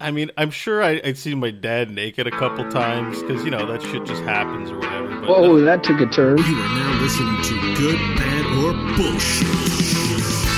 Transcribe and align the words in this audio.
I 0.00 0.10
mean, 0.10 0.30
I'm 0.36 0.50
sure 0.50 0.82
I, 0.82 1.00
I'd 1.04 1.18
seen 1.18 1.38
my 1.38 1.50
dad 1.50 1.90
naked 1.90 2.26
a 2.26 2.30
couple 2.30 2.68
times 2.70 3.22
because 3.22 3.44
you 3.44 3.50
know 3.50 3.66
that 3.66 3.82
shit 3.82 4.04
just 4.04 4.22
happens 4.22 4.70
or 4.70 4.78
whatever. 4.78 5.20
But 5.20 5.28
oh, 5.28 5.42
Whoa, 5.42 5.60
that 5.62 5.84
took 5.84 6.00
a 6.00 6.06
turn. 6.06 6.38
You 6.38 6.44
are 6.44 6.74
now 6.74 7.02
listening 7.02 7.42
to 7.42 7.74
Good, 7.76 7.98
Bad, 8.16 8.46
or 8.64 8.96
Bullshit. 8.96 10.55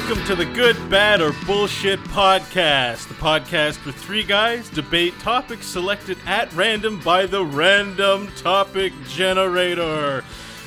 Welcome 0.00 0.24
to 0.24 0.34
the 0.34 0.44
Good, 0.44 0.74
Bad, 0.90 1.20
or 1.20 1.32
Bullshit 1.46 2.00
podcast. 2.00 3.06
The 3.06 3.14
podcast 3.14 3.76
where 3.86 3.92
three 3.92 4.24
guys 4.24 4.68
debate 4.68 5.16
topics 5.20 5.66
selected 5.66 6.18
at 6.26 6.52
random 6.52 6.98
by 6.98 7.26
the 7.26 7.44
random 7.44 8.26
topic 8.36 8.92
generator. 9.06 10.24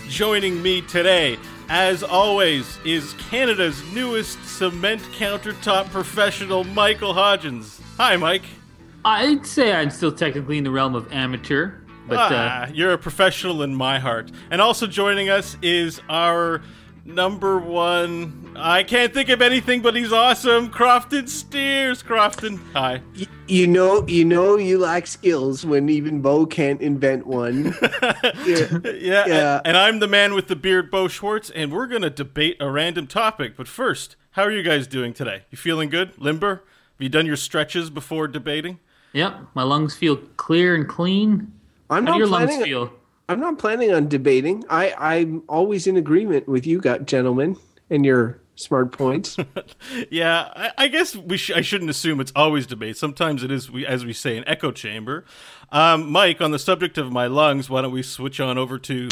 Joining 0.07 0.63
me 0.63 0.81
today, 0.81 1.37
as 1.67 2.03
always, 2.03 2.77
is 2.85 3.15
Canada's 3.29 3.83
newest 3.91 4.41
cement 4.45 5.01
countertop 5.17 5.89
professional, 5.89 6.63
Michael 6.63 7.13
Hodgins. 7.13 7.81
Hi, 7.97 8.15
Mike. 8.15 8.45
I'd 9.03 9.45
say 9.45 9.73
I'm 9.73 9.89
still 9.89 10.13
technically 10.13 10.57
in 10.57 10.63
the 10.63 10.71
realm 10.71 10.95
of 10.95 11.11
amateur, 11.11 11.73
but 12.07 12.31
uh, 12.31 12.31
ah, 12.31 12.67
you're 12.73 12.93
a 12.93 12.97
professional 12.97 13.61
in 13.63 13.75
my 13.75 13.99
heart. 13.99 14.31
And 14.51 14.61
also 14.61 14.87
joining 14.87 15.27
us 15.27 15.57
is 15.61 15.99
our 16.07 16.61
number 17.07 17.57
one. 17.57 18.51
I 18.55 18.83
can't 18.83 19.13
think 19.13 19.29
of 19.29 19.41
anything, 19.41 19.81
but 19.81 19.95
he's 19.95 20.11
awesome. 20.11 20.69
Crofton 20.69 21.27
Steers. 21.27 22.03
Crofton, 22.03 22.57
hi. 22.73 23.01
Y- 23.17 23.25
You 23.47 23.65
know, 23.67 24.05
you 24.07 24.25
know, 24.25 24.57
you 24.57 24.77
lack 24.77 25.07
skills 25.07 25.65
when 25.65 25.87
even 25.89 26.21
Beau 26.21 26.45
can't 26.45 26.81
invent 26.81 27.25
one. 27.25 27.73
Yeah. 28.45 28.67
Yeah, 28.83 29.25
Yeah. 29.27 29.61
And, 29.65 29.77
I'm 29.77 29.99
the 29.99 30.07
man 30.07 30.33
with 30.33 30.47
the 30.47 30.55
beard, 30.55 30.89
Beau 30.91 31.07
Schwartz, 31.07 31.49
and 31.49 31.71
we're 31.71 31.87
gonna 31.87 32.09
debate 32.09 32.57
a 32.59 32.69
random 32.69 33.07
topic. 33.07 33.55
But 33.57 33.67
first, 33.67 34.15
how 34.31 34.43
are 34.43 34.51
you 34.51 34.63
guys 34.63 34.85
doing 34.87 35.13
today? 35.13 35.43
You 35.49 35.57
feeling 35.57 35.89
good, 35.89 36.11
limber? 36.17 36.55
Have 36.55 37.01
you 37.01 37.09
done 37.09 37.25
your 37.25 37.35
stretches 37.37 37.89
before 37.89 38.27
debating? 38.27 38.79
yep, 39.13 39.33
my 39.55 39.63
lungs 39.63 39.95
feel 39.95 40.17
clear 40.35 40.75
and 40.75 40.87
clean. 40.87 41.51
I'm 41.89 42.05
How 42.05 42.11
not 42.11 42.13
do 42.13 42.19
your 42.19 42.27
lungs 42.27 42.63
feel? 42.63 42.93
I'm 43.29 43.41
not 43.41 43.59
planning 43.59 43.93
on 43.93 44.07
debating. 44.07 44.63
I, 44.69 44.93
I'm 44.97 45.43
always 45.49 45.85
in 45.85 45.97
agreement 45.97 46.47
with 46.47 46.65
you, 46.65 46.79
got 46.79 47.05
gentlemen, 47.05 47.57
and 47.89 48.05
your 48.05 48.39
smart 48.55 48.91
points. 48.93 49.35
Yeah, 50.11 50.49
I, 50.55 50.71
I 50.77 50.87
guess 50.89 51.15
we 51.15 51.37
sh- 51.37 51.51
I 51.55 51.61
shouldn't 51.61 51.89
assume 51.89 52.19
it's 52.21 52.31
always 52.35 52.67
debate. 52.67 52.97
Sometimes 52.97 53.43
it 53.43 53.51
is, 53.51 53.69
we, 53.71 53.85
as 53.85 54.05
we 54.05 54.13
say, 54.13 54.37
an 54.37 54.43
echo 54.47 54.71
chamber. 54.71 55.25
Um, 55.71 56.09
Mike, 56.11 56.39
on 56.41 56.51
the 56.51 56.59
subject 56.59 56.97
of 56.97 57.11
my 57.11 57.27
lungs, 57.27 57.69
why 57.69 57.81
don't 57.81 57.91
we 57.91 58.03
switch 58.03 58.39
on 58.39 58.57
over 58.57 58.77
to 58.79 59.09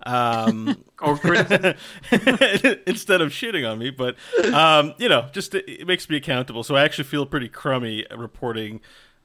um, 0.06 0.84
or 1.01 1.18
criticism. 1.18 1.74
instead 2.85 3.22
of 3.22 3.29
shitting 3.29 3.68
on 3.68 3.79
me. 3.79 3.89
But 3.89 4.18
um, 4.53 4.94
you 5.00 5.09
know, 5.09 5.29
just 5.31 5.56
it, 5.56 5.68
it 5.68 5.88
makes 5.88 6.07
me 6.12 6.18
accountable. 6.18 6.62
So 6.62 6.75
I 6.75 6.84
actually 6.84 7.06
feel 7.06 7.25
pretty 7.25 7.50
crummy 7.50 8.06
reporting, 8.16 8.81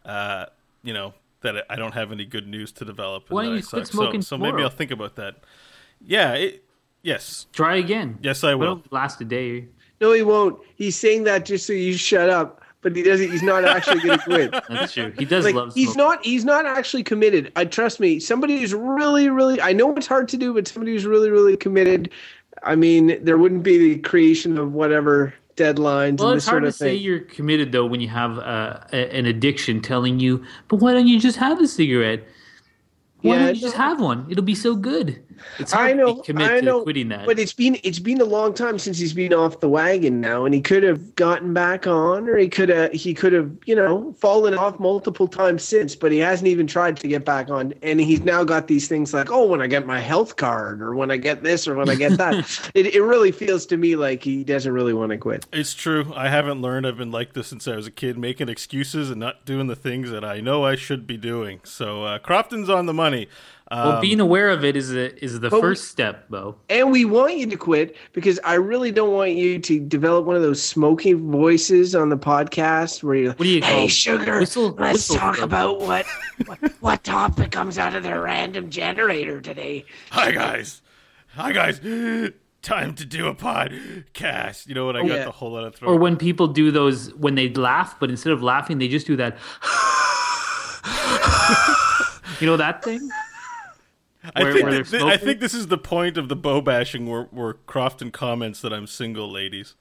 uh, 0.07 0.47
you 0.83 0.95
know, 0.95 1.13
that 1.43 1.65
I 1.71 1.77
don't 1.77 1.95
have 1.95 2.13
any 2.13 2.25
good 2.25 2.47
news 2.47 2.73
to 2.73 2.85
develop. 2.85 3.25
and 3.29 3.35
Why 3.35 3.43
that 3.45 3.49
don't 3.51 3.57
you 3.59 3.63
quit 3.65 3.87
smoking 3.87 4.23
So, 4.23 4.37
so 4.37 4.43
maybe? 4.43 4.63
I'll 4.63 4.71
think 4.71 4.91
about 4.91 5.17
that. 5.17 5.37
Yeah. 6.05 6.33
It, 6.35 6.65
yes. 7.03 7.47
Try 7.53 7.77
again. 7.77 8.19
Yes, 8.23 8.43
I 8.45 8.55
will. 8.55 8.65
it'll 8.65 8.83
last 8.91 9.21
a 9.21 9.25
day. 9.25 9.69
no, 10.01 10.13
he 10.13 10.23
won't. 10.23 10.59
He's 10.77 10.97
saying 10.97 11.25
that 11.25 11.45
just 11.45 11.67
so 11.67 11.73
you 11.73 11.95
shut 11.97 12.29
up. 12.31 12.61
But 12.81 12.97
he 12.97 13.05
doesn't. 13.05 13.31
He's 13.31 13.45
not 13.45 13.65
actually 13.65 14.01
going 14.01 14.19
to 14.19 14.25
quit. 14.25 14.51
That's 14.69 14.93
true. 14.95 15.13
He 15.17 15.25
does 15.25 15.45
like 15.45 15.55
love 15.55 15.73
he's 15.73 15.95
not 15.95 16.25
he's 16.25 16.45
not 16.45 16.67
actually 16.67 17.05
committed 17.05 17.53
i 17.55 17.65
trust 17.65 18.01
me 18.01 18.19
somebody 18.19 18.59
who's 18.59 18.75
really 18.75 19.29
really 19.29 19.61
i 19.61 19.73
know 19.73 19.95
it's 19.95 20.09
hard 20.09 20.29
to 20.31 20.37
do 20.37 20.53
but 20.53 20.67
somebody 20.67 20.91
who's 20.91 21.07
really 21.07 21.31
really 21.31 21.57
committed 21.57 22.11
i 22.65 22.75
mean 22.75 23.23
there 23.25 23.39
wouldn't 23.39 23.63
be 23.63 23.79
the 23.79 23.99
creation 24.01 24.59
of 24.59 24.73
whatever 24.73 25.33
deadlines 25.63 26.19
Well, 26.19 26.31
and 26.31 26.37
it's 26.37 26.47
hard 26.47 26.65
to 26.65 26.73
say 26.73 26.95
you're 26.95 27.21
committed 27.21 27.73
though 27.73 27.87
when 27.87 28.01
you 28.01 28.09
have 28.09 28.39
uh, 28.39 28.81
a, 28.93 29.17
an 29.17 29.27
addiction 29.27 29.81
telling 29.81 30.21
you, 30.21 30.45
but 30.69 30.77
why 30.77 30.93
don't 30.93 31.07
you 31.09 31.19
just 31.21 31.39
have 31.39 31.61
a 31.61 31.67
cigarette? 31.69 32.25
Why 33.23 33.37
Yeah, 33.37 33.39
don't 33.39 33.55
you 33.55 33.61
just 33.61 33.77
have 33.77 34.01
one? 34.01 34.27
It'll 34.31 34.45
be 34.45 34.55
so 34.55 34.75
good. 34.77 35.23
It's 35.59 35.73
hard 35.73 35.91
I 35.91 35.93
know, 35.95 36.15
be 36.15 36.23
commit 36.23 36.51
I 36.51 36.61
know, 36.61 36.79
to 36.79 36.85
quitting 36.85 37.09
that. 37.09 37.27
but 37.27 37.39
it's 37.39 37.53
been 37.53 37.79
it's 37.83 37.99
been 37.99 38.21
a 38.21 38.25
long 38.25 38.55
time 38.55 38.79
since 38.79 38.99
he's 38.99 39.13
been 39.13 39.33
off 39.33 39.61
the 39.61 39.69
wagon 39.69 40.21
now, 40.21 40.45
and 40.45 40.55
he 40.55 40.61
could 40.61 40.83
have 40.83 41.15
gotten 41.17 41.53
back 41.55 41.87
on, 41.87 42.29
or 42.29 42.37
he 42.37 42.49
could 42.49 42.69
have 42.69 42.93
he 42.93 43.15
could 43.15 43.33
have 43.33 43.51
you 43.67 43.75
know 43.75 44.15
fallen 44.19 44.55
off 44.55 44.79
multiple 44.79 45.29
times 45.29 45.63
since, 45.63 45.95
but 45.95 46.13
he 46.13 46.19
hasn't 46.19 46.49
even 46.49 46.67
tried 46.67 46.97
to 46.99 47.09
get 47.09 47.25
back 47.25 47.51
on, 47.51 47.73
and 47.83 48.01
he's 48.01 48.21
now 48.23 48.45
got 48.45 48.69
these 48.69 48.89
things 48.89 49.13
like 49.15 49.31
oh 49.31 49.47
when 49.47 49.61
I 49.63 49.67
get 49.67 49.87
my 49.87 50.01
health 50.01 50.37
card, 50.37 50.83
or 50.83 50.95
when 50.95 51.11
I 51.11 51.17
get 51.17 51.43
this, 51.43 51.67
or 51.69 51.75
when 51.75 51.89
I 51.89 51.95
get 51.95 52.19
that, 52.19 52.71
it 52.75 52.95
it 52.95 53.03
really 53.03 53.33
feels 53.33 53.67
to 53.67 53.77
me 53.77 53.97
like 53.97 54.23
he 54.23 54.45
doesn't 54.45 54.73
really 54.73 54.95
want 54.95 55.11
to 55.11 55.19
quit. 55.19 55.47
It's 55.53 55.75
true. 55.75 56.13
I 56.15 56.29
haven't 56.29 56.61
learned. 56.63 56.87
I've 56.87 56.99
been 56.99 57.11
like 57.13 57.33
this 57.33 57.49
since 57.49 57.67
I 57.69 57.77
was 57.77 57.87
a 57.87 57.91
kid, 57.91 58.19
making 58.19 58.49
excuses 58.49 59.11
and 59.11 59.21
not 59.21 59.45
doing 59.45 59.67
the 59.67 59.77
things 59.77 60.11
that 60.11 60.25
I 60.25 60.41
know 60.41 60.65
I 60.65 60.77
should 60.77 61.07
be 61.07 61.17
doing. 61.17 61.61
So 61.65 62.05
uh, 62.05 62.19
Crofton's 62.19 62.71
on 62.71 62.87
the 62.87 62.93
money. 62.95 63.29
Um, 63.75 63.89
well, 63.89 64.01
being 64.03 64.21
aware 64.21 64.51
of 64.51 64.67
it 64.67 64.77
is 64.77 64.93
a, 64.95 65.25
is 65.25 65.41
the 65.41 65.49
But 65.49 65.57
we- 65.57 65.63
first 65.63 65.89
step, 65.89 66.29
Beau. 66.29 66.57
And 66.69 66.93
we 66.93 67.07
want 67.07 67.39
you 67.39 67.47
to 67.47 67.57
quit 67.57 67.97
because 68.13 68.39
I 68.45 68.53
really 68.55 68.93
don't 68.93 69.13
want 69.13 69.31
you 69.33 69.59
to 69.61 69.81
develop 69.81 70.27
one 70.27 70.37
of 70.37 70.43
those 70.43 70.63
smoky 70.63 71.15
voices 71.15 71.95
on 71.95 72.11
the 72.11 72.19
podcast 72.19 73.03
where 73.03 73.15
you're 73.15 73.29
like, 73.29 73.39
What 73.39 73.47
do 73.47 73.51
you 73.51 73.63
Hey, 73.63 73.79
call- 73.81 73.89
sugar, 73.89 74.39
whistle- 74.41 74.73
let's 74.79 74.99
whistle 74.99 75.17
talk 75.17 75.37
club." 75.37 75.49
about 75.49 75.81
what, 75.81 76.05
what 76.45 76.59
what 76.81 77.03
topic 77.03 77.51
comes 77.51 77.79
out 77.79 77.95
of 77.95 78.03
the 78.03 78.21
random 78.21 78.69
generator 78.69 79.41
today. 79.41 79.87
Hi 80.11 80.33
guys, 80.33 80.83
hi 81.29 81.53
guys. 81.53 81.81
Time 82.61 82.95
to 82.97 83.07
do 83.07 83.27
a 83.27 83.35
podcast. 83.35 84.67
You 84.69 84.75
know 84.75 84.85
what? 84.85 84.97
I 84.97 85.01
got 85.01 85.09
yeah. 85.09 85.25
the 85.25 85.31
whole 85.33 85.53
lot 85.53 85.65
of 85.65 85.75
throat. 85.75 85.91
Or 85.91 85.97
when 85.97 86.19
people 86.19 86.47
do 86.47 86.71
those 86.71 87.11
when 87.15 87.37
they 87.37 87.49
laugh, 87.49 87.99
but 87.99 88.11
instead 88.11 88.35
of 88.35 88.43
laughing, 88.43 88.77
they 88.79 88.89
just 88.89 89.07
do 89.07 89.17
that. 89.17 89.39
you 92.41 92.47
know 92.47 92.59
that 92.59 92.85
thing? 92.85 93.09
I 94.35 94.43
where- 94.43 94.53
think 94.53 94.65
where 94.65 94.73
that- 94.83 94.87
they're 94.87 95.05
I 95.07 95.17
think 95.17 95.41
this 95.41 95.55
is 95.55 95.67
the 95.69 95.79
point 95.79 96.17
of 96.17 96.29
the 96.29 96.37
Beau 96.37 96.61
bashing, 96.61 97.07
where, 97.07 97.25
where 97.31 97.55
Crofton 97.67 98.11
comments 98.11 98.61
that 98.61 98.73
I'm 98.73 98.87
single, 98.87 99.31
ladies. 99.31 99.75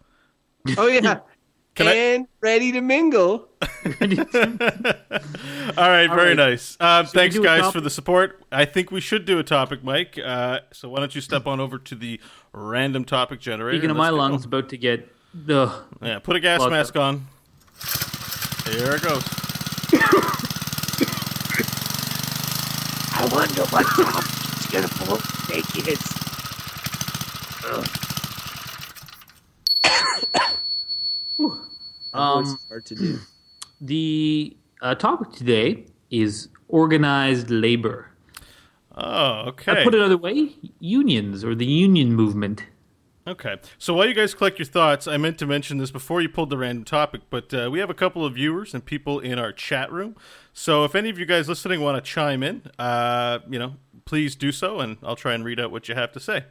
Oh 0.78 0.88
yeah, 0.88 1.20
Can 1.76 1.88
I- 1.88 1.94
and 1.94 2.28
ready 2.42 2.72
to 2.74 2.82
mingle. 2.82 3.48
All 3.62 3.68
right, 5.90 6.08
very 6.10 6.30
right. 6.30 6.36
nice. 6.36 6.76
Um, 6.80 7.06
thanks, 7.06 7.38
guys, 7.40 7.72
for 7.72 7.80
the 7.82 7.90
support. 7.90 8.44
I 8.52 8.66
think 8.66 8.92
we 8.92 9.00
should 9.00 9.26
do 9.26 9.40
a 9.40 9.44
topic, 9.44 9.84
Mike. 9.84 10.18
Uh, 10.24 10.60
so 10.74 10.90
why 10.90 11.00
don't 11.00 11.16
you 11.16 11.22
step 11.22 11.48
on 11.48 11.60
over 11.60 11.78
to 11.78 11.96
the 11.96 12.20
random 12.52 13.06
topic 13.06 13.40
generator? 13.40 13.78
Speaking 13.78 13.92
of 13.92 13.98
my 13.98 14.10
let's 14.10 14.18
lungs, 14.18 14.46
about 14.46 14.70
to 14.70 14.78
get 14.78 15.08
the. 15.34 15.72
Yeah, 16.02 16.20
put 16.20 16.36
a 16.36 16.40
gas 16.40 16.60
Well, 16.60 16.70
mask 16.72 16.96
on. 16.98 17.28
Here 18.66 18.96
it 18.96 19.02
goes. 19.02 19.24
I 23.32 23.36
wonder 23.36 23.64
what 23.68 23.86
Tom's 23.86 24.68
gonna 24.72 24.88
pull 24.90 25.16
naked. 25.50 25.88
It's 25.88 26.22
Um, 32.14 32.60
hard 32.68 32.86
to 32.88 32.96
do. 32.96 33.20
the 33.82 34.58
uh, 34.82 34.96
topic 34.96 35.32
today 35.32 35.86
is 36.10 36.50
organized 36.68 37.50
labor. 37.50 38.10
Oh, 38.98 39.46
okay. 39.48 39.72
I 39.72 39.84
put 39.86 39.96
it 39.96 40.00
another 40.00 40.18
way: 40.18 40.54
unions 40.82 41.46
or 41.46 41.56
the 41.56 41.66
union 41.66 42.14
movement. 42.14 42.66
Okay. 43.32 43.56
So 43.78 43.94
while 43.94 44.08
you 44.08 44.14
guys 44.14 44.34
collect 44.34 44.60
your 44.60 44.66
thoughts, 44.66 45.08
I 45.08 45.16
meant 45.16 45.38
to 45.40 45.46
mention 45.48 45.78
this 45.78 45.90
before 45.90 46.22
you 46.22 46.28
pulled 46.28 46.50
the 46.50 46.58
random 46.58 46.84
topic, 46.84 47.22
but 47.30 47.54
uh, 47.54 47.70
we 47.72 47.80
have 47.80 47.90
a 47.90 47.94
couple 47.94 48.26
of 48.26 48.34
viewers 48.36 48.74
and 48.74 48.84
people 48.84 49.20
in 49.20 49.40
our 49.40 49.54
chat 49.54 49.90
room. 49.90 50.18
So 50.52 50.84
if 50.84 50.96
any 50.96 51.10
of 51.10 51.18
you 51.18 51.26
guys 51.26 51.48
listening 51.48 51.80
want 51.80 52.04
to 52.04 52.12
chime 52.12 52.44
in, 52.44 52.64
uh, 52.78 53.40
you 53.50 53.58
know, 53.58 53.76
please 54.04 54.36
do 54.36 54.52
so, 54.52 54.82
and 54.82 54.98
I'll 55.02 55.16
try 55.16 55.34
and 55.34 55.46
read 55.46 55.62
out 55.62 55.72
what 55.72 55.88
you 55.88 55.96
have 55.96 56.12
to 56.12 56.20
say. 56.20 56.44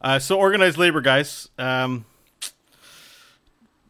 Uh, 0.00 0.20
so 0.20 0.38
organized 0.38 0.78
labor, 0.78 1.00
guys. 1.00 1.48
Um, 1.58 2.04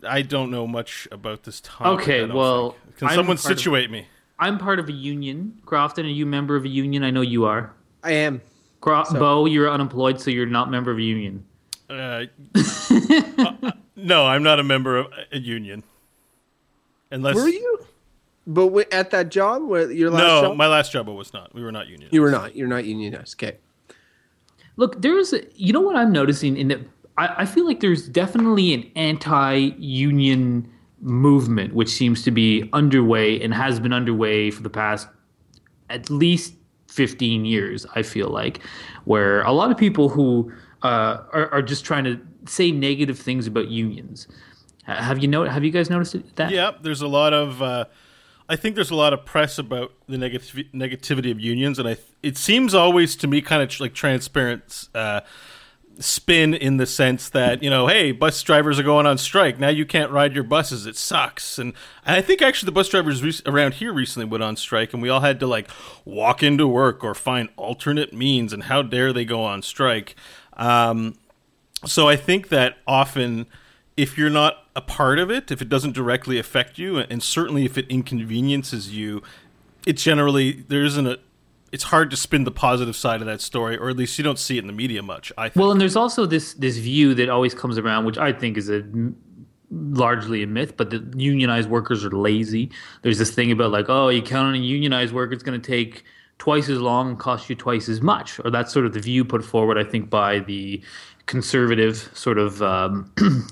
I 0.09 0.23
don't 0.23 0.51
know 0.51 0.67
much 0.67 1.07
about 1.13 1.43
this 1.43 1.61
topic. 1.61 2.03
Okay, 2.03 2.25
well, 2.25 2.71
think. 2.71 2.97
can 2.97 3.09
I'm 3.09 3.15
someone 3.17 3.37
part 3.37 3.53
of- 3.53 3.59
situate 3.59 3.91
me? 3.91 4.07
I'm 4.39 4.57
part 4.57 4.79
of 4.79 4.89
a 4.89 4.93
union. 4.93 5.61
Crofton, 5.67 6.07
are 6.07 6.09
you 6.09 6.25
a 6.25 6.29
member 6.29 6.57
of 6.57 6.65
a 6.65 6.69
union? 6.69 7.05
I 7.05 7.11
know 7.11 7.21
you 7.21 7.45
are. 7.45 7.75
I 8.03 8.13
am. 8.13 8.41
Cro- 8.81 9.05
Beau, 9.13 9.45
you're 9.45 9.71
unemployed, 9.71 10.19
so 10.19 10.31
you're 10.31 10.47
not 10.47 10.69
a 10.69 10.71
member 10.71 10.91
of 10.91 10.97
a 10.97 11.03
union. 11.03 11.45
Uh, 11.91 12.27
uh, 12.55 13.71
no, 13.97 14.27
I'm 14.27 14.43
not 14.43 14.61
a 14.61 14.65
member 14.65 14.97
of 14.99 15.07
a 15.33 15.39
union. 15.39 15.83
Unless 17.11 17.35
Were 17.35 17.49
you? 17.49 17.81
But 18.47 18.67
w- 18.67 18.87
at 18.93 19.11
that 19.11 19.31
job, 19.31 19.65
where 19.65 19.91
your 19.91 20.11
last 20.11 20.21
no, 20.21 20.43
job, 20.49 20.57
my 20.57 20.67
last 20.67 20.93
job 20.93 21.09
was 21.09 21.33
not. 21.33 21.55
We 21.55 21.63
were 21.63 21.73
not 21.73 21.89
union. 21.89 22.09
you 22.13 22.23
were 22.23 22.31
not. 22.31 22.57
You're 22.57 22.69
not 22.69 22.85
unionized. 22.85 23.43
Okay. 23.43 23.59
Look, 24.77 25.03
there's, 25.03 25.33
a, 25.33 25.43
you 25.55 25.73
know 25.73 25.81
what 25.81 25.97
I'm 25.97 26.13
noticing 26.13 26.57
in 26.57 26.69
that 26.69 26.81
I, 27.19 27.43
I 27.43 27.45
feel 27.47 27.67
like 27.67 27.81
there's 27.81 28.09
definitely 28.09 28.73
an 28.73 28.91
anti-union 28.97 30.71
movement 31.01 31.75
which 31.75 31.89
seems 31.89 32.23
to 32.23 32.31
be 32.31 32.69
underway 32.73 33.41
and 33.41 33.55
has 33.55 33.81
been 33.81 33.93
underway 33.93 34.51
for 34.51 34.63
the 34.63 34.71
past 34.71 35.09
at 35.89 36.09
least 36.11 36.55
15 36.89 37.45
years. 37.45 37.87
I 37.95 38.03
feel 38.03 38.29
like 38.29 38.61
where 39.05 39.43
a 39.43 39.53
lot 39.53 39.71
of 39.71 39.77
people 39.77 40.09
who 40.09 40.53
uh, 40.83 41.23
are, 41.33 41.49
are 41.53 41.63
just 41.63 41.85
trying 41.85 42.05
to 42.05 42.21
say 42.47 42.71
negative 42.71 43.19
things 43.19 43.47
about 43.47 43.69
unions. 43.69 44.27
Have 44.85 45.19
you 45.19 45.29
know? 45.29 45.45
Have 45.45 45.65
you 45.65 45.71
guys 45.71 45.91
noticed 45.91 46.17
that? 46.37 46.51
Yeah, 46.51 46.73
there's 46.81 47.03
a 47.03 47.09
lot 47.09 47.33
of. 47.33 47.63
Uh, 47.63 47.85
I 48.49 48.57
think 48.57 48.75
there's 48.75 48.91
a 48.91 48.97
lot 48.97 49.13
of 49.13 49.25
press 49.25 49.59
about 49.59 49.93
the 50.09 50.17
negativ- 50.17 50.73
negativity 50.73 51.31
of 51.31 51.39
unions, 51.39 51.79
and 51.79 51.87
I. 51.87 51.95
Th- 51.95 52.07
it 52.23 52.37
seems 52.37 52.75
always 52.75 53.15
to 53.17 53.27
me 53.27 53.41
kind 53.41 53.63
of 53.63 53.69
tr- 53.69 53.85
like 53.85 53.95
transparent 53.95 54.89
uh, 54.95 55.21
spin 56.01 56.55
in 56.55 56.79
the 56.79 56.87
sense 56.87 57.29
that 57.29 57.63
you 57.63 57.71
know, 57.71 57.87
hey, 57.87 58.11
bus 58.11 58.43
drivers 58.43 58.79
are 58.81 58.83
going 58.83 59.07
on 59.07 59.19
strike 59.19 59.61
now. 59.61 59.69
You 59.69 59.87
can't 59.87 60.11
ride 60.11 60.35
your 60.35 60.45
buses. 60.45 60.87
It 60.87 60.97
sucks, 60.97 61.59
and, 61.59 61.73
and 62.05 62.17
I 62.17 62.23
think 62.23 62.43
actually 62.43 62.67
the 62.67 62.73
bus 62.73 62.89
drivers 62.89 63.23
re- 63.23 63.53
around 63.53 63.75
here 63.75 63.93
recently 63.93 64.27
went 64.27 64.43
on 64.43 64.57
strike, 64.57 64.93
and 64.93 65.03
we 65.03 65.09
all 65.09 65.21
had 65.21 65.39
to 65.41 65.47
like 65.47 65.71
walk 66.05 66.43
into 66.43 66.67
work 66.67 67.05
or 67.05 67.15
find 67.15 67.51
alternate 67.57 68.13
means. 68.13 68.53
And 68.53 68.65
how 68.65 68.83
dare 68.83 69.13
they 69.13 69.25
go 69.25 69.45
on 69.45 69.63
strike? 69.63 70.17
Um, 70.55 71.17
so 71.87 72.09
I 72.09 72.17
think 72.17 72.49
that 72.49 72.77
often, 72.87 73.47
if 73.97 74.19
you're 74.19 74.31
not 74.31 74.67
a 74.77 74.81
part 74.81 75.19
of 75.19 75.31
it, 75.31 75.51
if 75.51 75.63
it 75.63 75.69
doesn't 75.69 75.93
directly 75.93 76.39
affect 76.39 76.79
you, 76.79 76.99
and 76.99 77.23
certainly 77.23 77.65
if 77.65 77.79
it 77.79 77.87
inconveniences 77.89 78.95
you, 78.95 79.23
it 79.87 79.95
generally 79.95 80.65
there 80.69 80.85
isn't 80.85 81.07
a. 81.07 81.19
It's 81.73 81.85
hard 81.85 82.11
to 82.11 82.17
spin 82.17 82.43
the 82.43 82.51
positive 82.51 82.97
side 82.97 83.21
of 83.21 83.27
that 83.29 83.41
story, 83.41 83.77
or 83.77 83.89
at 83.89 83.97
least 83.97 84.19
you 84.19 84.25
don't 84.25 84.41
see 84.41 84.57
it 84.57 84.61
in 84.61 84.67
the 84.67 84.73
media 84.73 85.03
much. 85.03 85.33
I 85.39 85.49
think. 85.49 85.57
Well, 85.57 85.71
and 85.71 85.81
there's 85.81 85.97
also 85.97 86.27
this 86.27 86.55
this 86.55 86.77
view 86.79 87.15
that 87.15 87.29
always 87.29 87.55
comes 87.55 87.79
around, 87.79 88.05
which 88.05 88.19
I 88.19 88.33
think 88.33 88.57
is 88.57 88.69
a 88.69 88.83
largely 89.71 90.43
a 90.43 90.47
myth, 90.47 90.77
but 90.77 90.91
the 90.91 90.99
unionized 91.17 91.71
workers 91.71 92.05
are 92.05 92.11
lazy. 92.11 92.71
There's 93.03 93.19
this 93.19 93.31
thing 93.31 93.53
about 93.53 93.71
like, 93.71 93.89
oh, 93.89 94.09
you 94.09 94.21
count 94.21 94.49
on 94.49 94.55
a 94.55 94.59
unionized 94.59 95.15
worker, 95.15 95.33
it's 95.33 95.45
going 95.45 95.61
to 95.61 95.71
take 95.71 96.05
twice 96.41 96.71
as 96.71 96.81
long 96.81 97.11
and 97.11 97.19
cost 97.19 97.49
you 97.51 97.55
twice 97.55 97.89
as 97.89 98.01
much, 98.01 98.41
or 98.45 98.51
that's 98.51 98.73
sort 98.73 98.87
of 98.87 98.95
the 98.95 99.01
view 99.01 99.25
put 99.25 99.45
forward, 99.45 99.79
I 99.79 99.85
think, 99.85 100.11
by 100.11 100.41
the 100.41 100.83
conservative 101.27 102.11
sort 102.15 102.39
of 102.39 102.63
um, 102.63 103.13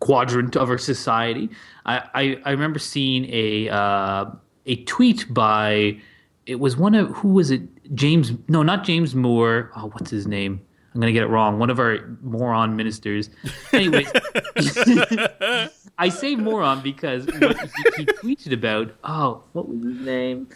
quadrant 0.00 0.56
of 0.56 0.70
our 0.70 0.78
society. 0.78 1.50
I, 1.84 1.98
I, 2.14 2.38
I 2.46 2.50
remember 2.50 2.78
seeing 2.78 3.26
a 3.30 3.68
uh, 3.68 4.24
a 4.66 4.76
tweet 4.84 5.32
by 5.32 6.00
it 6.46 6.56
was 6.56 6.76
one 6.76 6.94
of 6.94 7.10
who 7.10 7.28
was 7.28 7.50
it? 7.50 7.62
James 7.94 8.32
no 8.48 8.62
not 8.62 8.84
James 8.84 9.14
Moore. 9.14 9.70
Oh 9.76 9.88
what's 9.88 10.10
his 10.10 10.26
name? 10.26 10.60
I'm 10.94 11.00
gonna 11.00 11.12
get 11.12 11.24
it 11.24 11.28
wrong. 11.28 11.58
One 11.58 11.68
of 11.68 11.78
our 11.78 12.16
moron 12.22 12.74
ministers. 12.74 13.28
Anyways 13.72 14.10
I 15.98 16.08
say 16.08 16.36
moron 16.36 16.80
because 16.80 17.26
what 17.26 17.58
he, 17.60 17.68
he 17.98 18.06
tweeted 18.06 18.52
about 18.52 18.94
oh 19.04 19.44
what 19.52 19.68
was 19.68 19.82
his 19.82 20.00
name 20.06 20.48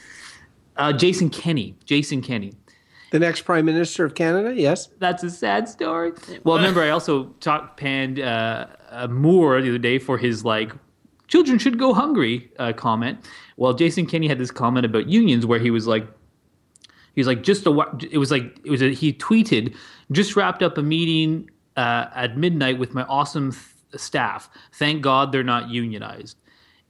uh, 0.79 0.93
Jason 0.93 1.29
Kenney 1.31 1.77
Jason 1.85 2.23
Kenney 2.23 2.53
The 3.11 3.19
next 3.19 3.43
prime 3.43 3.65
minister 3.65 4.05
of 4.05 4.15
Canada. 4.15 4.55
Yes. 4.55 4.89
that's 4.99 5.23
a 5.23 5.31
sad 5.31 5.69
story. 5.69 6.13
Well, 6.45 6.57
remember, 6.57 6.83
I 6.83 6.91
also 6.91 7.25
talked 7.41 7.77
panned 7.79 8.21
uh, 8.21 8.67
uh, 8.91 9.09
Moore 9.09 9.61
the 9.61 9.69
other 9.71 9.79
day 9.79 9.99
for 9.99 10.19
his 10.19 10.45
like 10.45 10.73
"children 11.27 11.59
should 11.59 11.79
go 11.79 11.95
hungry" 11.95 12.51
uh, 12.59 12.73
comment. 12.73 13.19
Well, 13.57 13.73
Jason 13.75 14.07
Kenney 14.07 14.29
had 14.29 14.39
this 14.39 14.51
comment 14.51 14.87
about 14.87 15.09
unions 15.09 15.45
where 15.45 15.59
he 15.59 15.71
was 15.71 15.87
like, 15.87 16.07
he 17.15 17.21
was 17.21 17.27
like, 17.27 17.43
just 17.43 17.67
a 17.67 17.71
it 18.11 18.19
was 18.19 18.31
like 18.31 18.59
it 18.65 18.71
was 18.71 18.83
a, 18.83 18.93
he 18.95 19.13
tweeted, 19.13 19.75
just 20.13 20.37
wrapped 20.37 20.63
up 20.63 20.79
a 20.79 20.83
meeting 20.83 21.51
uh, 21.77 22.07
at 22.15 22.37
midnight 22.37 22.79
with 22.79 22.95
my 22.95 23.03
awesome 23.05 23.53
th- 23.53 23.63
staff. 24.01 24.49
Thank 24.75 25.03
God 25.03 25.33
they're 25.33 25.43
not 25.43 25.69
unionized. 25.71 26.37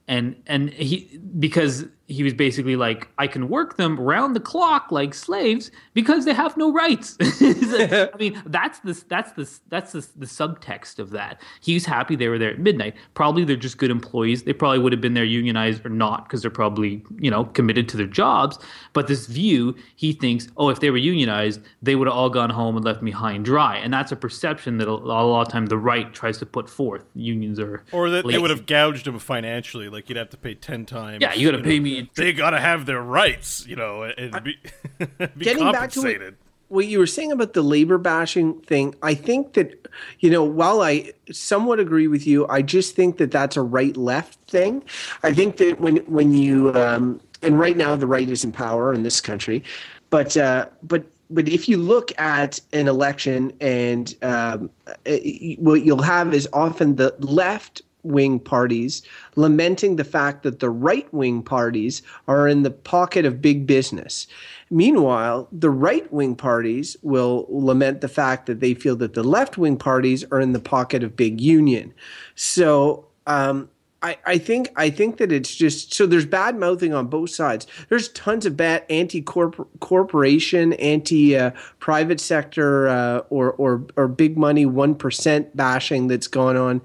And 0.07 0.35
and 0.47 0.69
he 0.71 1.19
because 1.39 1.85
he 2.09 2.23
was 2.23 2.33
basically 2.33 2.75
like 2.75 3.07
I 3.19 3.27
can 3.27 3.49
work 3.49 3.77
them 3.77 3.97
round 3.99 4.35
the 4.35 4.39
clock 4.39 4.91
like 4.91 5.13
slaves 5.13 5.69
because 5.93 6.25
they 6.25 6.33
have 6.33 6.57
no 6.57 6.73
rights. 6.73 7.15
I 7.21 8.09
mean 8.19 8.41
that's 8.47 8.79
the 8.79 9.01
that's 9.07 9.31
the 9.33 9.59
that's 9.69 9.91
the, 9.91 10.05
the 10.17 10.25
subtext 10.25 10.97
of 10.97 11.11
that. 11.11 11.39
He's 11.61 11.85
happy 11.85 12.15
they 12.15 12.27
were 12.27 12.39
there 12.39 12.49
at 12.49 12.59
midnight. 12.59 12.95
Probably 13.13 13.45
they're 13.45 13.55
just 13.55 13.77
good 13.77 13.91
employees. 13.91 14.43
They 14.43 14.53
probably 14.53 14.79
would 14.79 14.91
have 14.91 15.01
been 15.01 15.13
there 15.13 15.23
unionized 15.23 15.85
or 15.85 15.89
not 15.89 16.25
because 16.25 16.41
they're 16.41 16.49
probably 16.49 17.03
you 17.19 17.29
know 17.29 17.45
committed 17.45 17.87
to 17.89 17.97
their 17.97 18.07
jobs. 18.07 18.57
But 18.93 19.07
this 19.07 19.27
view, 19.27 19.75
he 19.95 20.11
thinks, 20.11 20.47
oh, 20.57 20.69
if 20.69 20.79
they 20.79 20.89
were 20.89 20.97
unionized, 20.97 21.61
they 21.83 21.95
would 21.95 22.07
have 22.07 22.15
all 22.15 22.31
gone 22.31 22.49
home 22.49 22.75
and 22.75 22.83
left 22.83 23.03
me 23.03 23.11
high 23.11 23.33
and 23.33 23.45
dry. 23.45 23.77
And 23.77 23.93
that's 23.93 24.11
a 24.11 24.15
perception 24.15 24.77
that 24.79 24.87
a, 24.87 24.91
a 24.91 24.93
lot 24.93 25.45
of 25.45 25.53
time 25.53 25.67
the 25.67 25.77
right 25.77 26.11
tries 26.11 26.39
to 26.39 26.47
put 26.47 26.67
forth. 26.67 27.05
Unions 27.13 27.59
are 27.59 27.83
or 27.91 28.09
that 28.09 28.25
they 28.25 28.39
would 28.39 28.49
have 28.49 28.65
gouged 28.65 29.05
him 29.05 29.19
financially, 29.19 29.89
like 29.89 30.09
you'd 30.09 30.17
have 30.17 30.31
to 30.31 30.37
pay 30.37 30.55
ten 30.55 30.87
times. 30.87 31.21
Yeah, 31.21 31.35
you 31.35 31.51
got 31.51 31.57
to 31.57 31.63
know. 31.63 31.69
pay 31.69 31.79
They 32.15 32.33
got 32.33 32.51
to 32.51 32.59
have 32.59 32.85
their 32.85 33.01
rights, 33.01 33.65
you 33.67 33.75
know, 33.75 34.03
and 34.03 34.43
be, 34.43 34.57
be 34.99 35.45
Getting 35.45 35.71
back 35.71 35.91
to 35.91 36.01
compensated. 36.01 36.35
what, 36.67 36.83
what 36.83 36.87
you 36.87 36.99
were 36.99 37.07
saying 37.07 37.31
about 37.31 37.53
the 37.53 37.61
labor 37.61 37.97
bashing 37.97 38.59
thing, 38.61 38.95
I 39.01 39.13
think 39.13 39.53
that, 39.53 39.87
you 40.19 40.29
know, 40.29 40.43
while 40.43 40.81
I 40.81 41.11
somewhat 41.31 41.79
agree 41.79 42.07
with 42.07 42.27
you, 42.27 42.47
I 42.47 42.61
just 42.61 42.95
think 42.95 43.17
that 43.17 43.31
that's 43.31 43.57
a 43.57 43.61
right 43.61 43.95
left 43.97 44.39
thing. 44.49 44.83
I 45.23 45.33
think 45.33 45.57
that 45.57 45.79
when 45.79 45.97
when 45.97 46.33
you 46.33 46.73
um, 46.75 47.19
and 47.41 47.59
right 47.59 47.77
now 47.77 47.95
the 47.95 48.07
right 48.07 48.29
is 48.29 48.43
in 48.43 48.51
power 48.51 48.93
in 48.93 49.03
this 49.03 49.21
country, 49.21 49.63
but 50.09 50.37
uh, 50.37 50.67
but 50.83 51.05
but 51.29 51.47
if 51.47 51.69
you 51.69 51.77
look 51.77 52.17
at 52.19 52.59
an 52.73 52.87
election 52.87 53.53
and 53.61 54.15
um, 54.23 54.69
eh, 55.05 55.55
what 55.59 55.85
you'll 55.85 56.01
have 56.01 56.33
is 56.33 56.47
often 56.53 56.95
the 56.95 57.15
left 57.19 57.81
wing 58.09 58.39
parties 58.39 59.01
lamenting 59.35 59.95
the 59.95 60.03
fact 60.03 60.43
that 60.43 60.59
the 60.59 60.69
right 60.69 61.11
wing 61.13 61.41
parties 61.41 62.01
are 62.27 62.47
in 62.47 62.63
the 62.63 62.71
pocket 62.71 63.25
of 63.25 63.41
big 63.41 63.65
business. 63.65 64.27
Meanwhile, 64.69 65.47
the 65.51 65.69
right 65.69 66.11
wing 66.11 66.35
parties 66.35 66.97
will 67.01 67.45
lament 67.49 68.01
the 68.01 68.07
fact 68.07 68.45
that 68.47 68.59
they 68.59 68.73
feel 68.73 68.95
that 68.97 69.13
the 69.13 69.23
left 69.23 69.57
wing 69.57 69.77
parties 69.77 70.25
are 70.31 70.41
in 70.41 70.53
the 70.53 70.59
pocket 70.59 71.03
of 71.03 71.15
big 71.15 71.39
union. 71.39 71.93
So, 72.35 73.07
um, 73.25 73.69
I, 74.01 74.17
I 74.25 74.37
think 74.37 74.69
I 74.77 74.89
think 74.89 75.17
that 75.17 75.31
it's 75.31 75.53
just 75.53 75.93
so 75.93 76.05
there's 76.05 76.25
bad 76.25 76.57
mouthing 76.57 76.93
on 76.93 77.07
both 77.07 77.31
sides. 77.31 77.67
There's 77.89 78.07
tons 78.09 78.45
of 78.45 78.55
bad 78.55 78.85
anti 78.89 79.21
corporation, 79.21 80.73
anti 80.73 81.35
uh, 81.35 81.51
private 81.79 82.21
sector, 82.21 82.87
uh, 82.87 83.19
or 83.29 83.51
or 83.53 83.85
or 83.97 84.07
big 84.07 84.37
money 84.37 84.65
one 84.65 84.95
percent 84.95 85.55
bashing 85.55 86.07
that's 86.07 86.27
gone 86.27 86.55
on 86.55 86.81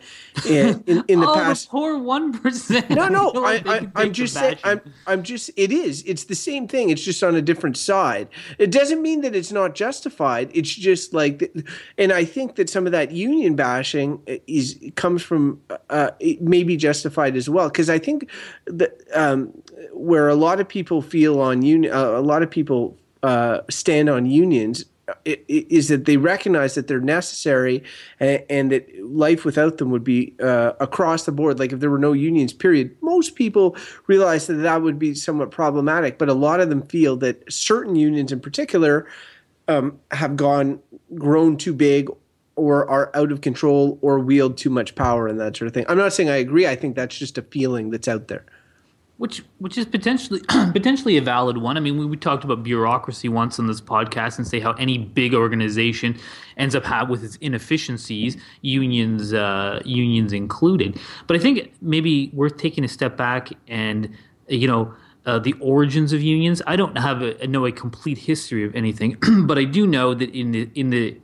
in, 0.48 0.82
in, 0.86 1.04
in 1.06 1.20
the 1.20 1.28
oh, 1.30 1.34
past. 1.34 1.66
The 1.66 1.70
poor 1.70 1.98
one 1.98 2.32
percent. 2.32 2.90
No, 2.90 3.06
no, 3.06 3.30
I, 3.36 3.62
I, 3.64 3.88
I'm 3.94 4.12
just 4.12 4.34
saying. 4.34 4.58
I'm 4.64 4.80
I'm 5.06 5.22
just. 5.22 5.52
It 5.56 5.70
is. 5.70 6.02
It's 6.06 6.24
the 6.24 6.34
same 6.34 6.66
thing. 6.66 6.90
It's 6.90 7.04
just 7.04 7.22
on 7.22 7.36
a 7.36 7.42
different 7.42 7.76
side. 7.76 8.28
It 8.58 8.72
doesn't 8.72 9.00
mean 9.00 9.20
that 9.20 9.36
it's 9.36 9.52
not 9.52 9.76
justified. 9.76 10.50
It's 10.52 10.74
just 10.74 11.14
like, 11.14 11.54
and 11.96 12.12
I 12.12 12.24
think 12.24 12.56
that 12.56 12.68
some 12.68 12.86
of 12.86 12.92
that 12.92 13.12
union 13.12 13.54
bashing 13.54 14.20
is 14.48 14.80
comes 14.96 15.22
from 15.22 15.60
uh, 15.90 16.10
maybe 16.40 16.76
justified 17.04 17.36
as 17.36 17.48
well 17.48 17.68
because 17.68 17.90
I 17.90 17.98
think 17.98 18.30
that 18.66 19.00
um, 19.14 19.52
where 19.92 20.28
a 20.28 20.34
lot 20.34 20.60
of 20.60 20.68
people 20.68 21.02
feel 21.02 21.40
on 21.40 21.62
union, 21.62 21.92
uh, 21.92 22.12
a 22.12 22.22
lot 22.22 22.42
of 22.42 22.50
people 22.50 22.96
uh, 23.22 23.60
stand 23.68 24.08
on 24.08 24.26
unions 24.26 24.84
is 25.26 25.88
that 25.88 26.06
they 26.06 26.16
recognize 26.16 26.74
that 26.76 26.88
they're 26.88 26.98
necessary 26.98 27.82
and, 28.20 28.42
and, 28.48 28.72
that 28.72 28.88
life 29.04 29.44
without 29.44 29.76
them 29.76 29.90
would 29.90 30.02
be 30.02 30.32
uh, 30.40 30.72
across 30.80 31.26
the 31.26 31.32
board. 31.32 31.58
Like 31.58 31.72
if 31.72 31.80
there 31.80 31.90
were 31.90 31.98
no 31.98 32.14
unions, 32.14 32.54
period. 32.54 32.96
Most 33.02 33.34
people 33.34 33.76
realize 34.06 34.46
that 34.46 34.54
that 34.54 34.80
would 34.80 34.98
be 34.98 35.14
somewhat 35.14 35.50
problematic, 35.50 36.16
but 36.16 36.30
a 36.30 36.34
lot 36.34 36.58
of 36.60 36.70
them 36.70 36.80
feel 36.80 37.18
that 37.18 37.52
certain 37.52 37.96
unions 37.96 38.32
in 38.32 38.40
particular 38.40 39.06
um, 39.68 39.98
have 40.10 40.36
gone 40.36 40.80
grown 41.14 41.58
too 41.58 41.74
big 41.74 42.08
or 42.56 42.88
are 42.88 43.10
out 43.14 43.32
of 43.32 43.40
control 43.40 43.98
or 44.00 44.18
wield 44.18 44.56
too 44.56 44.70
much 44.70 44.94
power 44.94 45.26
and 45.26 45.40
that 45.40 45.56
sort 45.56 45.66
of 45.66 45.74
thing. 45.74 45.84
I'm 45.88 45.98
not 45.98 46.12
saying 46.12 46.28
I 46.28 46.36
agree. 46.36 46.66
I 46.66 46.76
think 46.76 46.96
that's 46.96 47.16
just 47.16 47.38
a 47.38 47.42
feeling 47.42 47.90
that's 47.90 48.08
out 48.08 48.28
there. 48.28 48.44
Which 49.16 49.44
which 49.58 49.78
is 49.78 49.86
potentially 49.86 50.40
potentially 50.48 51.16
a 51.16 51.22
valid 51.22 51.58
one. 51.58 51.76
I 51.76 51.80
mean, 51.80 51.96
we, 51.98 52.04
we 52.04 52.16
talked 52.16 52.42
about 52.42 52.64
bureaucracy 52.64 53.28
once 53.28 53.60
on 53.60 53.68
this 53.68 53.80
podcast 53.80 54.38
and 54.38 54.46
say 54.46 54.58
how 54.58 54.72
any 54.72 54.98
big 54.98 55.34
organization 55.34 56.18
ends 56.56 56.74
up 56.74 56.84
have 56.84 57.08
with 57.08 57.22
its 57.22 57.36
inefficiencies, 57.36 58.36
unions 58.62 59.32
uh, 59.32 59.80
unions 59.84 60.32
included. 60.32 60.98
But 61.28 61.36
I 61.36 61.38
think 61.38 61.72
maybe 61.80 62.30
worth 62.32 62.56
taking 62.56 62.82
a 62.82 62.88
step 62.88 63.16
back 63.16 63.50
and 63.68 64.10
you 64.48 64.66
know 64.66 64.92
uh, 65.26 65.38
the 65.38 65.54
origins 65.60 66.12
of 66.12 66.20
unions. 66.20 66.60
I 66.66 66.76
don't 66.76 66.98
have 66.98 67.22
a, 67.22 67.46
know 67.46 67.66
a 67.66 67.72
complete 67.72 68.18
history 68.18 68.64
of 68.64 68.74
anything, 68.74 69.16
but 69.46 69.58
I 69.58 69.64
do 69.64 69.86
know 69.86 70.14
that 70.14 70.30
in 70.30 70.50
the 70.50 70.68
in 70.74 70.90
the 70.90 71.16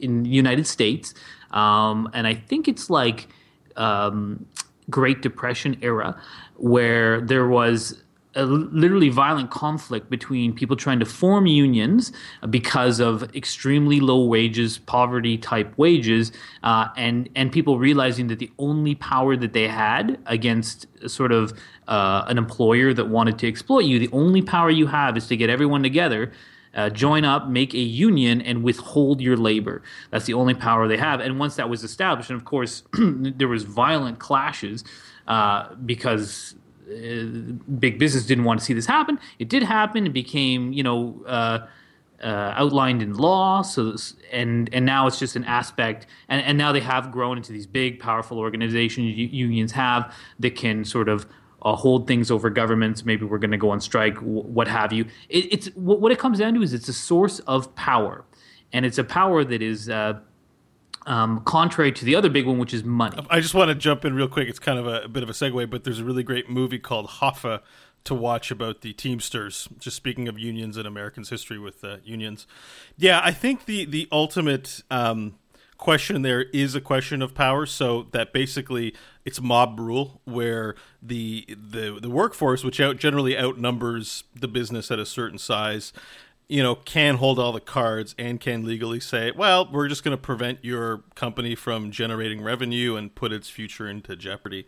in 0.00 0.24
the 0.24 0.30
United 0.30 0.66
States, 0.66 1.14
um, 1.50 2.08
and 2.12 2.26
I 2.26 2.34
think 2.34 2.68
it's 2.68 2.90
like 2.90 3.28
um, 3.76 4.46
Great 4.88 5.22
Depression 5.22 5.78
era, 5.82 6.20
where 6.56 7.20
there 7.20 7.46
was 7.46 8.02
a 8.36 8.44
literally 8.44 9.08
violent 9.08 9.50
conflict 9.50 10.08
between 10.08 10.52
people 10.52 10.76
trying 10.76 11.00
to 11.00 11.04
form 11.04 11.46
unions 11.46 12.12
because 12.48 13.00
of 13.00 13.34
extremely 13.34 13.98
low 13.98 14.24
wages, 14.24 14.78
poverty 14.78 15.36
type 15.36 15.76
wages, 15.76 16.30
uh, 16.62 16.88
and 16.96 17.28
and 17.34 17.50
people 17.50 17.78
realizing 17.78 18.28
that 18.28 18.38
the 18.38 18.50
only 18.58 18.94
power 18.94 19.36
that 19.36 19.52
they 19.52 19.66
had 19.66 20.18
against 20.26 20.86
sort 21.08 21.32
of 21.32 21.52
uh, 21.88 22.24
an 22.28 22.38
employer 22.38 22.94
that 22.94 23.08
wanted 23.08 23.36
to 23.38 23.48
exploit 23.48 23.84
you, 23.84 23.98
the 23.98 24.10
only 24.12 24.42
power 24.42 24.70
you 24.70 24.86
have 24.86 25.16
is 25.16 25.26
to 25.26 25.36
get 25.36 25.50
everyone 25.50 25.82
together 25.82 26.30
uh, 26.74 26.90
join 26.90 27.24
up, 27.24 27.48
make 27.48 27.74
a 27.74 27.78
union, 27.78 28.40
and 28.40 28.62
withhold 28.62 29.20
your 29.20 29.36
labor. 29.36 29.82
That's 30.10 30.26
the 30.26 30.34
only 30.34 30.54
power 30.54 30.86
they 30.88 30.96
have. 30.96 31.20
And 31.20 31.38
once 31.38 31.56
that 31.56 31.68
was 31.68 31.82
established, 31.82 32.30
and 32.30 32.38
of 32.38 32.44
course, 32.44 32.82
there 32.92 33.48
was 33.48 33.64
violent 33.64 34.18
clashes 34.18 34.84
uh, 35.26 35.74
because 35.74 36.54
uh, 36.88 37.24
big 37.78 37.98
business 37.98 38.24
didn't 38.26 38.44
want 38.44 38.60
to 38.60 38.66
see 38.66 38.74
this 38.74 38.86
happen. 38.86 39.18
It 39.38 39.48
did 39.48 39.62
happen. 39.62 40.06
It 40.06 40.12
became, 40.12 40.72
you 40.72 40.82
know. 40.82 41.22
Uh, 41.26 41.66
uh, 42.22 42.52
outlined 42.54 43.02
in 43.02 43.14
law. 43.14 43.62
So 43.62 43.96
and 44.30 44.68
and 44.74 44.84
now 44.84 45.06
it's 45.06 45.18
just 45.18 45.36
an 45.36 45.44
aspect, 45.44 46.06
and, 46.28 46.44
and 46.44 46.58
now 46.58 46.70
they 46.70 46.80
have 46.80 47.10
grown 47.10 47.38
into 47.38 47.50
these 47.50 47.66
big, 47.66 47.98
powerful 47.98 48.38
organizations. 48.38 49.16
unions 49.16 49.72
have 49.72 50.14
that 50.38 50.54
can 50.54 50.84
sort 50.84 51.08
of 51.08 51.26
uh, 51.62 51.76
hold 51.76 52.06
things 52.06 52.30
over 52.30 52.50
governments. 52.50 53.04
Maybe 53.04 53.24
we're 53.24 53.38
going 53.38 53.50
to 53.50 53.56
go 53.56 53.70
on 53.70 53.80
strike, 53.80 54.14
w- 54.14 54.42
what 54.42 54.68
have 54.68 54.92
you. 54.92 55.06
It, 55.28 55.52
it's 55.52 55.66
what 55.74 56.12
it 56.12 56.18
comes 56.18 56.38
down 56.38 56.54
to 56.54 56.62
is 56.62 56.72
it's 56.72 56.88
a 56.88 56.92
source 56.92 57.40
of 57.40 57.74
power, 57.74 58.24
and 58.72 58.86
it's 58.86 58.98
a 58.98 59.04
power 59.04 59.44
that 59.44 59.62
is. 59.62 59.88
Uh, 59.88 60.20
um, 61.06 61.40
contrary 61.46 61.92
to 61.92 62.04
the 62.04 62.14
other 62.14 62.28
big 62.28 62.46
one, 62.46 62.58
which 62.58 62.74
is 62.74 62.84
money. 62.84 63.16
I 63.30 63.40
just 63.40 63.54
want 63.54 63.68
to 63.70 63.74
jump 63.74 64.04
in 64.04 64.14
real 64.14 64.28
quick. 64.28 64.48
It's 64.50 64.58
kind 64.58 64.78
of 64.78 64.86
a, 64.86 65.04
a 65.04 65.08
bit 65.08 65.22
of 65.22 65.30
a 65.30 65.32
segue, 65.32 65.70
but 65.70 65.82
there's 65.82 65.98
a 65.98 66.04
really 66.04 66.22
great 66.22 66.50
movie 66.50 66.78
called 66.78 67.08
Hoffa 67.08 67.62
to 68.04 68.14
watch 68.14 68.50
about 68.50 68.82
the 68.82 68.92
Teamsters. 68.92 69.68
Just 69.78 69.96
speaking 69.96 70.28
of 70.28 70.38
unions 70.38 70.76
and 70.76 70.86
Americans' 70.86 71.30
history 71.30 71.58
with 71.58 71.82
uh, 71.82 71.96
unions, 72.04 72.46
yeah, 72.96 73.20
I 73.22 73.32
think 73.32 73.64
the 73.64 73.86
the 73.86 74.08
ultimate 74.12 74.82
um, 74.90 75.36
question 75.80 76.22
there 76.22 76.42
is 76.42 76.74
a 76.74 76.80
question 76.80 77.22
of 77.22 77.34
power. 77.34 77.66
So 77.66 78.06
that 78.12 78.32
basically 78.32 78.94
it's 79.24 79.40
mob 79.40 79.80
rule 79.80 80.20
where 80.24 80.76
the 81.02 81.44
the 81.48 81.98
the 82.00 82.10
workforce, 82.10 82.62
which 82.62 82.80
out, 82.80 82.98
generally 82.98 83.36
outnumbers 83.36 84.24
the 84.38 84.46
business 84.46 84.90
at 84.90 84.98
a 84.98 85.06
certain 85.06 85.38
size, 85.38 85.92
you 86.48 86.62
know, 86.62 86.74
can 86.74 87.16
hold 87.16 87.38
all 87.38 87.52
the 87.52 87.60
cards 87.60 88.14
and 88.18 88.40
can 88.40 88.64
legally 88.64 89.00
say, 89.00 89.32
well, 89.32 89.68
we're 89.72 89.88
just 89.88 90.04
going 90.04 90.16
to 90.16 90.22
prevent 90.22 90.64
your 90.64 91.04
company 91.14 91.54
from 91.54 91.90
generating 91.90 92.42
revenue 92.42 92.96
and 92.96 93.14
put 93.14 93.32
its 93.32 93.48
future 93.48 93.88
into 93.88 94.14
jeopardy. 94.14 94.66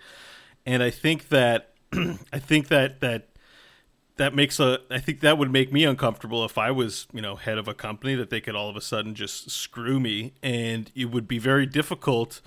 And 0.64 0.82
I 0.82 0.90
think 0.90 1.28
that 1.28 1.74
I 1.92 2.38
think 2.38 2.68
that 2.68 3.00
that 3.00 3.28
that 4.16 4.34
makes 4.34 4.60
a 4.60 4.80
I 4.90 4.98
think 4.98 5.20
that 5.20 5.38
would 5.38 5.50
make 5.50 5.72
me 5.72 5.84
uncomfortable 5.84 6.44
if 6.44 6.58
I 6.58 6.70
was, 6.70 7.06
you 7.12 7.22
know, 7.22 7.36
head 7.36 7.58
of 7.58 7.68
a 7.68 7.74
company 7.74 8.14
that 8.14 8.30
they 8.30 8.40
could 8.40 8.54
all 8.54 8.68
of 8.68 8.76
a 8.76 8.80
sudden 8.80 9.14
just 9.14 9.50
screw 9.50 9.98
me. 9.98 10.34
And 10.42 10.90
it 10.94 11.06
would 11.06 11.26
be 11.26 11.38
very 11.38 11.66
difficult 11.66 12.40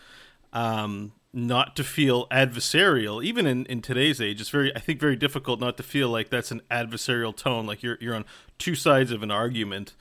um, 0.54 1.14
not 1.34 1.76
to 1.76 1.84
feel 1.84 2.28
adversarial 2.30 3.24
even 3.24 3.46
in, 3.46 3.66
in 3.66 3.82
today's 3.82 4.22
age. 4.22 4.40
It's 4.40 4.50
very 4.50 4.76
i 4.76 4.80
think 4.80 5.00
very 5.00 5.16
difficult 5.16 5.60
not 5.60 5.78
to 5.78 5.84
feel 5.84 6.10
like 6.10 6.30
that's 6.30 6.52
an 6.52 6.62
adversarial 6.72 7.36
tone 7.36 7.66
like 7.66 7.84
you're 7.84 7.98
you're 8.00 8.16
on 8.16 8.26
two 8.58 8.76
sides 8.76 9.12
of 9.12 9.22
an 9.22 9.32
argument 9.32 9.96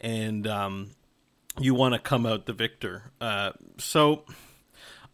and 0.00 0.46
um, 0.48 0.90
you 1.60 1.74
want 1.74 1.94
to 1.94 2.00
come 2.00 2.26
out 2.26 2.46
the 2.46 2.52
victor. 2.52 3.12
Uh, 3.20 3.52
so 3.78 4.24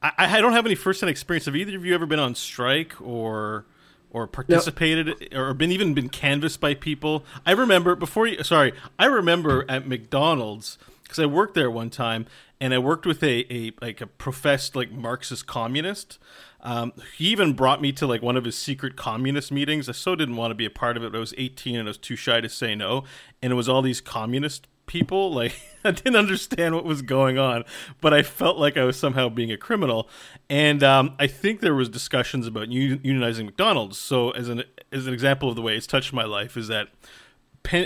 I, 0.03 0.13
I 0.19 0.41
don't 0.41 0.53
have 0.53 0.67
any 0.67 0.75
first-hand 0.75 1.11
experience 1.11 1.47
have 1.47 1.57
either 1.57 1.77
of 1.77 1.85
you 1.85 1.95
ever 1.95 2.07
been 2.07 2.19
on 2.19 2.35
strike 2.35 3.01
or 3.01 3.67
or 4.11 4.27
participated 4.27 5.29
no. 5.33 5.41
or 5.41 5.55
been 5.55 5.73
even 5.73 5.95
been 5.95 6.09
canvassed 6.09 6.61
by 6.61 6.75
people. 6.75 7.25
I 7.45 7.53
remember 7.53 7.95
before 7.95 8.27
you 8.27 8.43
sorry, 8.43 8.73
I 8.99 9.07
remember 9.07 9.65
at 9.69 9.87
McDonald's 9.87 10.79
because 11.03 11.19
I 11.19 11.27
worked 11.27 11.55
there 11.55 11.71
one 11.71 11.91
time 11.91 12.27
and 12.61 12.75
I 12.75 12.79
worked 12.79 13.07
with 13.07 13.23
a, 13.23 13.53
a 13.53 13.73
like 13.81 14.01
a 14.01 14.07
professed 14.07 14.75
like 14.77 14.91
Marxist 14.91 15.47
communist. 15.47 16.19
Um, 16.61 16.93
he 17.17 17.27
even 17.27 17.53
brought 17.53 17.81
me 17.81 17.93
to 17.93 18.07
like 18.07 18.21
one 18.21 18.37
of 18.37 18.45
his 18.45 18.57
secret 18.57 18.97
communist 18.97 19.53
meetings. 19.53 19.89
I 19.89 19.93
so 19.93 20.17
didn't 20.17 20.37
want 20.37 20.51
to 20.51 20.57
be 20.57 20.67
a 20.67 20.71
part 20.71 20.97
of 20.97 21.05
it, 21.05 21.13
but 21.13 21.19
I 21.19 21.21
was 21.21 21.35
18 21.39 21.77
and 21.77 21.89
I 21.89 21.91
was 21.91 21.99
too 21.99 22.17
shy 22.17 22.41
to 22.41 22.49
say 22.49 22.75
no. 22.75 23.05
And 23.41 23.53
it 23.53 23.57
was 23.57 23.69
all 23.69 23.81
these 23.81 24.01
communist 24.01 24.67
people. 24.89 25.33
Like 25.33 25.55
I 25.85 25.93
didn't 25.93 26.17
understand 26.17 26.75
what 26.75 26.85
was 26.85 27.03
going 27.03 27.39
on, 27.39 27.65
but 28.01 28.13
I 28.13 28.23
felt 28.23 28.59
like 28.59 28.77
I 28.77 28.85
was 28.85 28.99
somehow 28.99 29.29
being 29.29 29.53
a 29.53 29.57
criminal. 29.57 30.09
And 30.51 30.83
um, 30.83 31.15
I 31.21 31.29
think 31.29 31.61
there 31.61 31.75
was 31.75 31.89
discussions 31.89 32.49
about 32.49 32.69
unionizing 32.69 33.45
McDonald's. 33.45 33.99
So 33.99 34.31
as 34.33 34.49
an 34.49 34.65
as 34.91 35.07
an 35.07 35.15
example 35.15 35.49
of 35.49 35.55
the 35.55 35.63
way 35.63 35.77
it's 35.77 35.87
touched 35.87 36.13
my 36.13 36.25
life 36.25 36.57
is 36.57 36.67
that 36.69 36.89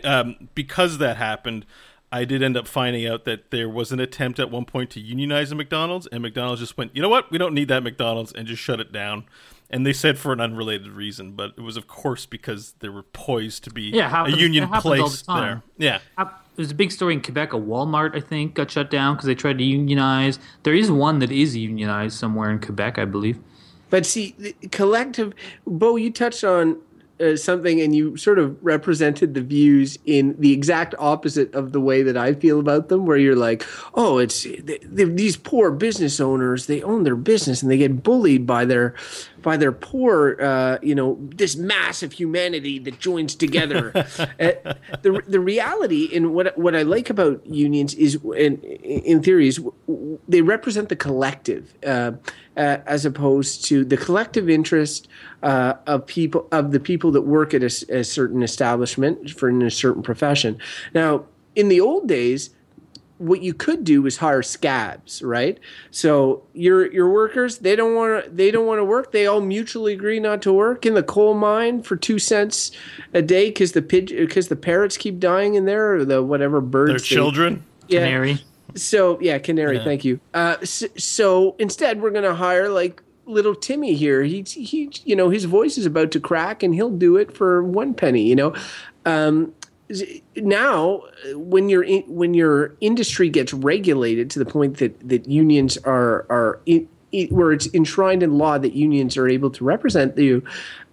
um, 0.04 0.48
because 0.54 0.98
that 0.98 1.18
happened. 1.18 1.66
I 2.14 2.26
did 2.26 2.42
end 2.42 2.58
up 2.58 2.68
finding 2.68 3.06
out 3.06 3.24
that 3.24 3.50
there 3.50 3.70
was 3.70 3.90
an 3.90 3.98
attempt 3.98 4.38
at 4.38 4.50
one 4.50 4.66
point 4.66 4.90
to 4.90 5.00
unionize 5.00 5.50
a 5.50 5.54
McDonald's, 5.54 6.06
and 6.08 6.20
McDonald's 6.20 6.60
just 6.60 6.76
went, 6.76 6.94
you 6.94 7.00
know 7.00 7.08
what, 7.08 7.30
we 7.30 7.38
don't 7.38 7.54
need 7.54 7.68
that 7.68 7.82
McDonald's, 7.82 8.32
and 8.34 8.46
just 8.46 8.60
shut 8.60 8.80
it 8.80 8.92
down. 8.92 9.24
And 9.70 9.86
they 9.86 9.94
said 9.94 10.18
for 10.18 10.34
an 10.34 10.40
unrelated 10.40 10.88
reason, 10.88 11.32
but 11.32 11.54
it 11.56 11.62
was 11.62 11.78
of 11.78 11.86
course 11.86 12.26
because 12.26 12.74
they 12.80 12.90
were 12.90 13.02
poised 13.02 13.64
to 13.64 13.70
be 13.70 13.84
yeah, 13.84 14.10
happens, 14.10 14.36
a 14.36 14.40
union 14.40 14.68
place 14.68 15.22
the 15.22 15.32
there. 15.32 15.62
Yeah, 15.78 16.00
there's 16.56 16.70
a 16.70 16.74
big 16.74 16.92
story 16.92 17.14
in 17.14 17.22
Quebec. 17.22 17.52
A 17.52 17.56
Walmart, 17.56 18.16
I 18.16 18.20
think, 18.20 18.54
got 18.54 18.70
shut 18.70 18.90
down 18.90 19.14
because 19.14 19.26
they 19.26 19.34
tried 19.34 19.58
to 19.58 19.64
unionize. 19.64 20.38
There 20.62 20.74
is 20.74 20.90
one 20.90 21.18
that 21.20 21.32
is 21.32 21.56
unionized 21.56 22.18
somewhere 22.18 22.50
in 22.50 22.60
Quebec, 22.60 22.98
I 22.98 23.04
believe. 23.04 23.38
But 23.90 24.06
see, 24.06 24.54
collective. 24.70 25.34
Beau, 25.66 25.96
you 25.96 26.10
touched 26.10 26.44
on 26.44 26.78
uh, 27.22 27.36
something 27.36 27.80
and 27.80 27.94
you 27.94 28.16
sort 28.16 28.38
of 28.38 28.56
represented 28.62 29.34
the 29.34 29.40
views 29.40 29.98
in 30.04 30.34
the 30.38 30.52
exact 30.52 30.94
opposite 30.98 31.54
of 31.54 31.72
the 31.72 31.80
way 31.80 32.02
that 32.02 32.16
I 32.16 32.34
feel 32.34 32.60
about 32.60 32.88
them, 32.88 33.06
where 33.06 33.16
you're 33.16 33.36
like, 33.36 33.64
oh, 33.94 34.18
it's 34.18 34.42
they, 34.42 34.78
they, 34.82 35.04
these 35.04 35.36
poor 35.36 35.70
business 35.70 36.20
owners, 36.20 36.66
they 36.66 36.82
own 36.82 37.04
their 37.04 37.16
business 37.16 37.62
and 37.62 37.70
they 37.70 37.78
get 37.78 38.02
bullied 38.02 38.46
by 38.46 38.64
their 38.64 38.94
by 39.42 39.56
their 39.56 39.72
poor, 39.72 40.40
uh, 40.40 40.78
you 40.82 40.94
know, 40.94 41.18
this 41.20 41.56
mass 41.56 42.02
of 42.02 42.12
humanity 42.12 42.78
that 42.78 42.98
joins 42.98 43.34
together. 43.34 43.92
uh, 43.94 44.74
the 45.02 45.22
the 45.26 45.40
reality 45.40 46.04
in 46.04 46.32
what 46.32 46.56
what 46.56 46.74
I 46.74 46.82
like 46.82 47.10
about 47.10 47.44
unions 47.46 47.94
is, 47.94 48.18
in 48.36 48.58
in 48.62 49.22
theory, 49.22 49.48
is 49.48 49.60
they 50.28 50.42
represent 50.42 50.88
the 50.88 50.96
collective 50.96 51.74
uh, 51.86 52.12
uh, 52.56 52.78
as 52.86 53.04
opposed 53.04 53.64
to 53.66 53.84
the 53.84 53.96
collective 53.96 54.48
interest 54.48 55.08
uh, 55.42 55.74
of 55.86 56.06
people 56.06 56.46
of 56.52 56.72
the 56.72 56.80
people 56.80 57.10
that 57.12 57.22
work 57.22 57.54
at 57.54 57.62
a, 57.62 57.98
a 57.98 58.04
certain 58.04 58.42
establishment 58.42 59.30
for 59.30 59.48
in 59.48 59.62
a 59.62 59.70
certain 59.70 60.02
profession. 60.02 60.58
Now, 60.94 61.24
in 61.56 61.68
the 61.68 61.80
old 61.80 62.08
days, 62.08 62.50
what 63.18 63.40
you 63.42 63.54
could 63.54 63.84
do 63.84 64.04
is 64.06 64.16
hire 64.16 64.42
scabs, 64.42 65.22
right? 65.22 65.58
So 65.90 66.42
your 66.54 66.92
your 66.92 67.10
workers 67.10 67.58
they 67.58 67.76
don't 67.76 67.94
want 67.94 68.24
to 68.24 68.30
they 68.30 68.50
don't 68.50 68.66
want 68.66 68.80
to 68.80 68.84
work. 68.84 69.12
They 69.12 69.26
all 69.26 69.40
mutually 69.40 69.92
agree 69.92 70.18
not 70.20 70.42
to 70.42 70.52
work 70.52 70.84
in 70.86 70.94
the 70.94 71.02
coal 71.02 71.34
mine 71.34 71.82
for 71.82 71.96
two 71.96 72.18
cents 72.18 72.72
a 73.14 73.22
day 73.22 73.50
because 73.50 73.72
the 73.72 73.82
pigeon 73.82 74.18
because 74.18 74.48
the 74.48 74.56
parrots 74.56 74.96
keep 74.96 75.18
dying 75.20 75.54
in 75.54 75.64
there 75.66 75.94
or 75.94 76.04
the 76.04 76.22
whatever 76.22 76.60
birds. 76.60 76.90
Their 76.90 76.98
they- 76.98 77.04
children. 77.04 77.64
yeah. 77.88 78.00
Canary. 78.00 78.40
So 78.74 79.20
yeah, 79.20 79.38
canary. 79.38 79.76
Yeah. 79.76 79.84
Thank 79.84 80.04
you. 80.04 80.20
Uh, 80.34 80.56
so, 80.64 80.86
so 80.96 81.56
instead, 81.58 82.00
we're 82.00 82.10
gonna 82.10 82.34
hire 82.34 82.68
like 82.68 83.02
little 83.26 83.54
Timmy 83.54 83.94
here. 83.94 84.22
He 84.22 84.42
he, 84.42 84.90
you 85.04 85.16
know, 85.16 85.30
his 85.30 85.44
voice 85.44 85.78
is 85.78 85.86
about 85.86 86.10
to 86.12 86.20
crack, 86.20 86.62
and 86.62 86.74
he'll 86.74 86.90
do 86.90 87.16
it 87.16 87.36
for 87.36 87.62
one 87.62 87.94
penny. 87.94 88.22
You 88.22 88.36
know, 88.36 88.54
um, 89.04 89.54
now 90.36 91.02
when 91.34 91.68
your 91.68 91.82
in, 91.82 92.02
when 92.02 92.34
your 92.34 92.74
industry 92.80 93.28
gets 93.28 93.52
regulated 93.52 94.30
to 94.30 94.38
the 94.38 94.46
point 94.46 94.78
that 94.78 95.08
that 95.08 95.28
unions 95.28 95.76
are 95.78 96.26
are 96.30 96.60
in, 96.66 96.88
where 97.30 97.52
it's 97.52 97.72
enshrined 97.74 98.22
in 98.22 98.38
law 98.38 98.58
that 98.58 98.72
unions 98.72 99.16
are 99.16 99.28
able 99.28 99.50
to 99.50 99.64
represent 99.64 100.16
you. 100.16 100.42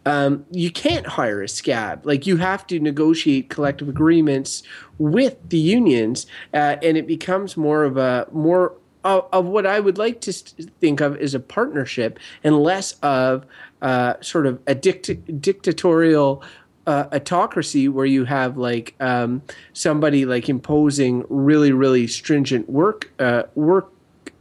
Um, 0.05 0.45
you 0.49 0.71
can't 0.71 1.05
hire 1.05 1.43
a 1.43 1.47
scab. 1.47 2.05
Like 2.05 2.25
you 2.25 2.37
have 2.37 2.65
to 2.67 2.79
negotiate 2.79 3.49
collective 3.49 3.89
agreements 3.89 4.63
with 4.99 5.37
the 5.49 5.57
unions, 5.57 6.27
uh, 6.53 6.75
and 6.83 6.97
it 6.97 7.07
becomes 7.07 7.57
more 7.57 7.83
of 7.83 7.97
a 7.97 8.27
more 8.31 8.73
of, 9.03 9.25
of 9.31 9.45
what 9.45 9.65
I 9.65 9.79
would 9.79 9.97
like 9.97 10.21
to 10.21 10.33
think 10.33 11.01
of 11.01 11.17
as 11.17 11.33
a 11.33 11.39
partnership, 11.39 12.19
and 12.43 12.61
less 12.61 12.93
of 13.01 13.45
uh, 13.81 14.15
sort 14.21 14.45
of 14.45 14.59
a 14.67 14.75
dict- 14.75 15.41
dictatorial 15.41 16.43
uh, 16.85 17.05
autocracy 17.13 17.87
where 17.87 18.05
you 18.05 18.25
have 18.25 18.57
like 18.57 18.95
um, 18.99 19.41
somebody 19.73 20.25
like 20.25 20.49
imposing 20.49 21.25
really 21.29 21.71
really 21.71 22.07
stringent 22.07 22.69
work 22.69 23.11
uh, 23.19 23.43
work 23.55 23.91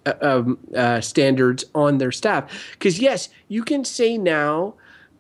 uh, 0.07 0.15
um, 0.23 0.59
uh, 0.75 1.01
standards 1.01 1.65
on 1.75 1.99
their 1.99 2.13
staff. 2.13 2.51
Because 2.73 2.99
yes, 2.99 3.29
you 3.49 3.63
can 3.63 3.85
say 3.85 4.17
now, 4.17 4.75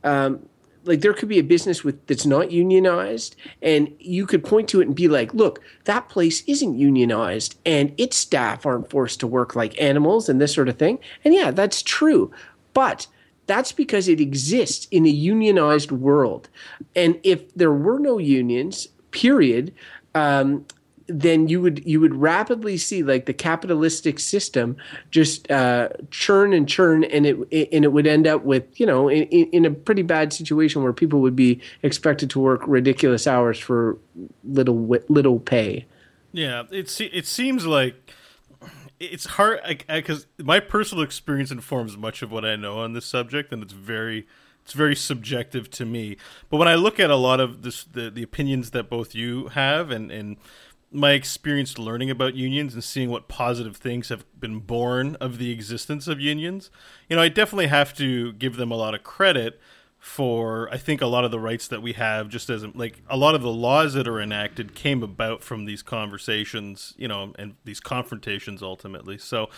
um, 0.04 0.48
like 0.88 1.02
there 1.02 1.12
could 1.12 1.28
be 1.28 1.38
a 1.38 1.44
business 1.44 1.84
with 1.84 2.04
that's 2.06 2.26
not 2.26 2.50
unionized, 2.50 3.36
and 3.62 3.94
you 4.00 4.26
could 4.26 4.42
point 4.42 4.68
to 4.70 4.80
it 4.80 4.86
and 4.86 4.96
be 4.96 5.06
like, 5.06 5.32
look, 5.34 5.60
that 5.84 6.08
place 6.08 6.42
isn't 6.46 6.78
unionized, 6.78 7.58
and 7.64 7.92
its 7.98 8.16
staff 8.16 8.64
aren't 8.64 8.90
forced 8.90 9.20
to 9.20 9.26
work 9.26 9.54
like 9.54 9.80
animals 9.80 10.28
and 10.28 10.40
this 10.40 10.54
sort 10.54 10.68
of 10.68 10.78
thing. 10.78 10.98
And 11.24 11.34
yeah, 11.34 11.50
that's 11.50 11.82
true, 11.82 12.32
but 12.72 13.06
that's 13.46 13.72
because 13.72 14.08
it 14.08 14.20
exists 14.20 14.88
in 14.90 15.06
a 15.06 15.10
unionized 15.10 15.92
world. 15.92 16.48
And 16.96 17.20
if 17.22 17.54
there 17.54 17.72
were 17.72 17.98
no 17.98 18.18
unions, 18.18 18.88
period, 19.10 19.72
um, 20.14 20.64
then 21.08 21.48
you 21.48 21.60
would 21.60 21.84
you 21.86 22.00
would 22.00 22.14
rapidly 22.14 22.76
see 22.76 23.02
like 23.02 23.26
the 23.26 23.32
capitalistic 23.32 24.18
system 24.18 24.76
just 25.10 25.50
uh, 25.50 25.88
churn 26.10 26.52
and 26.52 26.68
churn, 26.68 27.04
and 27.04 27.26
it 27.26 27.36
and 27.72 27.84
it 27.84 27.92
would 27.92 28.06
end 28.06 28.26
up 28.26 28.44
with 28.44 28.78
you 28.78 28.86
know 28.86 29.08
in, 29.08 29.24
in 29.24 29.64
a 29.64 29.70
pretty 29.70 30.02
bad 30.02 30.32
situation 30.32 30.82
where 30.82 30.92
people 30.92 31.20
would 31.20 31.34
be 31.34 31.60
expected 31.82 32.30
to 32.30 32.40
work 32.40 32.60
ridiculous 32.66 33.26
hours 33.26 33.58
for 33.58 33.98
little 34.44 34.86
little 35.08 35.40
pay. 35.40 35.86
Yeah, 36.32 36.64
it 36.70 37.00
it 37.00 37.26
seems 37.26 37.66
like 37.66 38.12
it's 39.00 39.26
hard 39.26 39.60
because 39.88 40.26
my 40.38 40.60
personal 40.60 41.02
experience 41.02 41.50
informs 41.50 41.96
much 41.96 42.22
of 42.22 42.30
what 42.30 42.44
I 42.44 42.56
know 42.56 42.78
on 42.80 42.92
this 42.92 43.06
subject, 43.06 43.52
and 43.52 43.62
it's 43.62 43.72
very 43.72 44.26
it's 44.68 44.74
very 44.74 44.94
subjective 44.94 45.70
to 45.70 45.86
me. 45.86 46.18
But 46.50 46.58
when 46.58 46.68
I 46.68 46.74
look 46.74 47.00
at 47.00 47.08
a 47.08 47.16
lot 47.16 47.40
of 47.40 47.62
this, 47.62 47.84
the 47.84 48.10
the 48.10 48.22
opinions 48.22 48.72
that 48.72 48.90
both 48.90 49.14
you 49.14 49.48
have, 49.48 49.90
and 49.90 50.10
and 50.10 50.36
my 50.90 51.12
experience 51.12 51.78
learning 51.78 52.10
about 52.10 52.34
unions 52.34 52.74
and 52.74 52.82
seeing 52.82 53.10
what 53.10 53.28
positive 53.28 53.76
things 53.76 54.08
have 54.08 54.24
been 54.38 54.60
born 54.60 55.16
of 55.16 55.38
the 55.38 55.50
existence 55.50 56.08
of 56.08 56.20
unions, 56.20 56.70
you 57.08 57.16
know, 57.16 57.22
I 57.22 57.28
definitely 57.28 57.66
have 57.66 57.94
to 57.94 58.32
give 58.32 58.56
them 58.56 58.70
a 58.70 58.76
lot 58.76 58.94
of 58.94 59.02
credit 59.02 59.60
for 59.98 60.72
I 60.72 60.76
think 60.78 61.02
a 61.02 61.06
lot 61.06 61.24
of 61.24 61.30
the 61.30 61.40
rights 61.40 61.66
that 61.68 61.82
we 61.82 61.92
have 61.94 62.28
just 62.28 62.48
as 62.50 62.64
like 62.64 63.02
a 63.10 63.16
lot 63.16 63.34
of 63.34 63.42
the 63.42 63.52
laws 63.52 63.94
that 63.94 64.06
are 64.06 64.20
enacted 64.20 64.74
came 64.74 65.02
about 65.02 65.42
from 65.42 65.64
these 65.64 65.82
conversations, 65.82 66.94
you 66.96 67.08
know, 67.08 67.32
and 67.38 67.56
these 67.64 67.80
confrontations 67.80 68.62
ultimately. 68.62 69.18
So 69.18 69.50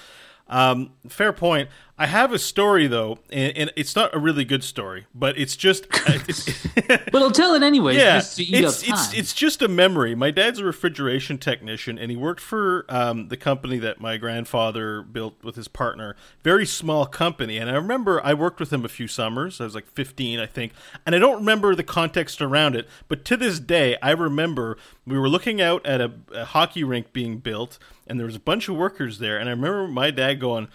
um, 0.49 0.93
fair 1.09 1.33
point. 1.33 1.69
I 2.01 2.07
have 2.07 2.33
a 2.33 2.39
story 2.39 2.87
though, 2.87 3.19
and, 3.29 3.55
and 3.55 3.73
it's 3.77 3.95
not 3.95 4.15
a 4.15 4.19
really 4.19 4.47
good 4.47 4.65
story, 4.65 5.05
but 5.15 5.37
it's 5.37 5.55
just 5.55 5.87
it's, 6.07 6.47
But 6.89 7.17
I'll 7.17 7.31
tell 7.31 7.53
it 7.53 7.63
anyways, 7.63 7.99
yeah, 7.99 8.15
just 8.21 8.39
to 8.39 8.43
eat 8.43 8.65
it's 8.65 8.83
it's 8.89 9.13
it's 9.13 9.35
just 9.35 9.61
a 9.61 9.69
memory. 9.69 10.15
My 10.15 10.31
dad's 10.31 10.61
a 10.61 10.65
refrigeration 10.65 11.37
technician, 11.37 11.99
and 11.99 12.11
he 12.11 12.17
worked 12.17 12.41
for 12.41 12.87
um, 12.89 13.29
the 13.29 13.37
company 13.37 13.79
that 13.81 14.01
my 14.01 14.17
grandfather 14.17 15.03
built 15.03 15.45
with 15.45 15.57
his 15.57 15.69
partner. 15.69 16.17
Very 16.43 16.65
small 16.65 17.05
company, 17.05 17.59
and 17.59 17.69
I 17.69 17.75
remember 17.75 18.25
I 18.25 18.33
worked 18.33 18.61
with 18.61 18.73
him 18.73 18.83
a 18.83 18.89
few 18.89 19.07
summers. 19.07 19.61
I 19.61 19.65
was 19.65 19.75
like 19.75 19.87
15, 19.87 20.41
I 20.41 20.47
think, 20.47 20.73
and 21.05 21.15
I 21.15 21.19
don't 21.19 21.37
remember 21.41 21.75
the 21.75 21.85
context 21.85 22.41
around 22.41 22.77
it. 22.77 22.89
But 23.09 23.27
to 23.27 23.37
this 23.37 23.61
day, 23.61 23.99
I 24.01 24.13
remember 24.13 24.79
we 25.07 25.19
were 25.19 25.29
looking 25.29 25.61
out 25.61 25.85
at 25.85 26.01
a, 26.01 26.13
a 26.33 26.45
hockey 26.47 26.83
rink 26.83 27.13
being 27.13 27.41
built, 27.41 27.79
and 28.07 28.19
there 28.19 28.27
was 28.27 28.37
a 28.37 28.41
bunch 28.41 28.71
of 28.71 28.77
workers 28.77 29.19
there, 29.19 29.37
and 29.37 29.51
I 29.51 29.53
remember 29.53 29.87
my 29.87 30.11
dad 30.11 30.41
going. 30.41 30.69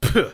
"Puh, 0.00 0.32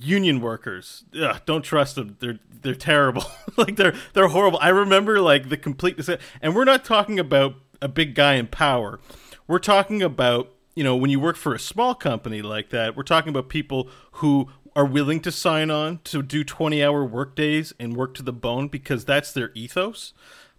union 0.00 0.40
workers. 0.40 1.04
Ugh, 1.20 1.40
don't 1.46 1.62
trust 1.62 1.94
them. 1.94 2.16
They're 2.20 2.38
they're 2.62 2.74
terrible. 2.74 3.24
Like 3.56 3.76
they're 3.76 3.94
they're 4.14 4.28
horrible. 4.28 4.58
I 4.62 4.68
remember 4.68 5.20
like 5.20 5.50
the 5.50 5.56
complete 5.56 5.98
and 6.40 6.54
we're 6.54 6.64
not 6.64 6.84
talking 6.84 7.18
about 7.18 7.56
a 7.82 7.88
big 7.88 8.14
guy 8.14 8.34
in 8.34 8.46
power. 8.46 9.00
We're 9.46 9.58
talking 9.58 10.02
about 10.02 10.54
you 10.74 10.84
know 10.84 10.96
when 10.96 11.10
you 11.10 11.20
work 11.20 11.36
for 11.36 11.54
a 11.54 11.58
small 11.58 11.94
company 11.94 12.40
like 12.40 12.70
that 12.70 12.96
we're 12.96 13.02
talking 13.02 13.28
about 13.28 13.48
people 13.50 13.90
who 14.12 14.48
are 14.74 14.86
willing 14.86 15.20
to 15.20 15.32
sign 15.32 15.70
on 15.70 15.98
to 16.04 16.22
do 16.22 16.44
20 16.44 16.82
hour 16.82 17.04
work 17.04 17.34
days 17.34 17.74
and 17.78 17.96
work 17.96 18.14
to 18.14 18.22
the 18.22 18.32
bone 18.32 18.68
because 18.68 19.04
that's 19.04 19.32
their 19.32 19.50
ethos. 19.54 20.14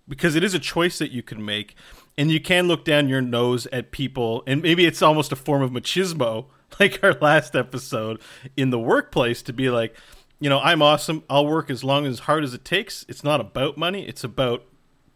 Because 0.07 0.35
it 0.35 0.43
is 0.43 0.53
a 0.53 0.59
choice 0.59 0.99
that 0.99 1.11
you 1.11 1.23
can 1.23 1.43
make 1.43 1.75
and 2.17 2.29
you 2.29 2.41
can 2.41 2.67
look 2.67 2.83
down 2.83 3.07
your 3.07 3.21
nose 3.21 3.67
at 3.71 3.91
people 3.91 4.43
and 4.45 4.61
maybe 4.61 4.85
it's 4.85 5.01
almost 5.01 5.31
a 5.31 5.35
form 5.35 5.61
of 5.61 5.71
machismo 5.71 6.47
like 6.79 7.03
our 7.03 7.13
last 7.13 7.55
episode 7.55 8.21
in 8.57 8.69
the 8.69 8.79
workplace 8.79 9.41
to 9.43 9.53
be 9.53 9.69
like 9.69 9.95
you 10.39 10.49
know 10.49 10.59
i'm 10.59 10.81
awesome. 10.81 11.23
I'll 11.29 11.45
work 11.45 11.69
as 11.69 11.83
long 11.83 12.05
as 12.05 12.19
hard 12.19 12.43
as 12.43 12.53
it 12.53 12.65
takes. 12.65 13.05
It's 13.07 13.23
not 13.23 13.39
about 13.41 13.77
money. 13.77 14.07
It's 14.07 14.23
about 14.23 14.63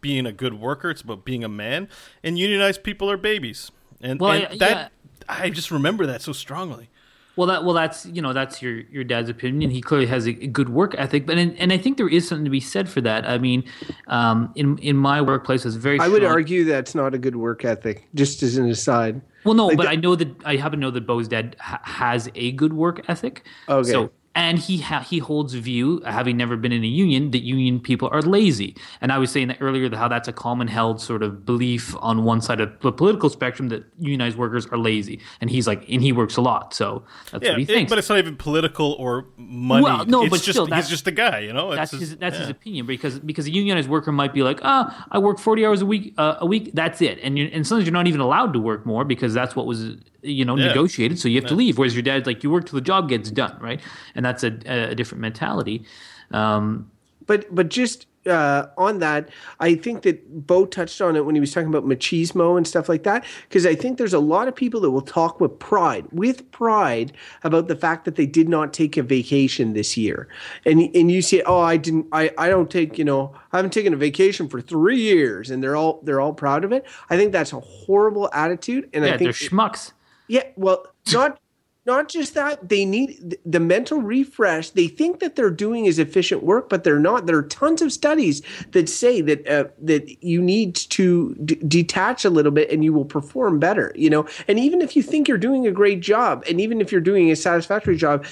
being 0.02 0.26
a 0.28 0.32
good 0.32 0.54
worker. 0.54 0.92
It's 0.92 1.02
about 1.02 1.26
being 1.26 1.44
a 1.44 1.50
man. 1.50 1.90
And 2.24 2.38
unionized 2.38 2.84
people 2.84 3.10
are 3.10 3.18
babies. 3.18 3.72
And, 4.02 4.20
Well, 4.20 4.34
and 4.34 4.46
I- 4.46 4.58
that 4.58 4.92
i 5.28 5.50
just 5.50 5.72
remember 5.72 6.06
that 6.06 6.22
so 6.22 6.32
strongly 6.32 6.88
Well, 7.36 7.48
that 7.48 7.64
well, 7.66 7.74
that's 7.74 8.06
you 8.06 8.22
know 8.22 8.32
that's 8.34 8.62
your 8.62 8.80
your 8.92 9.04
dad's 9.04 9.30
opinion. 9.30 9.70
He 9.70 9.82
clearly 9.82 10.08
has 10.08 10.26
a, 10.26 10.32
a 10.44 10.48
good 10.48 10.70
work 10.70 10.96
ethic, 10.98 11.26
but 11.26 11.38
and, 11.38 11.58
and 11.60 11.74
I 11.74 11.78
think 11.78 11.98
there 11.98 12.08
is 12.08 12.28
something 12.28 12.46
to 12.46 12.52
be 12.52 12.62
said 12.62 12.88
for 12.88 13.02
that. 13.02 13.28
I 13.28 13.38
mean, 13.38 13.64
um, 14.08 14.52
in 14.56 14.78
in 14.78 14.96
my 14.96 15.22
workplace, 15.22 15.66
it's 15.66 15.76
very. 15.76 16.00
I 16.00 16.08
would 16.08 16.24
argue 16.24 16.64
that's 16.64 16.96
not 16.96 17.14
a 17.14 17.18
good 17.18 17.36
work 17.36 17.66
ethic. 17.66 18.08
Just 18.16 18.42
as 18.42 18.58
an 18.58 18.70
aside. 18.70 19.22
Well, 19.44 19.54
no, 19.54 19.68
Like 19.68 19.78
but 19.78 19.84
that- 19.84 19.92
I 19.92 19.96
know 19.96 20.16
that 20.16 20.30
I 20.46 20.56
happen 20.56 20.80
to 20.80 20.86
know 20.86 20.92
that 20.92 21.06
Beau's 21.06 21.28
dad 21.28 21.56
ha- 21.60 21.82
has 21.84 22.30
a 22.36 22.52
good 22.54 22.74
work 22.74 23.04
ethic. 23.10 23.46
Okay. 23.70 23.92
So 23.92 24.12
and 24.36 24.60
he 24.60 24.78
ha- 24.80 25.00
he 25.00 25.18
holds 25.20 25.54
view, 25.54 26.02
having 26.06 26.36
never 26.38 26.58
been 26.58 26.72
in 26.72 26.84
a 26.84 26.88
union, 26.88 27.32
that 27.32 27.44
union 27.44 27.80
people 27.80 28.10
are 28.12 28.22
lazy. 28.22 28.76
And 29.02 29.12
I 29.12 29.18
was 29.18 29.32
saying 29.32 29.48
that 29.48 29.58
earlier, 29.62 29.88
that 29.90 29.98
how 29.98 30.08
that's 30.10 30.28
a 30.28 30.34
common 30.34 30.68
held 30.68 31.00
sort 31.02 31.24
of 31.24 31.46
belief 31.46 31.96
on 32.00 32.24
one 32.26 32.42
side 32.42 32.60
of 32.60 32.78
the 32.82 32.92
political 32.92 33.30
spectrum 33.30 33.70
that 33.70 33.86
unionized 33.98 34.38
workers 34.38 34.68
are 34.68 34.78
lazy. 34.78 35.20
And 35.42 35.50
he's 35.50 35.68
like, 35.68 35.86
and 35.90 36.02
he 36.02 36.12
works 36.12 36.36
a 36.38 36.42
lot, 36.42 36.74
so 36.74 37.04
that's 37.32 37.44
yeah 37.46 37.52
what 37.52 37.58
he 37.60 37.64
it- 37.64 37.68
thinks. 37.68 37.90
but 37.90 37.98
it's 37.98 38.10
not 38.10 38.18
even 38.20 38.36
political 38.36 38.94
or 39.00 39.26
money 39.38 39.84
Well, 39.84 40.06
no, 40.06 40.22
it's 40.24 40.30
but 40.32 40.38
just 40.42 40.50
still, 40.52 40.66
he's 40.66 40.70
that's- 40.72 40.90
just 40.90 41.08
a 41.08 41.12
guy 41.12 41.40
you 41.40 41.54
know 41.54 41.74
that's 41.74 41.94
It's 41.94 42.02
his 42.02 42.18
that's 42.18 42.36
yeah. 42.36 42.42
his 42.42 42.50
opinion 42.50 42.86
because 42.86 43.20
because 43.20 43.46
a 43.48 43.52
unionized 43.52 43.90
worker 43.90 44.12
might 44.12 44.34
be 44.34 44.44
like 44.44 44.60
ah 44.64 45.08
I 45.12 45.20
work 45.20 45.40
forty 45.40 45.66
hours 45.66 45.82
a 45.82 45.86
week 45.86 46.14
uh, 46.18 46.36
a 46.40 46.46
week 46.46 46.72
that's 46.74 47.02
it 47.02 47.20
and 47.24 47.38
you 47.38 47.46
and 47.54 47.66
sometimes 47.66 47.86
you're 47.88 47.94
not 47.94 48.08
even 48.08 48.20
allowed 48.22 48.54
to 48.54 48.60
work 48.60 48.86
more 48.86 49.04
because 49.06 49.34
that's 49.34 49.56
what 49.56 49.66
was 49.66 49.96
you 50.26 50.46
know 50.46 50.56
Yeah. 50.56 50.68
negotiated 50.68 51.20
so 51.20 51.28
you 51.28 51.40
have 51.40 51.50
to 51.50 51.56
leave 51.56 51.78
whereas 51.78 51.96
your 51.96 52.04
dad's 52.04 52.26
like 52.28 52.44
you 52.44 52.50
work 52.50 52.66
till 52.66 52.78
the 52.78 52.82
job 52.86 53.10
gets 53.10 53.32
done 53.32 53.58
right 53.60 53.82
and 54.16 54.26
that's 54.26 54.44
a, 54.44 54.52
a 54.92 54.96
different 54.96 55.22
mentality 55.22 55.86
um, 56.32 56.90
But 57.28 57.54
but 57.54 57.70
just 57.70 58.08
uh, 58.28 58.68
on 58.78 59.00
that, 59.00 59.30
I 59.60 59.76
think 59.76 60.02
that 60.02 60.48
Beau 60.48 60.66
touched 60.66 61.02
on 61.02 61.16
it 61.16 61.26
when 61.26 61.36
he 61.36 61.42
was 61.42 61.54
talking 61.54 61.70
about 61.70 61.86
machismo 61.86 62.58
and 62.58 62.68
stuff 62.68 62.90
like 62.90 63.04
that. 63.04 63.24
Because 63.48 63.66
I 63.66 63.76
think 63.76 63.98
there's 63.98 64.14
a 64.14 64.20
lot 64.20 64.48
of 64.48 64.56
people 64.56 64.80
that 64.82 64.92
will 64.92 65.02
talk 65.02 65.40
with 65.40 65.58
pride, 65.60 66.06
with 66.12 66.50
pride, 66.52 67.14
about 67.44 67.68
the 67.68 67.76
fact 67.76 68.06
that 68.06 68.16
they 68.16 68.26
did 68.26 68.50
not 68.50 68.74
take 68.74 68.98
a 68.98 69.04
vacation 69.04 69.74
this 69.74 69.96
year, 69.98 70.28
and 70.66 70.80
and 70.96 71.12
you 71.12 71.22
say, 71.22 71.42
oh, 71.46 71.60
I 71.60 71.78
didn't, 71.78 72.08
I 72.12 72.32
I 72.38 72.50
don't 72.50 72.70
take, 72.70 72.98
you 72.98 73.06
know, 73.06 73.34
I 73.52 73.58
haven't 73.58 73.74
taken 73.74 73.94
a 73.94 73.98
vacation 73.98 74.48
for 74.50 74.62
three 74.62 75.02
years, 75.02 75.50
and 75.52 75.64
they're 75.64 75.76
all 75.76 76.02
they're 76.04 76.22
all 76.22 76.34
proud 76.34 76.64
of 76.64 76.72
it. 76.72 76.86
I 77.10 77.18
think 77.18 77.32
that's 77.32 77.54
a 77.54 77.60
horrible 77.60 78.30
attitude, 78.34 78.90
and 78.94 79.06
yeah 79.06 79.14
I 79.14 79.18
think 79.18 79.28
they're 79.28 79.34
think 79.34 79.52
schmucks 79.52 79.92
yeah, 80.28 80.44
well, 80.56 80.88
not 81.12 81.40
not 81.86 82.10
just 82.10 82.34
that 82.34 82.68
they 82.68 82.84
need 82.84 83.38
the 83.46 83.60
mental 83.60 84.02
refresh. 84.02 84.72
They 84.72 84.88
think 84.88 85.20
that 85.20 85.36
they're 85.36 85.52
doing 85.52 85.86
is 85.86 86.00
efficient 86.00 86.44
work 86.44 86.68
but 86.68 86.84
they're 86.84 87.00
not. 87.00 87.28
There 87.28 87.38
are 87.38 87.44
tons 87.44 87.82
of 87.82 87.94
studies 87.94 88.42
that 88.72 88.90
say 88.90 89.22
that 89.22 89.48
uh, 89.48 89.66
that 89.84 90.24
you 90.24 90.42
need 90.42 90.76
to 90.76 91.36
d- 91.46 91.60
detach 91.68 92.26
a 92.26 92.30
little 92.30 92.52
bit 92.52 92.72
and 92.72 92.84
you 92.84 92.92
will 92.92 93.06
perform 93.06 93.60
better 93.60 93.92
you 93.96 94.10
know? 94.10 94.28
And 94.48 94.60
even 94.60 94.82
if 94.82 94.96
you 94.96 95.04
think 95.04 95.28
you're 95.28 95.38
doing 95.38 95.68
a 95.68 95.72
great 95.72 96.00
job 96.00 96.44
and 96.50 96.60
even 96.60 96.82
if 96.82 96.92
you're 96.92 97.02
doing 97.02 97.30
a 97.30 97.36
satisfactory 97.36 97.98
job 97.98 98.26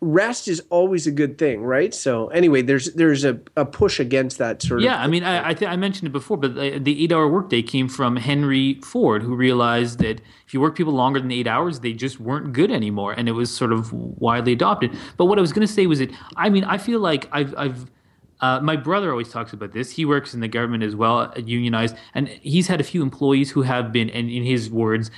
rest 0.00 0.48
is 0.48 0.62
always 0.70 1.06
a 1.06 1.10
good 1.10 1.38
thing, 1.38 1.62
right? 1.62 1.94
So 1.94 2.28
anyway, 2.28 2.62
there's 2.62 2.92
there's 2.94 3.24
a, 3.24 3.38
a 3.56 3.64
push 3.64 4.00
against 4.00 4.38
that 4.38 4.60
sort 4.62 4.80
yeah, 4.80 4.94
of. 4.94 4.98
Yeah, 4.98 5.04
I 5.04 5.06
mean, 5.06 5.24
I 5.24 5.50
I, 5.50 5.54
th- 5.54 5.70
I, 5.70 5.76
mentioned 5.76 6.08
it 6.08 6.12
before, 6.12 6.36
but 6.36 6.54
the, 6.54 6.78
the 6.78 7.04
eight 7.04 7.12
hour 7.12 7.28
workday 7.28 7.62
came 7.62 7.88
from 7.88 8.16
Henry 8.16 8.80
Ford, 8.82 9.22
who 9.22 9.34
realized 9.36 10.00
that 10.00 10.20
if 10.46 10.54
you 10.54 10.60
work 10.60 10.76
people 10.76 10.92
longer 10.92 11.20
than 11.20 11.30
eight 11.30 11.46
hours, 11.46 11.80
they 11.80 11.92
just 11.92 12.18
weren't 12.18 12.52
good 12.52 12.70
anymore, 12.72 13.12
and 13.12 13.28
it 13.28 13.32
was 13.32 13.54
sort 13.54 13.72
of 13.72 13.92
widely 13.92 14.52
adopted. 14.52 14.96
But 15.16 15.26
what 15.26 15.38
I 15.38 15.40
was 15.40 15.52
going 15.52 15.66
to 15.66 15.72
say 15.72 15.86
was 15.86 16.00
that 16.00 16.10
I 16.36 16.48
mean, 16.48 16.64
I 16.64 16.78
feel 16.78 17.00
like 17.00 17.28
I've 17.32 17.54
I've. 17.56 17.90
Uh, 18.40 18.60
my 18.60 18.76
brother 18.76 19.10
always 19.10 19.30
talks 19.30 19.52
about 19.52 19.72
this. 19.72 19.90
He 19.90 20.04
works 20.04 20.32
in 20.32 20.38
the 20.38 20.46
government 20.46 20.84
as 20.84 20.94
well, 20.94 21.32
unionized, 21.36 21.96
and 22.14 22.28
he's 22.28 22.68
had 22.68 22.80
a 22.80 22.84
few 22.84 23.02
employees 23.02 23.50
who 23.50 23.62
have 23.62 23.90
been, 23.90 24.08
and 24.10 24.30
in 24.30 24.44
his 24.44 24.70
words, 24.70 25.10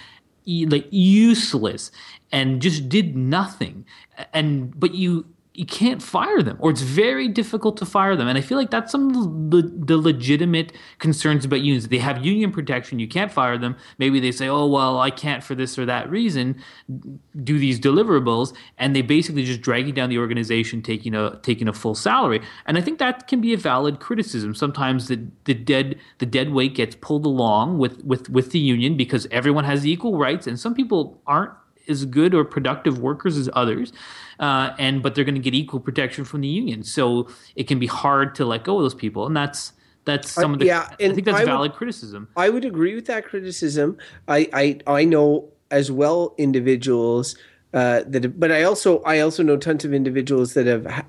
like 0.68 0.86
useless 0.90 1.90
and 2.32 2.60
just 2.62 2.88
did 2.88 3.16
nothing. 3.16 3.84
And 4.32 4.78
but 4.78 4.94
you 4.94 5.26
you 5.52 5.66
can't 5.66 6.00
fire 6.00 6.42
them 6.42 6.56
or 6.60 6.70
it's 6.70 6.80
very 6.80 7.26
difficult 7.26 7.76
to 7.76 7.84
fire 7.84 8.14
them. 8.14 8.28
And 8.28 8.38
i 8.38 8.40
feel 8.40 8.56
like 8.56 8.70
that's 8.70 8.92
some 8.92 9.10
of 9.10 9.50
the, 9.50 9.96
legitimate 9.96 10.72
concerns 10.98 11.44
about 11.44 11.60
unions. 11.60 11.88
They 11.88 11.98
have 11.98 12.24
union 12.24 12.52
protection 12.52 12.98
you 12.98 13.08
can't 13.08 13.32
fire 13.32 13.58
them. 13.58 13.76
Maybe 13.98 14.20
they 14.20 14.32
say 14.32 14.48
oh 14.48 14.66
well 14.66 15.00
i 15.00 15.10
can't 15.10 15.42
for 15.42 15.54
this 15.54 15.78
or 15.78 15.84
that 15.86 16.08
reason. 16.08 16.62
Do 17.42 17.58
these 17.58 17.80
deliverables 17.80 18.54
and 18.78 18.94
they 18.94 19.02
basically 19.02 19.44
just 19.44 19.60
drag 19.60 19.86
you 19.86 19.92
down 19.92 20.08
the 20.08 20.18
organization 20.18 20.82
taking 20.82 21.14
a 21.14 21.38
taking 21.42 21.68
a 21.68 21.72
full 21.72 21.94
salary. 21.94 22.40
And 22.66 22.78
i 22.78 22.80
think 22.80 22.98
that 23.00 23.26
can 23.26 23.40
be 23.40 23.52
a 23.52 23.58
valid 23.58 23.98
criticism. 23.98 24.54
Sometimes 24.54 25.08
the, 25.08 25.26
the 25.44 25.54
dead 25.54 25.98
the 26.18 26.26
dead 26.26 26.52
weight 26.52 26.74
gets 26.74 26.94
pulled 26.94 27.26
along 27.26 27.78
with 27.78 28.04
with 28.04 28.30
with 28.30 28.52
the 28.52 28.60
union 28.60 28.96
because 28.96 29.26
everyone 29.32 29.64
has 29.64 29.84
equal 29.84 30.16
rights 30.16 30.46
and 30.46 30.58
some 30.58 30.74
people 30.74 31.20
aren't 31.26 31.52
as 31.90 32.04
good 32.04 32.34
or 32.34 32.44
productive 32.44 32.98
workers 32.98 33.36
as 33.36 33.50
others, 33.52 33.92
uh, 34.38 34.70
and 34.78 35.02
but 35.02 35.14
they're 35.14 35.24
going 35.24 35.34
to 35.34 35.40
get 35.40 35.54
equal 35.54 35.80
protection 35.80 36.24
from 36.24 36.40
the 36.40 36.48
union. 36.48 36.82
So 36.82 37.28
it 37.56 37.68
can 37.68 37.78
be 37.78 37.86
hard 37.86 38.34
to 38.36 38.44
let 38.44 38.64
go 38.64 38.76
of 38.76 38.82
those 38.82 38.94
people, 38.94 39.26
and 39.26 39.36
that's 39.36 39.72
that's 40.04 40.30
some 40.30 40.52
of 40.54 40.60
the. 40.60 40.66
yeah, 40.66 40.88
and 40.98 41.12
I 41.12 41.14
think 41.14 41.26
that's 41.26 41.40
I 41.40 41.44
valid 41.44 41.72
would, 41.72 41.78
criticism. 41.78 42.28
I 42.36 42.48
would 42.48 42.64
agree 42.64 42.94
with 42.94 43.06
that 43.06 43.24
criticism. 43.24 43.98
I 44.28 44.48
I, 44.52 44.78
I 44.86 45.04
know 45.04 45.50
as 45.70 45.90
well 45.92 46.34
individuals 46.38 47.36
uh, 47.72 48.02
that 48.06 48.38
but 48.38 48.50
I 48.50 48.64
also 48.64 49.00
I 49.02 49.20
also 49.20 49.44
know 49.44 49.56
tons 49.56 49.84
of 49.84 49.94
individuals 49.94 50.54
that 50.54 50.66
have 50.66 51.04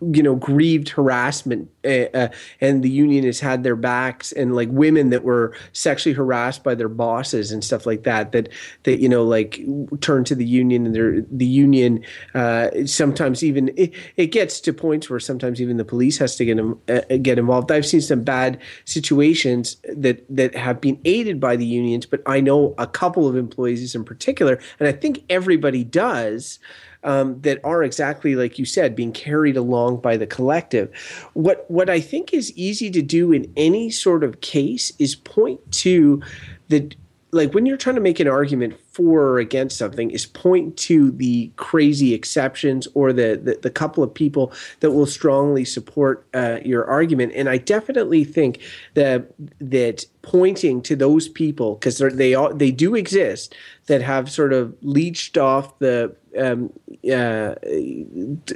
you 0.00 0.22
know 0.22 0.34
grieved 0.34 0.88
harassment 0.88 1.70
uh, 1.84 2.06
uh, 2.14 2.28
and 2.62 2.82
the 2.82 2.88
union 2.88 3.24
has 3.24 3.40
had 3.40 3.62
their 3.62 3.76
backs 3.76 4.32
and 4.32 4.56
like 4.56 4.70
women 4.70 5.10
that 5.10 5.22
were 5.22 5.54
sexually 5.72 6.14
harassed 6.14 6.64
by 6.64 6.74
their 6.74 6.88
bosses 6.88 7.52
and 7.52 7.62
stuff 7.62 7.84
like 7.84 8.04
that 8.04 8.32
that 8.32 8.48
that 8.84 9.00
you 9.00 9.08
know 9.08 9.22
like 9.22 9.60
turn 10.00 10.24
to 10.24 10.34
the 10.34 10.46
union 10.46 10.86
and 10.86 10.94
they're 10.94 11.20
the 11.30 11.44
union 11.44 12.02
uh, 12.34 12.70
sometimes 12.86 13.44
even 13.44 13.68
it, 13.76 13.92
it, 14.16 14.26
gets 14.28 14.60
to 14.60 14.72
points 14.72 15.10
where 15.10 15.20
sometimes 15.20 15.60
even 15.60 15.76
the 15.76 15.84
police 15.84 16.16
has 16.16 16.36
to 16.36 16.44
get 16.44 16.58
uh, 16.58 17.00
get 17.22 17.38
involved. 17.38 17.70
I've 17.70 17.86
seen 17.86 18.00
some 18.00 18.22
bad 18.22 18.58
situations 18.86 19.76
that 19.94 20.24
that 20.34 20.54
have 20.54 20.80
been 20.80 20.98
aided 21.04 21.38
by 21.38 21.56
the 21.56 21.66
unions 21.66 22.06
but 22.06 22.22
I 22.24 22.40
know 22.40 22.74
a 22.78 22.86
couple 22.86 23.28
of 23.28 23.36
employees 23.36 23.94
in 23.94 24.04
particular 24.04 24.58
and 24.80 24.88
I 24.88 24.92
think 24.92 25.22
everybody 25.28 25.65
everybody 25.66 25.84
does 25.84 26.58
um, 27.02 27.40
that 27.42 27.58
are 27.64 27.82
exactly 27.82 28.36
like 28.36 28.58
you 28.58 28.64
said, 28.64 28.94
being 28.94 29.12
carried 29.12 29.56
along 29.56 30.00
by 30.00 30.16
the 30.16 30.26
collective. 30.26 30.88
What 31.34 31.68
what 31.68 31.90
I 31.90 32.00
think 32.00 32.32
is 32.32 32.52
easy 32.56 32.90
to 32.90 33.02
do 33.02 33.32
in 33.32 33.52
any 33.56 33.90
sort 33.90 34.22
of 34.22 34.40
case 34.40 34.92
is 34.98 35.16
point 35.16 35.60
to 35.82 36.22
the 36.68 36.92
like 37.32 37.52
when 37.52 37.66
you're 37.66 37.76
trying 37.76 37.96
to 37.96 38.00
make 38.00 38.20
an 38.20 38.28
argument 38.28 38.78
for 38.96 39.20
or 39.22 39.38
against 39.38 39.76
something 39.76 40.10
is 40.10 40.24
point 40.24 40.74
to 40.78 41.10
the 41.10 41.50
crazy 41.56 42.14
exceptions 42.14 42.88
or 42.94 43.12
the 43.12 43.38
the, 43.42 43.58
the 43.62 43.70
couple 43.70 44.02
of 44.02 44.12
people 44.12 44.52
that 44.80 44.92
will 44.92 45.04
strongly 45.04 45.66
support 45.66 46.26
uh, 46.32 46.58
your 46.64 46.86
argument. 46.86 47.32
And 47.36 47.48
i 47.48 47.58
definitely 47.58 48.24
think 48.24 48.60
that 48.94 49.26
that 49.60 50.06
pointing 50.22 50.80
to 50.82 50.96
those 50.96 51.28
people 51.28 51.74
because 51.74 51.98
they 51.98 52.34
they 52.54 52.70
do 52.70 52.94
exist 52.94 53.54
that 53.86 54.00
have 54.00 54.30
sort 54.30 54.54
of 54.54 54.74
leached 54.80 55.36
off 55.36 55.78
the 55.78 56.14
um, 56.38 56.72
uh, 57.04 57.54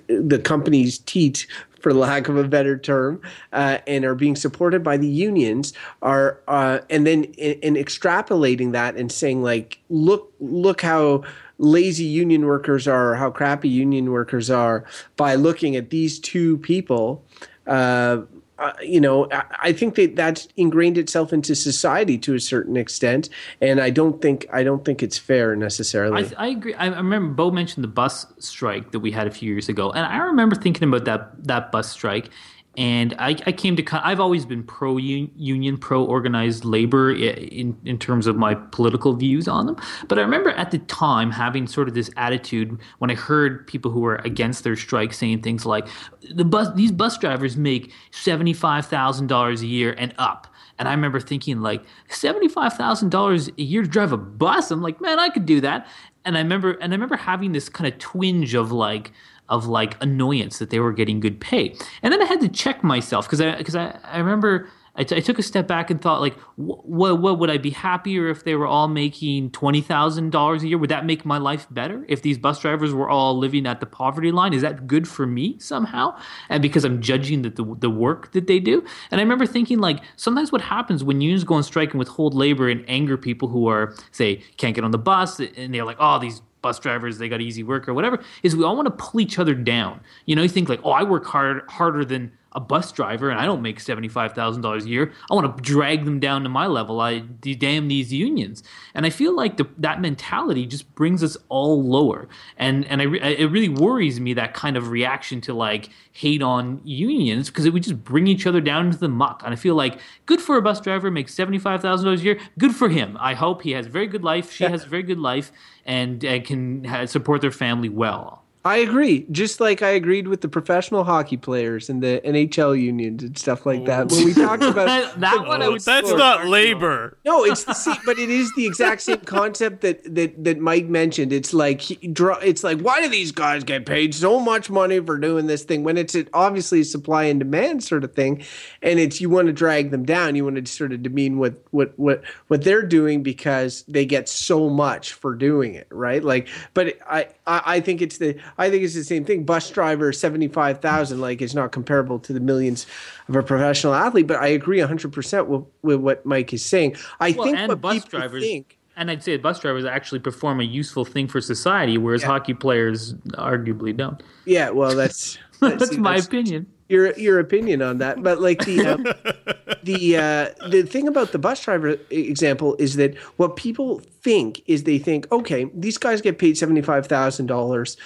the 0.09 0.41
company's 0.43 0.99
teat 0.99 1.47
for 1.81 1.95
lack 1.95 2.29
of 2.29 2.37
a 2.37 2.47
better 2.47 2.79
term, 2.79 3.21
uh, 3.53 3.79
and 3.87 4.05
are 4.05 4.15
being 4.15 4.37
supported 4.37 4.83
by 4.83 4.97
the 4.97 5.07
unions 5.07 5.73
are, 6.03 6.41
uh, 6.47 6.81
and 6.89 7.07
then 7.07 7.25
in, 7.25 7.75
extrapolating 7.75 8.73
that 8.73 8.97
and 8.97 9.11
saying 9.11 9.43
like, 9.43 9.80
look, 9.91 10.33
look 10.41 10.81
how 10.81 11.23
lazy 11.59 12.05
union 12.05 12.47
workers 12.47 12.89
are, 12.89 13.15
how 13.15 13.31
crappy 13.31 13.69
union 13.69 14.11
workers 14.11 14.51
are 14.51 14.85
by 15.17 15.35
looking 15.35 15.77
at 15.77 15.91
these 15.91 16.19
two 16.19 16.57
people. 16.59 17.25
Uh, 17.67 18.23
uh, 18.61 18.73
you 18.83 19.01
know, 19.01 19.27
I, 19.33 19.45
I, 19.63 19.73
think 19.73 19.95
that 19.95 20.17
that's 20.17 20.47
ingrained 20.59 20.99
itself 20.99 21.33
into 21.33 21.55
society 21.55 22.19
to 22.19 22.35
a 22.35 22.41
certain 22.41 22.77
extent, 22.77 23.31
and 23.63 23.81
I 23.81 23.89
don't 23.89 24.21
think 24.21 24.47
I 24.53 24.63
don't 24.63 24.85
think 24.85 25.03
it's 25.03 25.17
fair 25.17 25.57
necessarily. 25.57 26.27
I, 26.37 26.45
I 26.45 26.49
agree. 26.49 26.75
I, 26.75 26.89
I 26.89 26.99
remember 26.99 27.33
Beau 27.33 27.51
mentioned 27.51 27.83
the 27.83 27.89
bus 27.89 28.27
strike 28.39 28.93
that 28.93 29.01
we 29.01 29.13
had 29.13 29.27
a 29.27 29.31
few 29.31 29.51
years 29.51 29.71
ago, 29.71 29.91
and 29.93 30.05
I 30.05 30.19
remember 30.19 30.57
thinking 30.57 30.87
about 30.87 31.07
that 31.07 31.43
that 31.45 31.73
bus 31.73 31.91
strike 31.91 32.29
and 32.77 33.15
I, 33.19 33.31
I, 33.47 33.53
came 33.53 33.75
to 33.77 34.07
I've 34.07 34.21
always 34.21 34.47
been 34.47 34.63
pro 34.63 34.97
union, 34.97 35.77
pro 35.77 36.05
organized 36.05 36.65
labor 36.65 37.11
in 37.13 37.77
in 37.85 37.99
terms 37.99 38.29
of 38.29 38.37
my 38.37 38.55
political 38.55 39.13
views 39.15 39.49
on 39.49 39.67
them. 39.67 39.77
But 40.07 40.19
I 40.19 40.23
remember 40.23 40.51
at 40.51 40.71
the 40.71 40.79
time 40.79 41.33
having 41.33 41.67
sort 41.67 41.89
of 41.89 41.95
this 41.95 42.11
attitude 42.17 42.79
when 42.99 43.11
I 43.11 43.15
heard 43.15 43.67
people 43.67 43.91
who 43.91 44.01
were 44.01 44.17
against 44.25 44.63
their 44.63 44.77
strike 44.77 45.13
saying 45.13 45.43
things 45.43 45.67
like, 45.67 45.89
"The 46.33 46.45
bus 46.45 46.69
these 46.75 46.93
bus 46.93 47.19
drivers 47.19 47.57
make 47.57 47.93
seventy 48.13 48.53
five 48.53 48.87
thousand 48.87 49.27
dollars 49.27 49.63
a 49.63 49.67
year 49.67 49.95
and 49.99 50.15
up." 50.19 50.47
And 50.79 50.89
I 50.89 50.93
remember 50.93 51.19
thinking 51.19 51.61
like 51.61 51.83
seventy 52.09 52.49
five 52.49 52.75
thousand 52.75 53.11
dollars 53.11 53.49
a 53.49 53.63
year 53.63 53.83
to 53.83 53.89
drive 53.89 54.13
a 54.13 54.17
bus. 54.17 54.71
I'm 54.71 54.81
like, 54.81 55.01
man, 55.01 55.19
I 55.19 55.29
could 55.29 55.45
do 55.45 55.61
that. 55.61 55.89
And 56.25 56.39
I 56.39 56.41
remember 56.41 56.73
and 56.75 56.93
I 56.93 56.95
remember 56.95 57.17
having 57.17 57.51
this 57.51 57.69
kind 57.69 57.93
of 57.93 57.99
twinge 57.99 58.55
of 58.55 58.71
like 58.71 59.11
of 59.51 59.67
like 59.67 60.03
annoyance 60.03 60.59
that 60.59 60.71
they 60.71 60.81
were 60.81 60.93
getting 60.93 61.21
good 61.21 61.41
pay. 61.41 61.75
And 62.03 62.13
then 62.13 62.23
I 62.23 62.25
had 62.25 62.41
to 62.41 62.49
check 62.49 62.83
myself 62.83 63.27
because 63.27 63.41
I 63.41 63.57
because 63.57 63.77
I, 63.77 63.99
I 64.05 64.19
remember 64.19 64.71
I, 64.97 65.05
t- 65.05 65.17
I 65.17 65.21
took 65.21 65.39
a 65.39 65.43
step 65.43 65.69
back 65.69 65.91
and 65.91 66.01
thought 66.01 66.21
like 66.21 66.37
what 66.57 67.21
what 67.21 67.39
would 67.39 67.49
I 67.49 67.59
be 67.59 67.71
happier 67.71 68.29
if 68.29 68.45
they 68.45 68.55
were 68.55 68.67
all 68.67 68.89
making 68.89 69.51
twenty 69.51 69.81
thousand 69.81 70.31
dollars 70.31 70.63
a 70.63 70.69
year? 70.69 70.79
Would 70.79 70.91
that 70.91 71.07
make 71.07 71.25
my 71.25 71.39
life 71.39 71.67
better 71.71 72.05
if 72.09 72.23
these 72.23 72.39
bus 72.39 72.61
drivers 72.61 72.93
were 72.93 73.09
all 73.09 73.39
living 73.39 73.67
at 73.67 73.81
the 73.81 73.87
poverty 73.87 74.33
line? 74.33 74.53
Is 74.53 74.63
that 74.63 74.87
good 74.87 75.07
for 75.07 75.27
me 75.27 75.59
somehow? 75.59 76.17
And 76.49 76.61
because 76.61 76.85
I'm 76.85 77.01
judging 77.01 77.43
the, 77.43 77.51
the, 77.51 77.77
the 77.79 77.91
work 77.91 78.33
that 78.33 78.47
they 78.47 78.61
do. 78.61 78.85
And 79.11 79.21
I 79.21 79.23
remember 79.23 79.47
thinking 79.47 79.79
like 79.79 80.01
sometimes 80.17 80.53
what 80.53 80.61
happens 80.61 81.05
when 81.05 81.21
unions 81.21 81.45
go 81.45 81.55
on 81.55 81.63
strike 81.63 81.91
and 81.91 81.99
withhold 81.99 82.35
labor 82.35 82.69
and 82.69 82.85
anger 82.89 83.17
people 83.17 83.49
who 83.49 83.69
are 83.69 83.95
say 84.11 84.43
can't 84.57 84.75
get 84.75 84.85
on 84.85 84.91
the 84.91 84.99
bus 84.99 85.41
and 85.41 85.73
they're 85.73 85.85
like 85.85 85.99
oh 86.01 86.19
these 86.19 86.43
bus 86.63 86.79
drivers 86.79 87.19
they 87.19 87.29
got 87.29 87.41
easy 87.41 87.63
work 87.63 87.89
or 87.89 87.95
whatever 87.95 88.21
is 88.43 88.55
we 88.57 88.65
all 88.65 88.77
want 88.77 88.87
to 88.87 89.05
pull 89.05 89.21
each 89.21 89.39
other 89.39 89.55
down. 89.55 90.01
You 90.27 90.37
know 90.37 90.43
you 90.43 90.49
think 90.49 90.69
like 90.69 90.81
oh 90.85 90.91
i 90.91 91.03
work 91.03 91.25
hard 91.27 91.63
harder 91.69 92.05
than 92.05 92.33
a 92.53 92.61
bus 92.61 92.91
driver 92.91 93.31
and 93.31 93.39
I 93.39 93.47
don't 93.47 93.63
make 93.63 93.79
$75,000 93.79 94.83
a 94.83 94.89
year. 94.89 95.13
I 95.31 95.35
want 95.35 95.57
to 95.57 95.63
drag 95.63 96.05
them 96.05 96.19
down 96.19 96.43
to 96.43 96.49
my 96.49 96.67
level. 96.67 97.01
I 97.01 97.21
damn 97.21 97.89
these 97.89 98.13
unions. 98.13 98.63
And 98.93 99.07
I 99.07 99.11
feel 99.11 99.35
like 99.37 99.57
the, 99.57 99.69
that 99.79 100.01
mentality 100.01 100.67
just 100.67 100.93
brings 100.95 101.23
us 101.23 101.37
all 101.49 101.83
lower. 101.83 102.29
And 102.57 102.85
and 102.87 103.01
I, 103.01 103.05
it 103.05 103.51
really 103.51 103.69
worries 103.69 104.19
me 104.19 104.35
that 104.35 104.53
kind 104.55 104.77
of 104.77 104.91
reaction 104.91 105.41
to 105.43 105.55
like 105.55 105.91
hate 106.13 106.43
on 106.43 106.81
unions 106.85 107.51
because 107.51 107.67
it 107.67 107.73
would 107.73 107.85
just 107.85 108.03
bring 108.03 108.27
each 108.27 108.47
other 108.47 108.61
down 108.61 108.87
into 108.87 108.99
the 108.99 109.09
muck. 109.09 109.43
And 109.45 109.53
I 109.53 109.57
feel 109.57 109.77
like 109.77 110.01
good 110.27 110.41
for 110.41 110.57
a 110.57 110.63
bus 110.63 110.81
driver 110.81 111.11
makes 111.11 111.35
$75,000 111.35 112.19
a 112.19 112.23
year. 112.23 112.41
Good 112.59 112.75
for 112.75 112.89
him. 112.89 113.17
I 113.21 113.35
hope 113.35 113.63
he 113.63 113.73
has 113.73 113.87
a 113.87 113.91
very 113.91 114.09
good 114.09 114.25
life. 114.25 114.53
She 114.53 114.65
has 114.65 114.85
a 114.85 114.89
very 114.89 115.05
good 115.05 115.19
life 115.19 115.53
and 115.85 116.25
uh, 116.25 116.41
can 116.41 117.07
support 117.07 117.41
their 117.41 117.53
family 117.53 117.89
well. 117.89 118.45
I 118.63 118.77
agree. 118.79 119.27
Just 119.31 119.59
like 119.59 119.81
I 119.81 119.91
agreed 119.91 120.29
with 120.29 120.43
the 120.43 120.49
professional 120.49 121.03
hockey 121.03 121.39
players 121.39 121.89
and 121.89 122.03
the 122.03 122.21
NHL 122.25 122.79
unions 122.79 123.23
and 123.23 123.39
stuff 123.39 123.65
like 123.65 123.87
that. 123.87 124.11
When 124.11 124.25
we 124.27 124.35
talked 124.35 124.63
about 124.63 124.87
that 125.21 125.47
one, 125.47 125.63
I 125.63 125.71
Oh, 125.71 125.79
that's 125.79 126.11
not 126.11 126.47
labor. 126.47 127.17
No, 127.25 127.45
it's 127.45 127.65
the 127.65 127.75
same, 127.75 127.97
but 128.05 128.19
it 128.19 128.29
is 128.29 128.53
the 128.57 128.67
exact 128.67 129.03
same 129.03 129.21
concept 129.21 129.81
that 129.83 130.15
that 130.15 130.45
that 130.45 130.59
Mike 130.59 130.87
mentioned. 130.87 131.33
It's 131.33 131.55
like 131.55 131.81
he, 131.81 131.95
draw. 132.09 132.37
It's 132.39 132.65
like 132.65 132.81
why 132.81 133.01
do 133.01 133.09
these 133.09 133.33
guys 133.33 133.65
get 133.65 133.87
paid 133.87 134.15
so 134.15 134.41
much 134.41 134.69
money 134.69 135.01
for 135.01 135.17
doing 135.17 135.47
this 135.47 135.63
thing 135.63 135.85
when 135.85 135.97
it's 135.97 136.17
obviously 136.35 136.81
a 136.81 136.85
supply 136.85 137.25
and 137.25 137.39
demand 137.39 137.85
sort 137.85 138.05
of 138.05 138.15
thing, 138.15 138.45
and 138.83 138.99
it's 138.99 139.21
you 139.21 139.31
want 139.31 139.47
to 139.47 139.53
drag 139.53 139.91
them 139.91 140.05
down. 140.05 140.35
You 140.35 140.45
want 140.45 140.57
to 140.57 140.67
sort 140.71 140.93
of 140.93 141.03
demean 141.03 141.39
what 141.39 141.55
what 141.71 141.99
what 141.99 142.23
what 142.49 142.63
they're 142.65 142.83
doing 142.83 143.23
because 143.23 143.85
they 143.89 144.05
get 144.05 144.29
so 144.29 144.69
much 144.69 145.13
for 145.13 145.35
doing 145.35 145.75
it, 145.75 145.87
right? 145.91 146.23
Like, 146.23 146.49
but 146.75 146.99
I 147.09 147.29
I, 147.47 147.63
I 147.65 147.81
think 147.81 148.03
it's 148.03 148.19
the 148.19 148.37
I 148.59 148.71
think 148.71 148.83
it's 148.85 148.95
the 148.95 149.05
same 149.05 149.25
thing. 149.25 149.45
Bus 149.45 149.69
driver 149.71 150.13
seventy 150.13 150.49
five 150.49 150.81
thousand, 150.81 151.21
like 151.21 151.41
it's 151.43 151.55
not 151.55 151.73
comparable 151.73 152.19
to 152.21 152.33
the 152.33 152.41
millions 152.41 152.87
of 153.29 153.37
a 153.37 153.43
professional 153.43 153.95
athlete. 153.95 154.27
But 154.27 154.37
I 154.41 154.49
agree 154.49 154.81
hundred 154.81 155.13
percent 155.13 155.49
with 155.49 155.65
with 155.83 156.01
what 156.01 156.25
Mike 156.27 156.53
is 156.53 156.65
saying. 156.65 156.97
I 157.21 157.33
Well, 157.33 157.45
think 157.45 157.59
and 157.59 157.69
what 157.69 157.81
bus 157.81 158.05
people 158.05 158.19
drivers. 158.21 158.43
think. 158.43 158.77
And 158.97 159.11
I'd 159.11 159.23
say 159.23 159.37
bus 159.39 159.61
drivers 159.61 159.85
actually 159.87 160.19
perform 160.19 160.61
a 160.61 160.65
useful 160.65 161.05
thing 161.07 161.27
for 161.27 161.41
society, 161.41 161.97
whereas 161.97 162.21
Yeah. 162.23 162.29
hockey 162.29 162.55
players 162.55 163.15
arguably 163.39 163.97
don't. 163.97 164.23
Yeah, 164.45 164.71
well, 164.71 164.95
that's 164.95 165.39
That's 165.61 165.91
see, 165.91 165.99
my 165.99 166.17
opinion. 166.17 166.67
Your 166.89 167.13
your 167.17 167.39
opinion 167.39 167.83
on 167.83 167.99
that, 167.99 168.23
but 168.23 168.41
like 168.41 168.65
the 168.65 168.85
um, 168.85 169.03
the 169.85 170.17
uh, 170.17 170.69
the 170.71 170.83
thing 170.83 171.07
about 171.07 171.31
the 171.33 171.39
bus 171.39 171.63
driver 171.63 171.97
example 172.11 172.75
is 172.81 172.97
that 172.97 173.17
what 173.37 173.55
people 173.57 174.01
think 174.01 174.61
is 174.67 174.83
they 174.85 174.99
think, 174.99 175.31
okay, 175.31 175.71
these 175.73 175.99
guys 175.99 176.21
get 176.21 176.39
paid 176.39 176.59
seventy 176.59 176.83
five 176.83 177.07
thousand 177.07 177.47
dollars 177.47 177.97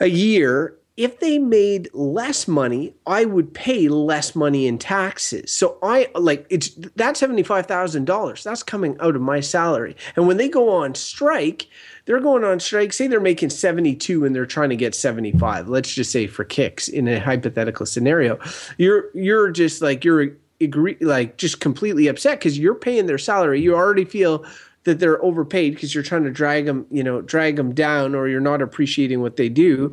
a 0.00 0.06
year. 0.06 0.74
If 0.96 1.20
they 1.20 1.38
made 1.38 1.90
less 1.92 2.48
money, 2.48 2.94
I 3.06 3.26
would 3.26 3.52
pay 3.52 3.88
less 3.88 4.34
money 4.34 4.66
in 4.66 4.78
taxes. 4.78 5.52
So 5.52 5.76
I 5.82 6.08
like 6.14 6.46
it's 6.48 6.70
that 6.96 7.18
seventy 7.18 7.42
five 7.42 7.66
thousand 7.66 8.06
dollars. 8.06 8.42
That's 8.42 8.62
coming 8.62 8.96
out 9.00 9.14
of 9.14 9.20
my 9.20 9.40
salary. 9.40 9.94
And 10.16 10.26
when 10.26 10.38
they 10.38 10.48
go 10.48 10.70
on 10.70 10.94
strike, 10.94 11.66
they're 12.06 12.20
going 12.20 12.44
on 12.44 12.60
strike. 12.60 12.94
Say 12.94 13.08
they're 13.08 13.20
making 13.20 13.50
seventy 13.50 13.94
two 13.94 14.24
and 14.24 14.34
they're 14.34 14.46
trying 14.46 14.70
to 14.70 14.76
get 14.76 14.94
seventy 14.94 15.32
five. 15.32 15.68
Let's 15.68 15.92
just 15.92 16.10
say 16.10 16.26
for 16.26 16.44
kicks 16.44 16.88
in 16.88 17.08
a 17.08 17.20
hypothetical 17.20 17.84
scenario, 17.84 18.38
you're 18.78 19.10
you're 19.12 19.50
just 19.50 19.82
like 19.82 20.02
you're 20.02 20.30
agree 20.60 20.96
like 21.00 21.36
just 21.36 21.60
completely 21.60 22.06
upset 22.06 22.38
because 22.38 22.58
you're 22.58 22.74
paying 22.74 23.06
their 23.06 23.18
salary. 23.18 23.60
You 23.60 23.74
already 23.74 24.04
feel 24.04 24.46
that 24.86 25.00
they're 25.00 25.22
overpaid 25.22 25.74
because 25.74 25.94
you're 25.94 26.02
trying 26.02 26.24
to 26.24 26.30
drag 26.30 26.64
them, 26.64 26.86
you 26.90 27.04
know, 27.04 27.20
drag 27.20 27.56
them 27.56 27.74
down, 27.74 28.14
or 28.14 28.28
you're 28.28 28.40
not 28.40 28.62
appreciating 28.62 29.20
what 29.20 29.36
they 29.36 29.48
do, 29.48 29.92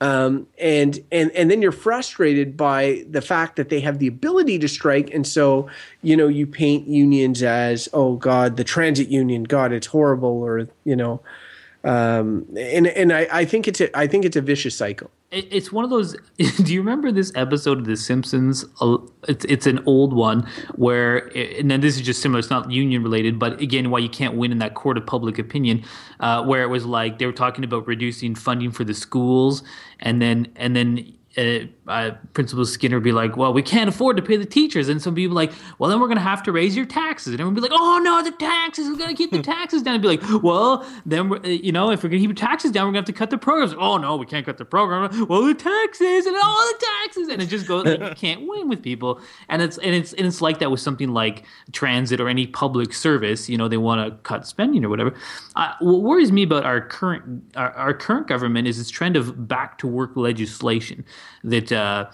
um, 0.00 0.46
and 0.58 1.00
and 1.10 1.30
and 1.32 1.50
then 1.50 1.62
you're 1.62 1.72
frustrated 1.72 2.56
by 2.56 3.04
the 3.10 3.22
fact 3.22 3.56
that 3.56 3.70
they 3.70 3.80
have 3.80 3.98
the 3.98 4.06
ability 4.06 4.58
to 4.58 4.68
strike, 4.68 5.12
and 5.12 5.26
so 5.26 5.68
you 6.02 6.16
know 6.16 6.28
you 6.28 6.46
paint 6.46 6.86
unions 6.86 7.42
as 7.42 7.88
oh 7.92 8.16
god, 8.16 8.56
the 8.56 8.64
transit 8.64 9.08
union, 9.08 9.44
God, 9.44 9.72
it's 9.72 9.86
horrible, 9.86 10.28
or 10.28 10.68
you 10.84 10.94
know, 10.94 11.20
um, 11.86 12.46
and 12.56 12.88
and 12.88 13.12
I, 13.12 13.28
I 13.30 13.44
think 13.44 13.68
it's 13.68 13.80
a 13.80 13.96
I 13.96 14.06
think 14.06 14.24
it's 14.24 14.36
a 14.36 14.40
vicious 14.40 14.76
cycle. 14.76 15.10
It's 15.30 15.70
one 15.72 15.84
of 15.84 15.90
those. 15.90 16.16
Do 16.36 16.72
you 16.72 16.80
remember 16.80 17.12
this 17.12 17.32
episode 17.34 17.78
of 17.78 17.84
The 17.84 17.96
Simpsons? 17.96 18.64
Uh, 18.80 18.98
It's 19.28 19.44
it's 19.44 19.66
an 19.66 19.80
old 19.86 20.12
one 20.12 20.48
where, 20.74 21.28
and 21.58 21.70
then 21.70 21.80
this 21.80 21.96
is 21.96 22.02
just 22.02 22.20
similar. 22.22 22.40
It's 22.40 22.50
not 22.50 22.70
union 22.70 23.02
related, 23.02 23.38
but 23.38 23.60
again, 23.60 23.90
why 23.90 24.00
you 24.00 24.08
can't 24.08 24.34
win 24.34 24.50
in 24.50 24.58
that 24.58 24.74
court 24.74 24.98
of 24.98 25.06
public 25.06 25.38
opinion, 25.38 25.84
uh, 26.20 26.44
where 26.44 26.62
it 26.62 26.68
was 26.68 26.84
like 26.86 27.18
they 27.18 27.26
were 27.26 27.32
talking 27.32 27.64
about 27.64 27.86
reducing 27.86 28.34
funding 28.34 28.72
for 28.72 28.84
the 28.84 28.94
schools, 28.94 29.62
and 30.00 30.20
then 30.20 30.48
and 30.56 30.74
then. 30.74 31.12
Uh, 31.36 31.66
uh, 31.88 32.12
Principal 32.32 32.64
Skinner 32.64 32.96
would 32.96 33.04
be 33.04 33.12
like, 33.12 33.36
"Well, 33.36 33.52
we 33.52 33.62
can't 33.62 33.88
afford 33.88 34.16
to 34.16 34.22
pay 34.22 34.36
the 34.36 34.46
teachers," 34.46 34.88
and 34.88 35.00
some 35.00 35.14
people 35.14 35.36
like, 35.36 35.52
"Well, 35.78 35.88
then 35.88 36.00
we're 36.00 36.08
going 36.08 36.18
to 36.18 36.22
have 36.22 36.42
to 36.44 36.52
raise 36.52 36.76
your 36.76 36.86
taxes," 36.86 37.28
and 37.28 37.40
everyone 37.40 37.54
would 37.54 37.62
be 37.62 37.68
like, 37.68 37.78
"Oh 37.78 38.00
no, 38.02 38.22
the 38.22 38.32
taxes! 38.32 38.88
We're 38.88 38.96
going 38.96 39.10
to 39.10 39.16
keep 39.16 39.30
the 39.30 39.42
taxes 39.54 39.82
down." 39.82 39.94
And 39.94 40.02
be 40.02 40.08
like, 40.08 40.42
"Well, 40.42 40.86
then 41.04 41.28
we're, 41.28 41.38
uh, 41.38 41.48
you 41.48 41.72
know, 41.72 41.90
if 41.90 42.02
we're 42.02 42.08
going 42.08 42.22
to 42.22 42.28
keep 42.28 42.36
the 42.36 42.40
taxes 42.40 42.72
down, 42.72 42.86
we're 42.86 42.92
going 42.92 43.04
to 43.04 43.10
have 43.10 43.14
to 43.14 43.18
cut 43.18 43.30
the 43.30 43.38
programs." 43.38 43.74
Oh 43.78 43.98
no, 43.98 44.16
we 44.16 44.26
can't 44.26 44.44
cut 44.44 44.58
the 44.58 44.64
program. 44.64 45.26
Well, 45.28 45.42
the 45.42 45.54
taxes 45.54 46.26
and 46.26 46.36
all 46.42 46.66
the 46.72 46.84
taxes, 47.02 47.28
and 47.28 47.40
it 47.40 47.46
just 47.46 47.66
goes. 47.66 47.84
Like, 47.84 48.00
you 48.00 48.10
can't 48.16 48.46
win 48.48 48.68
with 48.68 48.82
people, 48.82 49.20
and 49.48 49.62
it's 49.62 49.78
and 49.78 49.94
it's 49.94 50.12
and 50.12 50.26
it's 50.26 50.40
like 50.40 50.58
that 50.58 50.70
with 50.70 50.80
something 50.80 51.10
like 51.10 51.44
transit 51.72 52.20
or 52.20 52.28
any 52.28 52.46
public 52.46 52.94
service. 52.94 53.48
You 53.48 53.58
know, 53.58 53.68
they 53.68 53.76
want 53.76 54.06
to 54.06 54.16
cut 54.22 54.46
spending 54.46 54.84
or 54.84 54.88
whatever. 54.88 55.14
Uh, 55.54 55.72
what 55.80 56.02
worries 56.02 56.32
me 56.32 56.42
about 56.42 56.64
our 56.64 56.80
current 56.80 57.44
our, 57.56 57.70
our 57.72 57.94
current 57.94 58.26
government 58.26 58.66
is 58.66 58.78
this 58.78 58.90
trend 58.90 59.16
of 59.16 59.46
back 59.46 59.78
to 59.78 59.86
work 59.86 60.16
legislation 60.16 61.04
that 61.44 61.72
uh, 61.76 62.10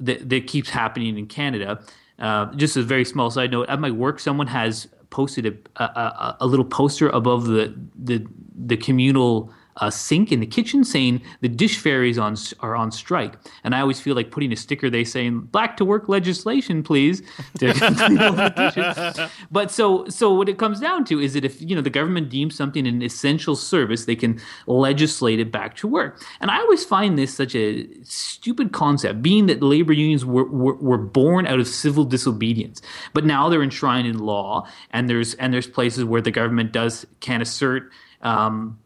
that, 0.00 0.28
that 0.28 0.46
keeps 0.46 0.70
happening 0.70 1.16
in 1.18 1.26
Canada. 1.26 1.82
Uh, 2.18 2.52
just 2.54 2.76
a 2.76 2.82
very 2.82 3.04
small 3.04 3.30
side 3.30 3.50
note: 3.50 3.68
at 3.68 3.80
my 3.80 3.90
work, 3.90 4.20
someone 4.20 4.46
has 4.46 4.88
posted 5.10 5.46
a, 5.76 5.82
a, 5.82 6.36
a, 6.40 6.46
little 6.46 6.64
poster 6.64 7.08
above 7.10 7.46
the 7.46 7.74
the 7.96 8.26
the 8.56 8.76
communal 8.76 9.52
uh, 9.78 9.90
sink 9.90 10.30
in 10.30 10.40
the 10.40 10.46
kitchen 10.46 10.84
saying 10.84 11.20
the 11.40 11.48
dish 11.48 11.78
fairies 11.78 12.18
on 12.18 12.36
are 12.60 12.76
on 12.76 12.90
strike. 12.90 13.34
And 13.64 13.74
I 13.74 13.80
always 13.80 14.00
feel 14.00 14.14
like 14.14 14.30
putting 14.30 14.52
a 14.52 14.56
sticker 14.56 14.90
they 14.90 15.04
saying 15.04 15.40
"Back 15.40 15.76
to 15.78 15.84
work 15.84 16.08
legislation, 16.08 16.82
please." 16.82 17.22
But 19.50 19.70
so 19.70 20.08
so 20.08 20.32
what 20.32 20.48
it 20.48 20.58
comes 20.58 20.80
down 20.80 21.04
to 21.06 21.20
is 21.20 21.34
that 21.34 21.44
if 21.44 21.60
you 21.60 21.74
know 21.74 21.82
the 21.82 21.90
government 21.90 22.30
deems 22.30 22.54
something 22.54 22.86
an 22.86 23.02
essential 23.02 23.56
service, 23.56 24.04
they 24.04 24.16
can 24.16 24.40
legislate 24.66 25.40
it 25.40 25.50
back 25.52 25.76
to 25.76 25.88
work. 25.88 26.22
And 26.40 26.50
I 26.50 26.58
always 26.58 26.84
find 26.84 27.18
this 27.18 27.34
such 27.34 27.54
a 27.54 27.86
stupid 28.04 28.72
concept, 28.72 29.22
being 29.22 29.46
that 29.46 29.62
labor 29.62 29.92
unions 29.92 30.24
were, 30.24 30.44
were, 30.44 30.74
were 30.74 30.98
born 30.98 31.46
out 31.46 31.60
of 31.60 31.68
civil 31.68 32.04
disobedience, 32.04 32.80
but 33.12 33.24
now 33.24 33.48
they're 33.48 33.62
enshrined 33.62 34.06
in 34.06 34.18
law, 34.18 34.66
and 34.90 35.08
there's 35.08 35.34
and 35.34 35.52
there's 35.52 35.66
places 35.66 36.04
where 36.04 36.20
the 36.20 36.30
government 36.30 36.72
does 36.72 37.06
can 37.20 37.40
assert. 37.40 37.90
Um, 38.22 38.78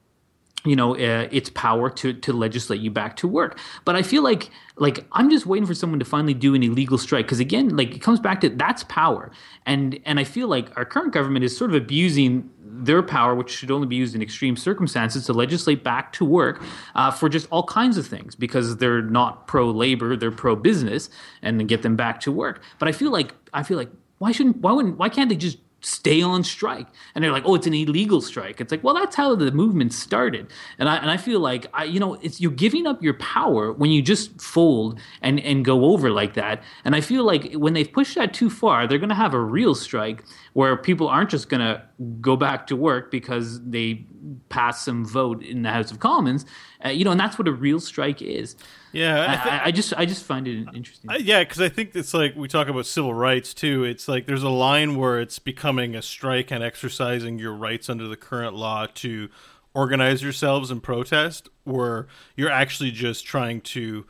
you 0.69 0.77
know 0.77 0.95
uh, 0.95 1.29
its 1.31 1.51
power 1.51 1.91
to 1.91 2.13
to 2.13 2.33
legislate 2.33 2.81
you 2.81 2.91
back 2.91 3.17
to 3.17 3.29
work. 3.29 3.59
But 3.85 3.97
i 3.97 4.03
feel 4.03 4.23
like 4.23 4.51
like 4.77 5.05
i'm 5.13 5.31
just 5.31 5.47
waiting 5.47 5.67
for 5.67 5.75
someone 5.75 5.99
to 5.99 6.05
finally 6.05 6.35
do 6.35 6.55
an 6.55 6.63
illegal 6.63 6.99
strike 6.99 7.27
because 7.27 7.41
again 7.41 7.77
like 7.77 7.95
it 7.95 8.01
comes 8.01 8.21
back 8.21 8.41
to 8.43 8.49
that's 8.51 8.85
power. 8.85 9.31
And 9.67 9.99
and 10.05 10.19
i 10.19 10.25
feel 10.25 10.49
like 10.49 10.77
our 10.77 10.85
current 10.85 11.13
government 11.13 11.45
is 11.45 11.57
sort 11.57 11.71
of 11.71 11.77
abusing 11.77 12.51
their 12.61 13.03
power 13.03 13.35
which 13.35 13.51
should 13.51 13.71
only 13.71 13.87
be 13.87 13.97
used 13.97 14.15
in 14.15 14.23
extreme 14.23 14.57
circumstances 14.57 15.27
to 15.27 15.33
legislate 15.33 15.83
back 15.83 16.13
to 16.13 16.25
work 16.25 16.63
uh, 16.95 17.11
for 17.11 17.29
just 17.29 17.49
all 17.51 17.65
kinds 17.65 17.97
of 17.97 18.07
things 18.07 18.37
because 18.37 18.77
they're 18.77 19.03
not 19.03 19.47
pro 19.47 19.71
labor 19.71 20.17
they're 20.17 20.31
pro 20.31 20.55
business 20.55 21.11
and 21.43 21.69
get 21.69 21.83
them 21.83 21.97
back 21.97 22.21
to 22.21 22.31
work. 22.31 22.63
But 22.79 22.89
i 22.89 22.93
feel 22.93 23.11
like 23.11 23.35
i 23.53 23.63
feel 23.63 23.77
like 23.77 23.91
why 24.19 24.33
shouldn't 24.33 24.59
why 24.59 24.73
wouldn't 24.73 24.99
why 24.99 25.09
can't 25.09 25.29
they 25.29 25.37
just 25.37 25.59
stay 25.81 26.23
on 26.23 26.45
strike. 26.45 26.87
And 27.15 27.23
they're 27.23 27.33
like 27.33 27.45
oh 27.47 27.55
it's 27.55 27.67
an 27.67 27.75
illegal 27.75 28.21
strike. 28.21 28.61
It's 28.61 28.71
like 28.71 28.83
well 28.83 28.95
that's 28.95 29.17
how 29.17 29.35
the 29.35 29.51
movement 29.53 29.93
started. 29.93 30.49
And 30.79 30.89
i 30.89 30.97
and 30.97 31.11
i 31.11 31.17
feel 31.17 31.41
like 31.41 31.67
i 31.75 31.85
you 31.85 32.01
know 32.01 32.15
it's 32.15 32.41
you're 32.41 32.51
giving 32.51 32.87
up 32.87 33.03
your 33.03 33.15
power 33.15 33.73
when 33.73 33.91
you 33.91 34.03
just 34.03 34.41
fold 34.41 34.99
and 35.23 35.41
and 35.41 35.65
go 35.65 35.87
over 35.87 36.11
like 36.11 36.35
that. 36.35 36.63
And 36.85 36.95
i 36.95 37.01
feel 37.01 37.25
like 37.25 37.53
when 37.55 37.75
they 37.75 37.85
push 37.85 38.15
that 38.15 38.35
too 38.35 38.51
far 38.51 38.87
they're 38.87 38.99
going 38.99 39.09
to 39.09 39.15
have 39.15 39.35
a 39.35 39.41
real 39.41 39.75
strike 39.75 40.25
where 40.53 40.77
people 40.77 41.09
aren't 41.09 41.31
just 41.31 41.49
going 41.49 41.61
to 41.61 41.83
go 42.21 42.37
back 42.37 42.67
to 42.69 42.77
work 42.77 43.11
because 43.11 43.61
they 43.65 44.07
pass 44.49 44.85
some 44.85 45.05
vote 45.05 45.43
in 45.43 45.63
the 45.63 45.71
house 45.71 45.91
of 45.91 45.99
commons 45.99 46.47
uh, 46.85 46.89
you 46.89 47.05
know 47.05 47.11
and 47.11 47.19
that's 47.19 47.39
what 47.39 47.49
a 47.49 47.53
real 47.53 47.81
strike 47.81 48.23
is 48.23 48.55
Yeah, 48.93 49.21
I 49.21 49.25
I, 49.25 49.57
I, 49.57 49.65
I 49.65 49.71
just 49.71 49.93
i 49.97 50.05
just 50.07 50.25
find 50.25 50.47
it 50.47 50.69
interesting 50.75 51.11
yeah, 51.21 51.41
because 51.41 51.61
I 51.61 51.69
think 51.69 51.95
it's 51.95 52.15
like 52.15 52.35
we 52.37 52.49
talk 52.49 52.69
about 52.69 52.87
civil 52.87 53.15
rights 53.15 53.55
too. 53.55 53.85
It's 53.85 54.09
like 54.09 54.27
there's 54.27 54.43
a 54.43 54.49
line 54.49 54.97
where 54.97 55.21
it's 55.21 55.39
becoming 55.39 55.95
a 55.95 56.03
strike 56.03 56.51
and 56.51 56.63
exercising 56.63 57.39
your 57.39 57.53
rights 57.53 57.89
under 57.89 58.07
the 58.07 58.17
current 58.17 58.55
law 58.55 58.87
to 58.97 59.29
organize 59.75 60.23
yourselves 60.23 60.71
and 60.71 60.83
protest, 60.83 61.49
where 61.65 62.07
you're 62.37 62.51
actually 62.51 62.91
just 62.91 63.25
trying 63.25 63.61
to, 63.61 64.07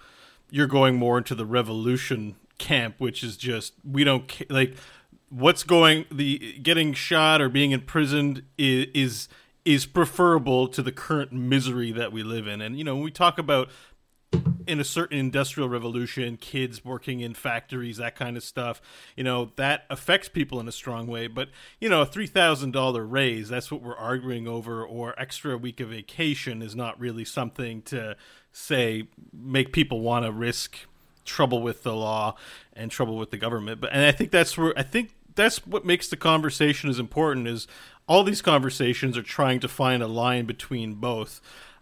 you're 0.50 0.66
going 0.66 0.96
more 0.96 1.18
into 1.18 1.34
the 1.34 1.46
revolution 1.46 2.36
camp, 2.58 2.96
which 2.98 3.22
is 3.22 3.36
just 3.36 3.74
we 3.84 4.04
don't 4.04 4.50
like 4.50 4.76
what's 5.30 5.62
going 5.62 6.06
the 6.10 6.58
getting 6.62 6.94
shot 6.94 7.40
or 7.40 7.48
being 7.48 7.72
imprisoned 7.72 8.42
is 8.56 8.86
is 8.94 9.28
is 9.64 9.84
preferable 9.86 10.68
to 10.68 10.82
the 10.82 10.92
current 10.92 11.32
misery 11.32 11.92
that 11.92 12.12
we 12.12 12.22
live 12.22 12.46
in. 12.46 12.60
And 12.60 12.78
you 12.78 12.84
know, 12.84 12.94
when 12.94 13.04
we 13.04 13.10
talk 13.10 13.38
about 13.38 13.68
in 14.66 14.78
a 14.78 14.84
certain 14.84 15.18
industrial 15.18 15.68
revolution, 15.68 16.36
kids 16.36 16.84
working 16.84 17.20
in 17.20 17.32
factories, 17.32 17.96
that 17.96 18.14
kind 18.14 18.36
of 18.36 18.44
stuff, 18.44 18.82
you 19.16 19.24
know, 19.24 19.50
that 19.56 19.84
affects 19.88 20.28
people 20.28 20.60
in 20.60 20.68
a 20.68 20.72
strong 20.72 21.06
way. 21.06 21.26
But, 21.26 21.48
you 21.80 21.88
know, 21.88 22.02
a 22.02 22.06
$3,000 22.06 23.10
raise, 23.10 23.48
that's 23.48 23.72
what 23.72 23.80
we're 23.80 23.96
arguing 23.96 24.46
over, 24.46 24.84
or 24.84 25.18
extra 25.18 25.56
week 25.56 25.80
of 25.80 25.88
vacation 25.88 26.60
is 26.60 26.76
not 26.76 27.00
really 27.00 27.24
something 27.24 27.80
to 27.82 28.16
say 28.52 29.08
make 29.32 29.72
people 29.72 30.00
want 30.00 30.26
to 30.26 30.32
risk 30.32 30.80
trouble 31.24 31.62
with 31.62 31.82
the 31.82 31.94
law 31.94 32.34
and 32.74 32.90
trouble 32.90 33.16
with 33.16 33.30
the 33.30 33.36
government. 33.36 33.80
But 33.80 33.92
and 33.92 34.04
I 34.04 34.12
think 34.12 34.30
that's 34.30 34.56
where 34.58 34.72
I 34.76 34.82
think 34.82 35.10
that's 35.38 35.66
what 35.66 35.86
makes 35.86 36.08
the 36.08 36.16
conversation 36.16 36.90
as 36.90 36.98
important 36.98 37.48
is 37.48 37.66
all 38.06 38.22
these 38.24 38.42
conversations 38.42 39.16
are 39.16 39.22
trying 39.22 39.60
to 39.60 39.68
find 39.68 40.02
a 40.02 40.06
line 40.06 40.44
between 40.44 40.94
both. 40.94 41.40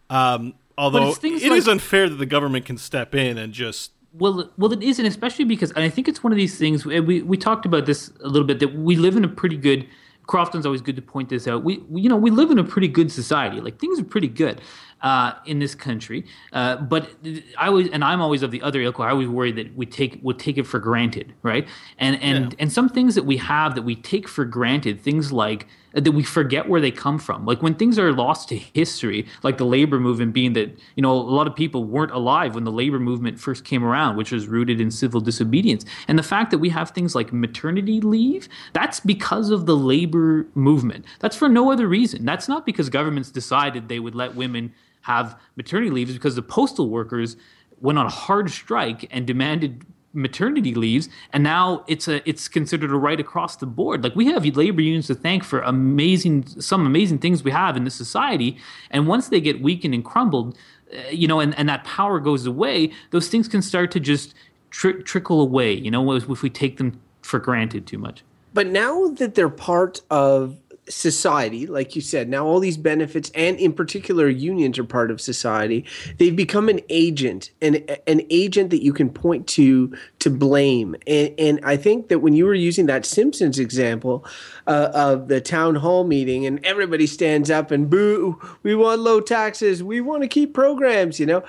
Um, 0.08 0.54
Although 0.78 1.10
it 1.10 1.24
is 1.24 1.66
like- 1.66 1.72
unfair 1.72 2.08
that 2.08 2.16
the 2.16 2.26
government 2.26 2.66
can 2.66 2.76
step 2.76 3.14
in 3.14 3.38
and 3.38 3.52
just 3.52 3.92
Well, 4.12 4.52
well, 4.58 4.72
it 4.72 4.82
isn't, 4.82 5.06
especially 5.06 5.46
because 5.46 5.72
and 5.72 5.82
I 5.82 5.88
think 5.88 6.06
it's 6.06 6.22
one 6.22 6.32
of 6.32 6.36
these 6.36 6.56
things. 6.58 6.84
We 6.86 7.22
we 7.22 7.36
talked 7.36 7.66
about 7.66 7.86
this 7.86 8.12
a 8.22 8.28
little 8.28 8.46
bit 8.46 8.60
that 8.60 8.74
we 8.74 8.94
live 8.96 9.16
in 9.16 9.24
a 9.24 9.28
pretty 9.28 9.56
good. 9.56 9.86
Crofton's 10.28 10.66
always 10.66 10.80
good 10.82 10.96
to 10.96 11.02
point 11.02 11.28
this 11.28 11.46
out. 11.46 11.62
We, 11.64 11.78
we 11.88 12.02
you 12.02 12.08
know 12.08 12.16
we 12.16 12.30
live 12.30 12.50
in 12.50 12.58
a 12.58 12.64
pretty 12.64 12.88
good 12.88 13.10
society. 13.10 13.60
Like 13.60 13.78
things 13.78 13.98
are 13.98 14.04
pretty 14.04 14.28
good 14.28 14.60
uh, 15.02 15.32
in 15.44 15.58
this 15.58 15.74
country. 15.74 16.24
Uh, 16.52 16.76
but 16.76 17.10
I 17.58 17.68
always 17.68 17.88
and 17.90 18.02
I'm 18.02 18.20
always 18.20 18.42
of 18.42 18.50
the 18.50 18.62
other 18.62 18.80
ilk. 18.80 19.00
I 19.00 19.10
always 19.10 19.28
worry 19.28 19.52
that 19.52 19.76
we 19.76 19.86
take 19.86 20.20
we'll 20.22 20.36
take 20.36 20.58
it 20.58 20.66
for 20.66 20.78
granted, 20.78 21.34
right? 21.42 21.66
And 21.98 22.20
and 22.22 22.54
and 22.58 22.72
some 22.72 22.88
things 22.88 23.14
that 23.14 23.24
we 23.24 23.36
have 23.36 23.74
that 23.74 23.82
we 23.82 23.94
take 23.94 24.28
for 24.28 24.44
granted, 24.44 25.00
things 25.00 25.32
like 25.32 25.66
that 25.96 26.12
we 26.12 26.22
forget 26.22 26.68
where 26.68 26.80
they 26.80 26.90
come 26.90 27.18
from. 27.18 27.46
Like 27.46 27.62
when 27.62 27.74
things 27.74 27.98
are 27.98 28.12
lost 28.12 28.50
to 28.50 28.56
history, 28.56 29.26
like 29.42 29.56
the 29.56 29.64
labor 29.64 29.98
movement 29.98 30.34
being 30.34 30.52
that, 30.52 30.78
you 30.94 31.02
know, 31.02 31.12
a 31.12 31.14
lot 31.14 31.46
of 31.46 31.56
people 31.56 31.84
weren't 31.84 32.12
alive 32.12 32.54
when 32.54 32.64
the 32.64 32.72
labor 32.72 32.98
movement 32.98 33.40
first 33.40 33.64
came 33.64 33.82
around, 33.82 34.16
which 34.16 34.30
was 34.30 34.46
rooted 34.46 34.78
in 34.78 34.90
civil 34.90 35.22
disobedience. 35.22 35.86
And 36.06 36.18
the 36.18 36.22
fact 36.22 36.50
that 36.50 36.58
we 36.58 36.68
have 36.68 36.90
things 36.90 37.14
like 37.14 37.32
maternity 37.32 38.00
leave, 38.02 38.48
that's 38.74 39.00
because 39.00 39.50
of 39.50 39.64
the 39.64 39.76
labor 39.76 40.46
movement. 40.54 41.06
That's 41.20 41.36
for 41.36 41.48
no 41.48 41.72
other 41.72 41.88
reason. 41.88 42.26
That's 42.26 42.46
not 42.46 42.66
because 42.66 42.90
governments 42.90 43.30
decided 43.30 43.88
they 43.88 44.00
would 44.00 44.14
let 44.14 44.34
women 44.34 44.74
have 45.06 45.38
maternity 45.54 45.90
leaves 45.90 46.12
because 46.12 46.34
the 46.34 46.42
postal 46.42 46.90
workers 46.90 47.36
went 47.80 47.96
on 47.96 48.06
a 48.06 48.10
hard 48.10 48.50
strike 48.50 49.06
and 49.12 49.24
demanded 49.24 49.84
maternity 50.12 50.74
leaves 50.74 51.08
and 51.32 51.44
now 51.44 51.84
it's 51.86 52.08
a 52.08 52.28
it's 52.28 52.48
considered 52.48 52.90
a 52.90 52.96
right 52.96 53.20
across 53.20 53.56
the 53.56 53.66
board. 53.66 54.02
Like 54.02 54.16
we 54.16 54.26
have 54.26 54.44
labor 54.44 54.80
unions 54.80 55.06
to 55.06 55.14
thank 55.14 55.44
for 55.44 55.60
amazing 55.60 56.46
some 56.60 56.86
amazing 56.86 57.18
things 57.18 57.44
we 57.44 57.52
have 57.52 57.76
in 57.76 57.84
this 57.84 57.94
society 57.94 58.58
and 58.90 59.06
once 59.06 59.28
they 59.28 59.40
get 59.40 59.62
weakened 59.62 59.94
and 59.94 60.04
crumbled 60.04 60.56
uh, 60.92 61.08
you 61.10 61.28
know 61.28 61.38
and, 61.38 61.56
and 61.56 61.68
that 61.68 61.84
power 61.84 62.18
goes 62.18 62.46
away 62.46 62.90
those 63.10 63.28
things 63.28 63.46
can 63.46 63.62
start 63.62 63.90
to 63.92 64.00
just 64.00 64.34
tri- 64.70 65.00
trickle 65.04 65.40
away 65.40 65.72
you 65.72 65.90
know 65.90 66.12
if 66.12 66.42
we 66.42 66.50
take 66.50 66.78
them 66.78 67.00
for 67.22 67.38
granted 67.38 67.86
too 67.86 67.98
much. 67.98 68.24
But 68.54 68.68
now 68.68 69.08
that 69.18 69.34
they're 69.34 69.50
part 69.50 70.00
of 70.10 70.56
society, 70.88 71.66
like 71.66 71.96
you 71.96 72.02
said, 72.02 72.28
now 72.28 72.46
all 72.46 72.60
these 72.60 72.76
benefits 72.76 73.30
and 73.34 73.58
in 73.58 73.72
particular 73.72 74.28
unions 74.28 74.78
are 74.78 74.84
part 74.84 75.10
of 75.10 75.20
society. 75.20 75.84
They've 76.18 76.34
become 76.34 76.68
an 76.68 76.80
agent, 76.88 77.50
an 77.60 77.84
an 78.06 78.22
agent 78.30 78.70
that 78.70 78.82
you 78.82 78.92
can 78.92 79.10
point 79.10 79.46
to 79.48 79.94
to 80.20 80.30
blame. 80.30 80.96
And, 81.06 81.34
and 81.38 81.60
I 81.64 81.76
think 81.76 82.08
that 82.08 82.20
when 82.20 82.34
you 82.34 82.46
were 82.46 82.54
using 82.54 82.86
that 82.86 83.04
Simpsons 83.04 83.58
example 83.58 84.24
uh, 84.66 84.90
of 84.94 85.28
the 85.28 85.40
town 85.40 85.74
hall 85.76 86.04
meeting, 86.04 86.46
and 86.46 86.64
everybody 86.64 87.06
stands 87.06 87.50
up 87.50 87.70
and 87.70 87.90
boo, 87.90 88.40
we 88.62 88.74
want 88.74 89.00
low 89.00 89.20
taxes, 89.20 89.82
we 89.82 90.00
want 90.00 90.22
to 90.22 90.28
keep 90.28 90.54
programs, 90.54 91.18
you 91.18 91.26
know 91.26 91.44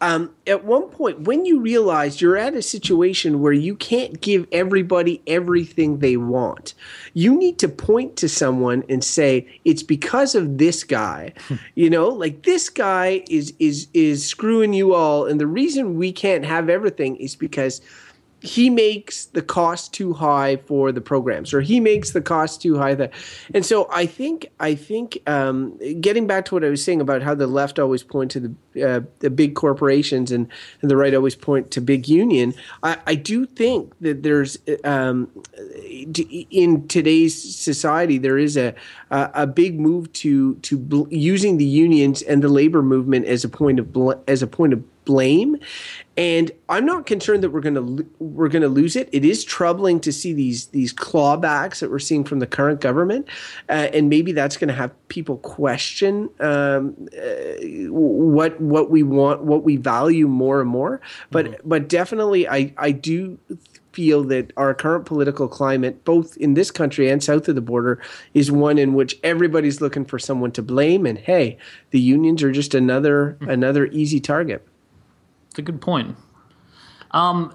um, 0.00 0.34
at 0.46 0.64
one 0.64 0.88
point 0.88 1.22
when 1.22 1.44
you 1.44 1.60
realize 1.60 2.20
you're 2.20 2.36
at 2.36 2.54
a 2.54 2.62
situation 2.62 3.40
where 3.40 3.52
you 3.52 3.74
can't 3.74 4.20
give 4.20 4.46
everybody 4.52 5.22
everything 5.26 5.98
they 5.98 6.16
want 6.16 6.74
you 7.14 7.36
need 7.36 7.58
to 7.58 7.68
point 7.68 8.16
to 8.16 8.28
someone 8.28 8.84
and 8.88 9.02
say 9.02 9.46
it's 9.64 9.82
because 9.82 10.34
of 10.34 10.58
this 10.58 10.84
guy. 10.84 11.32
You 11.74 11.90
know 11.90 12.08
like 12.08 12.42
this 12.42 12.68
guy 12.68 13.24
is 13.28 13.54
is 13.58 13.88
is 13.94 14.26
screwing 14.26 14.72
you 14.72 14.94
all 14.94 15.26
and 15.26 15.40
the 15.40 15.46
reason 15.46 15.96
we 15.96 16.12
can't 16.12 16.44
have 16.44 16.68
everything 16.68 17.16
is 17.16 17.36
because 17.36 17.80
he 18.40 18.70
makes 18.70 19.26
the 19.26 19.42
cost 19.42 19.92
too 19.92 20.12
high 20.12 20.56
for 20.56 20.92
the 20.92 21.00
programs 21.00 21.52
or 21.52 21.60
he 21.60 21.80
makes 21.80 22.12
the 22.12 22.20
cost 22.20 22.62
too 22.62 22.78
high 22.78 22.94
that 22.94 23.12
and 23.52 23.66
so 23.66 23.88
i 23.90 24.06
think 24.06 24.50
i 24.60 24.74
think 24.74 25.18
um, 25.26 25.76
getting 26.00 26.26
back 26.26 26.44
to 26.44 26.54
what 26.54 26.64
i 26.64 26.68
was 26.68 26.82
saying 26.82 27.00
about 27.00 27.20
how 27.20 27.34
the 27.34 27.46
left 27.46 27.78
always 27.78 28.02
point 28.02 28.30
to 28.30 28.40
the 28.40 28.54
uh, 28.78 29.00
the 29.18 29.28
big 29.28 29.56
corporations 29.56 30.30
and, 30.30 30.46
and 30.82 30.90
the 30.90 30.96
right 30.96 31.14
always 31.14 31.34
point 31.34 31.70
to 31.70 31.80
big 31.80 32.06
union 32.06 32.54
i, 32.84 32.96
I 33.06 33.14
do 33.16 33.44
think 33.44 33.92
that 34.00 34.22
there's 34.22 34.56
um, 34.84 35.28
in 36.50 36.86
today's 36.86 37.56
society 37.56 38.18
there 38.18 38.38
is 38.38 38.56
a 38.56 38.74
a, 39.10 39.46
big 39.46 39.80
move 39.80 40.12
to 40.12 40.54
to 40.56 40.76
bl- 40.76 41.08
using 41.10 41.56
the 41.56 41.64
unions 41.64 42.22
and 42.22 42.42
the 42.42 42.48
labor 42.48 42.82
movement 42.82 43.26
as 43.26 43.44
a 43.44 43.48
point 43.48 43.78
of 43.78 43.92
bl- 43.92 44.12
as 44.28 44.42
a 44.42 44.46
point 44.46 44.72
of 44.72 44.82
blame 45.08 45.56
and 46.18 46.50
I'm 46.68 46.84
not 46.84 47.06
concerned 47.06 47.44
that 47.44 47.50
we're 47.50 47.60
going 47.60 47.76
to 47.76 48.10
we're 48.18 48.48
going 48.48 48.62
to 48.62 48.68
lose 48.68 48.96
it. 48.96 49.08
It 49.12 49.24
is 49.24 49.44
troubling 49.44 50.00
to 50.00 50.12
see 50.12 50.32
these 50.32 50.66
these 50.66 50.92
clawbacks 50.92 51.78
that 51.78 51.92
we're 51.92 52.00
seeing 52.00 52.24
from 52.24 52.40
the 52.40 52.46
current 52.46 52.80
government, 52.80 53.28
uh, 53.68 53.88
and 53.94 54.08
maybe 54.08 54.32
that's 54.32 54.56
going 54.56 54.66
to 54.66 54.74
have 54.74 54.92
people 55.06 55.36
question 55.38 56.28
um, 56.40 57.08
uh, 57.16 57.88
what 57.88 58.60
what 58.60 58.90
we 58.90 59.04
want, 59.04 59.44
what 59.44 59.62
we 59.62 59.76
value 59.76 60.26
more 60.26 60.60
and 60.60 60.68
more. 60.68 61.00
But 61.30 61.46
mm-hmm. 61.46 61.68
but 61.68 61.88
definitely, 61.88 62.48
I 62.48 62.74
I 62.76 62.90
do 62.90 63.38
feel 63.92 64.24
that 64.24 64.52
our 64.56 64.74
current 64.74 65.06
political 65.06 65.46
climate, 65.46 66.04
both 66.04 66.36
in 66.38 66.54
this 66.54 66.72
country 66.72 67.08
and 67.08 67.22
south 67.22 67.48
of 67.48 67.54
the 67.54 67.60
border, 67.60 68.02
is 68.34 68.50
one 68.50 68.76
in 68.76 68.94
which 68.94 69.16
everybody's 69.22 69.80
looking 69.80 70.04
for 70.04 70.18
someone 70.18 70.50
to 70.50 70.62
blame. 70.62 71.06
And 71.06 71.16
hey, 71.16 71.58
the 71.90 72.00
unions 72.00 72.42
are 72.42 72.50
just 72.50 72.74
another 72.74 73.36
mm-hmm. 73.38 73.50
another 73.50 73.86
easy 73.86 74.18
target. 74.18 74.66
It's 75.58 75.68
a 75.68 75.72
good 75.72 75.80
point. 75.80 76.16
Um, 77.10 77.52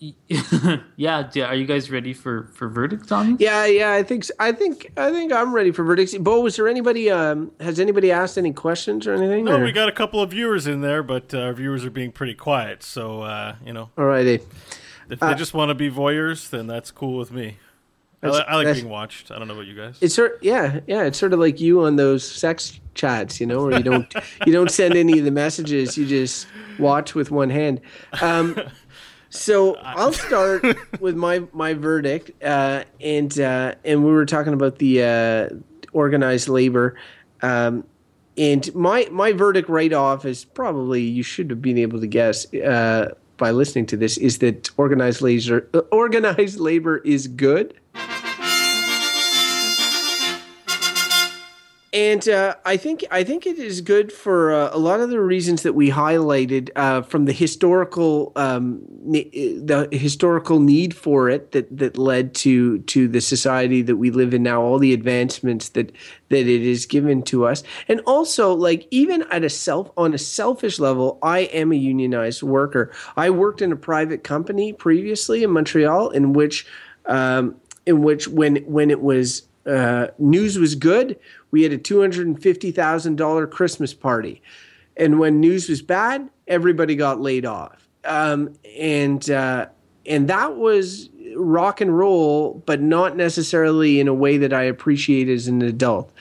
yeah, 0.96 1.28
are 1.36 1.54
you 1.54 1.66
guys 1.66 1.90
ready 1.90 2.14
for 2.14 2.48
for 2.54 2.66
verdicts 2.66 3.12
on 3.12 3.32
these? 3.32 3.40
Yeah, 3.40 3.66
yeah, 3.66 3.92
I 3.92 4.02
think 4.02 4.24
so. 4.24 4.32
I 4.40 4.52
think 4.52 4.90
I 4.96 5.10
think 5.10 5.30
I'm 5.30 5.52
ready 5.54 5.70
for 5.70 5.84
verdicts. 5.84 6.16
Beau, 6.16 6.40
was 6.40 6.56
there 6.56 6.66
anybody? 6.66 7.10
Um, 7.10 7.52
has 7.60 7.78
anybody 7.78 8.10
asked 8.10 8.38
any 8.38 8.54
questions 8.54 9.06
or 9.06 9.12
anything? 9.12 9.44
No, 9.44 9.58
or? 9.58 9.64
we 9.64 9.70
got 9.70 9.90
a 9.90 9.92
couple 9.92 10.22
of 10.22 10.30
viewers 10.30 10.66
in 10.66 10.80
there, 10.80 11.02
but 11.02 11.34
uh, 11.34 11.40
our 11.40 11.52
viewers 11.52 11.84
are 11.84 11.90
being 11.90 12.10
pretty 12.10 12.32
quiet. 12.32 12.82
So 12.82 13.20
uh, 13.20 13.56
you 13.62 13.74
know, 13.74 13.90
alrighty. 13.98 14.42
If 15.10 15.20
they 15.20 15.26
uh, 15.26 15.34
just 15.34 15.52
want 15.52 15.68
to 15.68 15.74
be 15.74 15.90
voyeurs, 15.90 16.48
then 16.48 16.66
that's 16.66 16.90
cool 16.90 17.18
with 17.18 17.32
me. 17.32 17.58
I, 18.22 18.28
I, 18.28 18.56
like 18.56 18.74
being 18.74 18.88
watched. 18.88 19.30
I 19.30 19.38
don't 19.38 19.48
know 19.48 19.54
about 19.54 19.66
you 19.66 19.74
guys. 19.74 19.96
It's 20.00 20.14
sort, 20.14 20.38
yeah, 20.42 20.80
yeah. 20.86 21.04
It's 21.04 21.18
sort 21.18 21.32
of 21.32 21.38
like 21.38 21.60
you 21.60 21.84
on 21.84 21.96
those 21.96 22.28
sex 22.28 22.78
chats, 22.94 23.40
you 23.40 23.46
know, 23.46 23.64
where 23.64 23.78
you 23.78 23.82
don't 23.82 24.12
you 24.46 24.52
don't 24.52 24.70
send 24.70 24.94
any 24.94 25.18
of 25.18 25.24
the 25.24 25.30
messages. 25.30 25.96
You 25.96 26.06
just 26.06 26.46
watch 26.78 27.14
with 27.14 27.30
one 27.30 27.48
hand. 27.48 27.80
Um, 28.20 28.60
so 29.30 29.76
I'll 29.76 30.12
start 30.12 30.64
with 31.00 31.16
my 31.16 31.42
my 31.52 31.72
verdict, 31.74 32.30
uh, 32.42 32.84
and 33.00 33.38
uh, 33.40 33.74
and 33.84 34.04
we 34.04 34.10
were 34.10 34.26
talking 34.26 34.52
about 34.52 34.78
the 34.78 35.02
uh, 35.02 35.48
organized 35.92 36.48
labor. 36.48 36.98
Um, 37.40 37.84
and 38.36 38.74
my 38.74 39.08
my 39.10 39.32
verdict 39.32 39.68
right 39.68 39.92
off 39.92 40.24
is 40.24 40.44
probably 40.44 41.02
you 41.02 41.22
should 41.22 41.48
have 41.50 41.62
been 41.62 41.78
able 41.78 42.00
to 42.00 42.06
guess 42.06 42.52
uh, 42.54 43.14
by 43.36 43.50
listening 43.50 43.86
to 43.86 43.96
this 43.96 44.18
is 44.18 44.38
that 44.38 44.70
organized 44.76 45.22
labor 45.22 45.66
organized 45.90 46.60
labor 46.60 46.98
is 46.98 47.26
good. 47.26 47.79
And 51.92 52.28
uh, 52.28 52.54
I 52.64 52.76
think 52.76 53.04
I 53.10 53.24
think 53.24 53.46
it 53.46 53.58
is 53.58 53.80
good 53.80 54.12
for 54.12 54.52
uh, 54.52 54.70
a 54.72 54.78
lot 54.78 55.00
of 55.00 55.10
the 55.10 55.20
reasons 55.20 55.62
that 55.62 55.72
we 55.72 55.90
highlighted 55.90 56.70
uh, 56.76 57.02
from 57.02 57.24
the 57.24 57.32
historical 57.32 58.30
um, 58.36 58.82
the 59.04 59.88
historical 59.90 60.60
need 60.60 60.94
for 60.94 61.28
it 61.28 61.50
that 61.50 61.76
that 61.76 61.98
led 61.98 62.32
to 62.36 62.78
to 62.78 63.08
the 63.08 63.20
society 63.20 63.82
that 63.82 63.96
we 63.96 64.12
live 64.12 64.32
in 64.34 64.44
now, 64.44 64.62
all 64.62 64.78
the 64.78 64.92
advancements 64.92 65.70
that 65.70 65.90
that 66.28 66.46
it 66.46 66.62
is 66.62 66.86
given 66.86 67.24
to 67.24 67.44
us, 67.44 67.64
and 67.88 68.00
also 68.06 68.54
like 68.54 68.86
even 68.92 69.22
at 69.32 69.42
a 69.42 69.50
self 69.50 69.90
on 69.96 70.14
a 70.14 70.18
selfish 70.18 70.78
level, 70.78 71.18
I 71.24 71.40
am 71.40 71.72
a 71.72 71.76
unionized 71.76 72.44
worker. 72.44 72.92
I 73.16 73.30
worked 73.30 73.62
in 73.62 73.72
a 73.72 73.76
private 73.76 74.22
company 74.22 74.72
previously 74.72 75.42
in 75.42 75.50
Montreal, 75.50 76.10
in 76.10 76.34
which 76.34 76.68
um, 77.06 77.56
in 77.84 78.02
which 78.02 78.28
when 78.28 78.56
when 78.58 78.92
it 78.92 79.00
was 79.00 79.42
uh, 79.66 80.08
news 80.18 80.58
was 80.58 80.74
good, 80.74 81.18
we 81.50 81.62
had 81.62 81.72
a 81.72 81.78
$250,000 81.78 83.50
Christmas 83.50 83.94
party. 83.94 84.42
And 84.96 85.18
when 85.18 85.40
news 85.40 85.68
was 85.68 85.82
bad, 85.82 86.28
everybody 86.46 86.94
got 86.96 87.20
laid 87.20 87.46
off. 87.46 87.88
Um, 88.04 88.54
and, 88.78 89.28
uh, 89.30 89.66
and 90.06 90.28
that 90.28 90.56
was 90.56 91.10
rock 91.36 91.80
and 91.80 91.96
roll, 91.96 92.62
but 92.66 92.80
not 92.80 93.16
necessarily 93.16 94.00
in 94.00 94.08
a 94.08 94.14
way 94.14 94.38
that 94.38 94.52
I 94.52 94.62
appreciate 94.62 95.28
as 95.28 95.48
an 95.48 95.62
adult. 95.62 96.12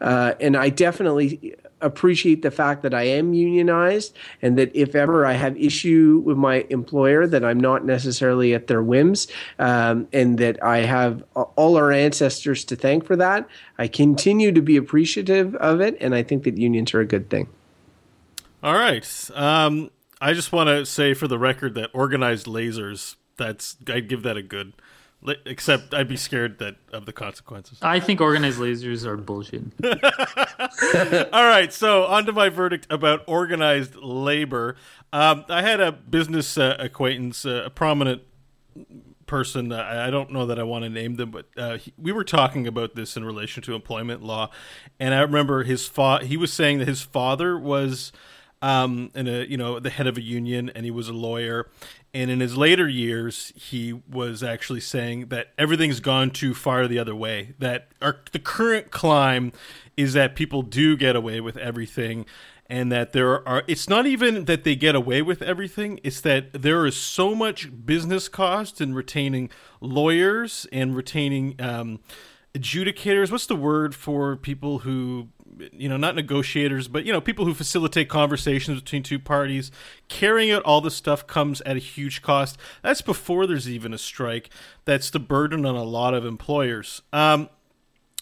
Uh, 0.00 0.34
and 0.40 0.56
I 0.56 0.68
definitely 0.68 1.54
appreciate 1.80 2.42
the 2.42 2.50
fact 2.50 2.82
that 2.82 2.94
I 2.94 3.02
am 3.02 3.34
unionized 3.34 4.16
and 4.40 4.56
that 4.58 4.74
if 4.74 4.94
ever 4.94 5.26
I 5.26 5.34
have 5.34 5.56
issue 5.56 6.22
with 6.24 6.36
my 6.36 6.66
employer 6.70 7.26
that 7.26 7.44
I'm 7.44 7.60
not 7.60 7.84
necessarily 7.84 8.54
at 8.54 8.66
their 8.66 8.82
whims 8.82 9.28
um, 9.58 10.08
and 10.12 10.38
that 10.38 10.62
I 10.62 10.78
have 10.78 11.22
all 11.34 11.76
our 11.76 11.92
ancestors 11.92 12.64
to 12.66 12.76
thank 12.76 13.04
for 13.04 13.16
that. 13.16 13.48
I 13.78 13.88
continue 13.88 14.52
to 14.52 14.62
be 14.62 14.76
appreciative 14.76 15.54
of 15.56 15.80
it 15.80 15.96
and 16.00 16.14
I 16.14 16.22
think 16.22 16.44
that 16.44 16.56
unions 16.56 16.94
are 16.94 17.00
a 17.00 17.06
good 17.06 17.28
thing. 17.28 17.48
All 18.62 18.74
right. 18.74 19.30
Um, 19.34 19.90
I 20.20 20.32
just 20.32 20.52
want 20.52 20.68
to 20.68 20.86
say 20.86 21.12
for 21.12 21.28
the 21.28 21.38
record 21.38 21.74
that 21.74 21.90
organized 21.92 22.46
lasers 22.46 23.16
that's 23.36 23.76
I'd 23.86 24.08
give 24.08 24.22
that 24.22 24.36
a 24.36 24.42
good 24.42 24.72
Except 25.44 25.92
I'd 25.92 26.08
be 26.08 26.16
scared 26.16 26.58
that 26.58 26.76
of 26.92 27.06
the 27.06 27.12
consequences. 27.12 27.78
I 27.82 28.00
think 28.00 28.20
organized 28.20 28.58
lasers 28.58 29.04
are 29.04 29.16
bullshit. 29.16 29.64
All 31.32 31.44
right, 31.44 31.72
so 31.72 32.04
on 32.04 32.26
to 32.26 32.32
my 32.32 32.48
verdict 32.48 32.86
about 32.90 33.24
organized 33.26 33.96
labor. 33.96 34.76
Um, 35.12 35.44
I 35.48 35.62
had 35.62 35.80
a 35.80 35.90
business 35.92 36.56
uh, 36.56 36.76
acquaintance, 36.78 37.44
uh, 37.44 37.62
a 37.66 37.70
prominent 37.70 38.22
person. 39.26 39.72
Uh, 39.72 39.76
I 39.76 40.06
I 40.06 40.10
don't 40.10 40.30
know 40.30 40.46
that 40.46 40.58
I 40.58 40.62
want 40.62 40.84
to 40.84 40.88
name 40.88 41.16
them, 41.16 41.30
but 41.30 41.46
uh, 41.56 41.78
he, 41.78 41.92
we 41.98 42.12
were 42.12 42.24
talking 42.24 42.66
about 42.66 42.94
this 42.94 43.16
in 43.16 43.24
relation 43.24 43.62
to 43.64 43.74
employment 43.74 44.22
law, 44.22 44.50
and 45.00 45.14
I 45.14 45.20
remember 45.20 45.64
his 45.64 45.86
fa- 45.86 46.24
He 46.24 46.36
was 46.36 46.52
saying 46.52 46.78
that 46.78 46.88
his 46.88 47.02
father 47.02 47.58
was, 47.58 48.12
um, 48.66 49.12
in 49.14 49.28
a 49.28 49.44
you 49.44 49.56
know 49.56 49.78
the 49.78 49.90
head 49.90 50.08
of 50.08 50.16
a 50.16 50.20
union, 50.20 50.70
and 50.74 50.84
he 50.84 50.90
was 50.90 51.08
a 51.08 51.12
lawyer. 51.12 51.70
And 52.12 52.30
in 52.30 52.40
his 52.40 52.56
later 52.56 52.88
years, 52.88 53.52
he 53.54 53.92
was 53.92 54.42
actually 54.42 54.80
saying 54.80 55.26
that 55.26 55.52
everything's 55.56 56.00
gone 56.00 56.30
too 56.30 56.52
far 56.52 56.88
the 56.88 56.98
other 56.98 57.14
way. 57.14 57.54
That 57.60 57.88
our 58.02 58.16
the 58.32 58.40
current 58.40 58.90
climb 58.90 59.52
is 59.96 60.14
that 60.14 60.34
people 60.34 60.62
do 60.62 60.96
get 60.96 61.14
away 61.14 61.40
with 61.40 61.56
everything 61.56 62.26
and 62.68 62.90
that 62.90 63.12
there 63.12 63.46
are 63.48 63.62
it's 63.68 63.88
not 63.88 64.04
even 64.04 64.46
that 64.46 64.64
they 64.64 64.74
get 64.74 64.96
away 64.96 65.22
with 65.22 65.40
everything 65.40 66.00
it's 66.02 66.20
that 66.22 66.52
there 66.52 66.84
is 66.84 66.96
so 66.96 67.32
much 67.32 67.70
business 67.86 68.28
cost 68.28 68.80
in 68.80 68.92
retaining 68.92 69.48
lawyers 69.80 70.66
and 70.72 70.96
retaining 70.96 71.54
um, 71.60 72.00
adjudicators 72.54 73.30
what's 73.30 73.46
the 73.46 73.54
word 73.54 73.94
for 73.94 74.34
people 74.36 74.80
who 74.80 75.28
you 75.72 75.88
know 75.88 75.96
not 75.96 76.14
negotiators 76.14 76.86
but 76.86 77.06
you 77.06 77.12
know 77.12 77.20
people 77.20 77.44
who 77.44 77.54
facilitate 77.54 78.08
conversations 78.08 78.80
between 78.80 79.02
two 79.02 79.18
parties. 79.18 79.70
Carrying 80.08 80.50
out 80.50 80.62
all 80.62 80.80
this 80.80 80.94
stuff 80.94 81.26
comes 81.26 81.60
at 81.62 81.76
a 81.76 81.80
huge 81.80 82.22
cost. 82.22 82.58
That's 82.82 83.02
before 83.02 83.46
there's 83.46 83.68
even 83.68 83.92
a 83.94 83.98
strike. 83.98 84.50
That's 84.84 85.10
the 85.10 85.18
burden 85.18 85.66
on 85.66 85.74
a 85.74 85.84
lot 85.84 86.14
of 86.14 86.24
employers. 86.24 87.02
Um, 87.12 87.48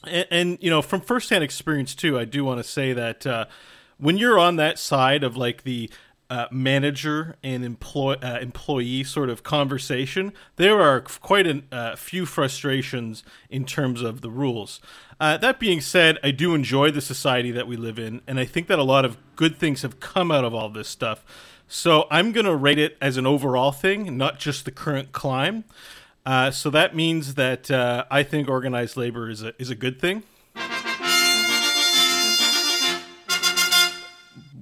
and, 0.06 0.26
and 0.30 0.58
you 0.60 0.70
know 0.70 0.82
from 0.82 1.00
firsthand 1.00 1.44
experience 1.44 1.94
too 1.94 2.18
i 2.18 2.24
do 2.24 2.44
want 2.44 2.58
to 2.58 2.64
say 2.64 2.92
that 2.92 3.26
uh, 3.26 3.46
when 3.98 4.16
you're 4.16 4.38
on 4.38 4.56
that 4.56 4.78
side 4.78 5.24
of 5.24 5.36
like 5.36 5.62
the 5.62 5.90
uh, 6.30 6.46
manager 6.50 7.36
and 7.42 7.64
employ 7.64 8.14
uh, 8.14 8.38
employee 8.40 9.04
sort 9.04 9.30
of 9.30 9.42
conversation, 9.42 10.32
there 10.56 10.80
are 10.80 11.00
quite 11.00 11.46
a 11.46 11.62
uh, 11.70 11.96
few 11.96 12.26
frustrations 12.26 13.22
in 13.50 13.64
terms 13.64 14.02
of 14.02 14.20
the 14.20 14.30
rules. 14.30 14.80
Uh, 15.20 15.36
that 15.36 15.60
being 15.60 15.80
said, 15.80 16.18
I 16.22 16.30
do 16.30 16.54
enjoy 16.54 16.90
the 16.90 17.00
society 17.00 17.50
that 17.52 17.66
we 17.66 17.76
live 17.76 17.98
in, 17.98 18.20
and 18.26 18.40
I 18.40 18.44
think 18.44 18.66
that 18.68 18.78
a 18.78 18.84
lot 18.84 19.04
of 19.04 19.16
good 19.36 19.58
things 19.58 19.82
have 19.82 20.00
come 20.00 20.30
out 20.30 20.44
of 20.44 20.54
all 20.54 20.68
this 20.68 20.88
stuff. 20.88 21.24
So 21.68 22.06
I'm 22.10 22.32
going 22.32 22.46
to 22.46 22.56
rate 22.56 22.78
it 22.78 22.96
as 23.00 23.16
an 23.16 23.26
overall 23.26 23.72
thing, 23.72 24.16
not 24.16 24.38
just 24.38 24.64
the 24.64 24.70
current 24.70 25.12
climb. 25.12 25.64
Uh, 26.26 26.50
so 26.50 26.70
that 26.70 26.94
means 26.94 27.34
that 27.34 27.70
uh, 27.70 28.04
I 28.10 28.22
think 28.22 28.48
organized 28.48 28.96
labor 28.96 29.28
is 29.28 29.42
a 29.42 29.54
is 29.60 29.70
a 29.70 29.74
good 29.74 30.00
thing. 30.00 30.22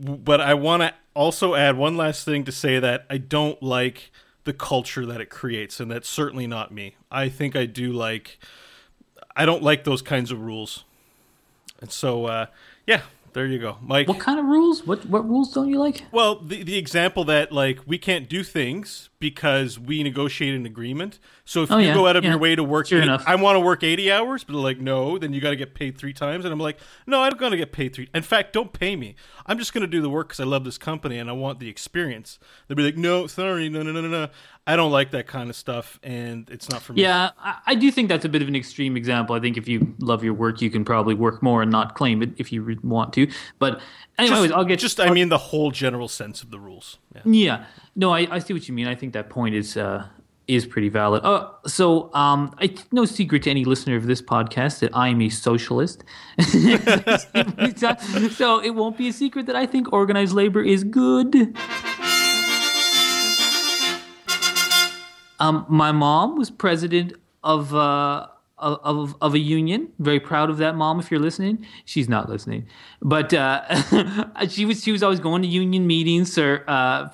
But 0.03 0.40
I 0.40 0.55
want 0.55 0.82
to 0.82 0.94
also 1.14 1.55
add 1.55 1.76
one 1.76 1.96
last 1.96 2.24
thing 2.24 2.44
to 2.44 2.53
say 2.53 2.78
that 2.78 3.07
I 3.09 3.18
don't 3.18 3.62
like 3.62 4.11
the 4.44 4.53
culture 4.53 5.07
that 5.07 5.20
it 5.20 5.30
creates, 5.30 5.78
and 5.78 5.90
that's 5.90 6.09
certainly 6.09 6.46
not 6.46 6.72
me. 6.72 6.96
I 7.11 7.28
think 7.28 7.55
I 7.55 7.66
do 7.66 7.92
like, 7.92 8.38
I 9.36 9.46
don't 9.46 9.62
like 9.62 9.84
those 9.84 10.03
kinds 10.03 10.32
of 10.32 10.40
rules, 10.40 10.84
and 11.80 11.90
so 11.92 12.26
uh, 12.26 12.46
yeah, 12.86 13.03
there 13.33 13.47
you 13.47 13.59
go, 13.59 13.78
Mike. 13.80 14.09
What 14.09 14.18
kind 14.18 14.39
of 14.39 14.47
rules? 14.47 14.87
What 14.87 15.07
what 15.07 15.28
rules 15.28 15.53
don't 15.53 15.68
you 15.68 15.78
like? 15.78 16.05
Well, 16.12 16.41
the 16.41 16.62
the 16.62 16.76
example 16.76 17.24
that 17.24 17.53
like 17.53 17.78
we 17.87 17.99
can't 17.99 18.28
do 18.28 18.43
things 18.43 19.09
because 19.18 19.78
we 19.78 20.03
negotiate 20.03 20.53
an 20.55 20.66
agreement. 20.66 21.20
So 21.45 21.62
if 21.62 21.70
Oh, 21.70 21.78
you 21.78 21.89
yeah, 21.89 21.95
go 21.95 22.09
out 22.09 22.16
of 22.16 22.24
yeah. 22.24 22.30
your 22.30 22.39
way 22.41 22.57
to 22.57 22.64
work, 22.64 22.89
Sure 22.89 23.01
eight-. 23.01 23.09
I 23.26 23.37
want 23.37 23.55
to 23.57 23.61
work 23.61 23.85
eighty 23.85 24.11
hours, 24.11 24.43
but 24.43 24.55
like, 24.57 24.80
no, 24.80 25.16
then 25.16 25.33
you 25.33 25.41
got 25.41 25.51
to 25.51 25.57
get 25.57 25.74
paid 25.74 25.97
three 25.97 26.12
times. 26.12 26.45
And 26.45 26.53
I'm 26.53 26.59
like, 26.59 26.78
no, 27.07 27.22
I'm 27.22 27.30
to 27.30 27.57
get 27.57 27.70
paid 27.72 27.95
three. 27.95 28.09
In 28.14 28.22
fact, 28.22 28.53
don't 28.53 28.72
pay 28.72 28.97
me. 28.97 29.14
I'm 29.47 29.59
just 29.59 29.72
going 29.72 29.83
to 29.83 29.87
do 29.87 30.03
the 30.03 30.11
work 30.11 30.28
because 30.28 30.41
I 30.41 30.45
love 30.45 30.64
this 30.64 30.76
company 30.76 31.18
and 31.18 31.30
I 31.30 31.33
want 31.35 31.61
the 31.61 31.68
experience. 31.68 32.39
They'll 32.66 32.76
be 32.76 32.83
like, 32.83 32.97
no, 32.97 33.26
sorry, 33.28 33.68
no, 33.68 33.83
no, 33.83 33.93
no, 33.93 34.01
no, 34.01 34.09
no. 34.09 34.28
I 34.64 34.76
don't 34.76 34.93
like 34.93 35.11
that 35.11 35.26
kind 35.26 35.51
of 35.51 35.57
stuff, 35.57 35.99
and 36.05 36.49
it's 36.49 36.70
not 36.70 36.83
for 36.83 36.93
me. 36.93 37.03
Yeah, 37.03 37.30
I, 37.37 37.57
I 37.66 37.74
do 37.74 37.91
think 37.91 38.09
that's 38.09 38.24
a 38.24 38.28
bit 38.28 38.43
of 38.43 38.49
an 38.49 38.55
extreme 38.55 38.97
example. 38.97 39.35
I 39.35 39.41
think 39.41 39.57
if 39.57 39.66
you 39.66 39.93
love 39.99 40.22
your 40.22 40.35
work, 40.35 40.62
you 40.62 40.70
can 40.70 40.85
probably 40.85 41.16
work 41.16 41.43
more 41.43 41.62
and 41.62 41.72
not 41.72 41.97
claim 41.97 42.22
it 42.22 42.30
if 42.37 42.53
you 42.53 42.78
want 42.85 43.12
to. 43.14 43.22
But 43.59 43.81
anyways, 44.18 44.49
Just, 44.49 44.55
I'll 44.55 44.64
get 44.64 44.79
just 44.79 45.01
I 45.01 45.11
mean 45.11 45.29
the 45.29 45.39
whole 45.39 45.70
general 45.70 46.09
sense 46.09 46.43
of 46.43 46.51
the 46.51 46.59
rules. 46.61 46.99
Yeah. 47.14 47.23
Yeah, 47.25 47.64
no, 47.97 48.11
I, 48.12 48.27
I 48.31 48.39
see 48.39 48.53
what 48.53 48.68
you 48.68 48.75
mean. 48.75 48.87
I 48.87 48.95
think 48.95 49.12
that 49.12 49.31
point 49.31 49.55
is 49.55 49.77
uh, 49.77 50.07
is 50.49 50.66
pretty 50.66 50.89
valid. 50.89 51.25
Uh, 51.25 51.49
so, 51.66 52.12
um, 52.14 52.55
it's 52.61 52.85
no 52.93 53.05
secret 53.05 53.45
to 53.45 53.51
any 53.51 53.64
listener 53.64 53.97
of 53.97 54.07
this 54.07 54.20
podcast 54.20 54.81
that 54.81 54.95
I'm 54.95 55.20
a 55.23 55.29
socialist. 55.29 56.05
so 58.37 58.61
it 58.61 58.70
won't 58.70 58.99
be 58.99 59.09
a 59.09 59.12
secret 59.12 59.47
that 59.47 59.57
I 59.57 59.66
think 59.66 59.93
organized 59.93 60.35
labor 60.35 60.62
is 60.62 60.85
good. 60.85 61.57
Um, 65.41 65.66
my 65.68 65.91
mom 65.91 66.37
was 66.37 66.51
president 66.51 67.14
of 67.43 67.75
uh, 67.75 68.29
of 68.63 69.17
of 69.21 69.35
a 69.35 69.39
union. 69.39 69.89
Very 69.99 70.21
proud 70.21 70.51
of 70.51 70.59
that, 70.59 70.77
mom. 70.77 71.01
If 71.01 71.11
you're 71.11 71.21
listening, 71.21 71.67
she's 71.85 72.09
not 72.09 72.29
listening, 72.29 72.67
but 73.01 73.35
uh, 73.35 73.63
she 74.49 74.65
was 74.65 74.83
she 74.83 74.93
was 74.93 75.03
always 75.03 75.21
going 75.21 75.43
to 75.43 75.49
union 75.49 75.87
meetings 75.87 76.39
or 76.39 76.65
uh, 76.69 77.09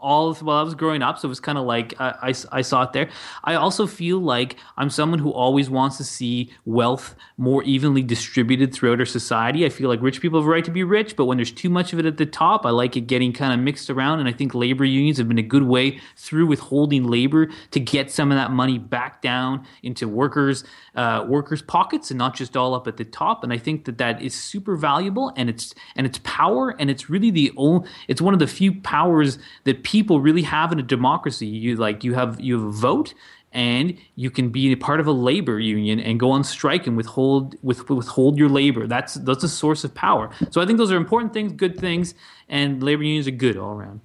all 0.00 0.34
while 0.34 0.58
I 0.58 0.62
was 0.62 0.74
growing 0.74 1.02
up. 1.02 1.18
So 1.18 1.26
it 1.26 1.28
was 1.28 1.40
kind 1.40 1.58
of 1.58 1.64
like 1.64 1.94
I, 2.00 2.30
I 2.30 2.58
I 2.58 2.62
saw 2.62 2.82
it 2.82 2.92
there. 2.92 3.08
I 3.44 3.54
also 3.54 3.86
feel 3.86 4.18
like 4.18 4.56
I'm 4.76 4.90
someone 4.90 5.18
who 5.18 5.30
always 5.30 5.68
wants 5.70 5.96
to 5.98 6.04
see 6.04 6.50
wealth 6.64 7.14
more 7.36 7.62
evenly 7.64 8.02
distributed 8.02 8.72
throughout 8.72 8.98
our 8.98 9.06
society. 9.06 9.64
I 9.64 9.68
feel 9.68 9.88
like 9.88 10.00
rich 10.00 10.20
people 10.20 10.40
have 10.40 10.46
a 10.46 10.50
right 10.50 10.64
to 10.64 10.70
be 10.70 10.84
rich, 10.84 11.16
but 11.16 11.26
when 11.26 11.36
there's 11.36 11.52
too 11.52 11.70
much 11.70 11.92
of 11.92 11.98
it 11.98 12.06
at 12.06 12.16
the 12.16 12.26
top, 12.26 12.64
I 12.64 12.70
like 12.70 12.96
it 12.96 13.02
getting 13.02 13.32
kind 13.32 13.52
of 13.52 13.60
mixed 13.60 13.90
around. 13.90 14.20
And 14.20 14.28
I 14.28 14.32
think 14.32 14.54
labor 14.54 14.84
unions 14.84 15.18
have 15.18 15.28
been 15.28 15.38
a 15.38 15.42
good 15.42 15.64
way 15.64 16.00
through 16.16 16.46
withholding 16.46 17.04
labor 17.04 17.48
to 17.72 17.80
get 17.80 18.10
some 18.10 18.32
of 18.32 18.36
that 18.36 18.50
money 18.50 18.78
back 18.78 19.20
down 19.20 19.66
into 19.82 20.08
workers 20.08 20.64
uh, 20.94 21.24
workers' 21.26 21.62
pockets 21.62 22.10
and 22.10 22.18
not 22.18 22.34
just 22.34 22.56
all 22.56 22.74
up 22.74 22.86
at 22.86 22.96
the 22.96 23.04
top. 23.04 23.42
And 23.44 23.52
I 23.52 23.58
think 23.58 23.84
that 23.84 23.98
that 23.98 24.22
is 24.22 24.34
super 24.34 24.76
valuable, 24.76 25.32
and 25.36 25.48
it's 25.48 25.74
and 25.96 26.06
it's 26.06 26.20
power, 26.22 26.74
and 26.78 26.90
it's 26.90 27.10
really 27.10 27.30
the 27.30 27.52
only. 27.56 27.88
It's 28.08 28.20
one 28.20 28.34
of 28.34 28.40
the 28.40 28.46
few 28.46 28.80
powers 28.80 29.38
that 29.64 29.82
people 29.82 30.20
really 30.20 30.42
have 30.42 30.72
in 30.72 30.78
a 30.78 30.82
democracy. 30.82 31.46
You 31.46 31.76
like 31.76 32.04
you 32.04 32.14
have 32.14 32.40
you 32.40 32.58
have 32.58 32.66
a 32.66 32.72
vote 32.72 33.14
and 33.54 33.96
you 34.16 34.30
can 34.30 34.50
be 34.50 34.72
a 34.72 34.76
part 34.76 34.98
of 34.98 35.06
a 35.06 35.12
labor 35.12 35.60
union 35.60 36.00
and 36.00 36.18
go 36.18 36.32
on 36.32 36.42
strike 36.42 36.86
and 36.86 36.96
withhold 36.96 37.54
with 37.62 37.88
withhold 37.88 38.36
your 38.36 38.48
labor. 38.48 38.86
That's 38.86 39.14
that's 39.14 39.44
a 39.44 39.48
source 39.48 39.84
of 39.84 39.94
power. 39.94 40.30
So 40.50 40.60
I 40.60 40.66
think 40.66 40.78
those 40.78 40.90
are 40.92 40.96
important 40.96 41.32
things, 41.32 41.52
good 41.52 41.78
things, 41.78 42.14
and 42.48 42.82
labor 42.82 43.04
unions 43.04 43.28
are 43.28 43.30
good 43.30 43.56
all 43.56 43.72
around. 43.72 44.00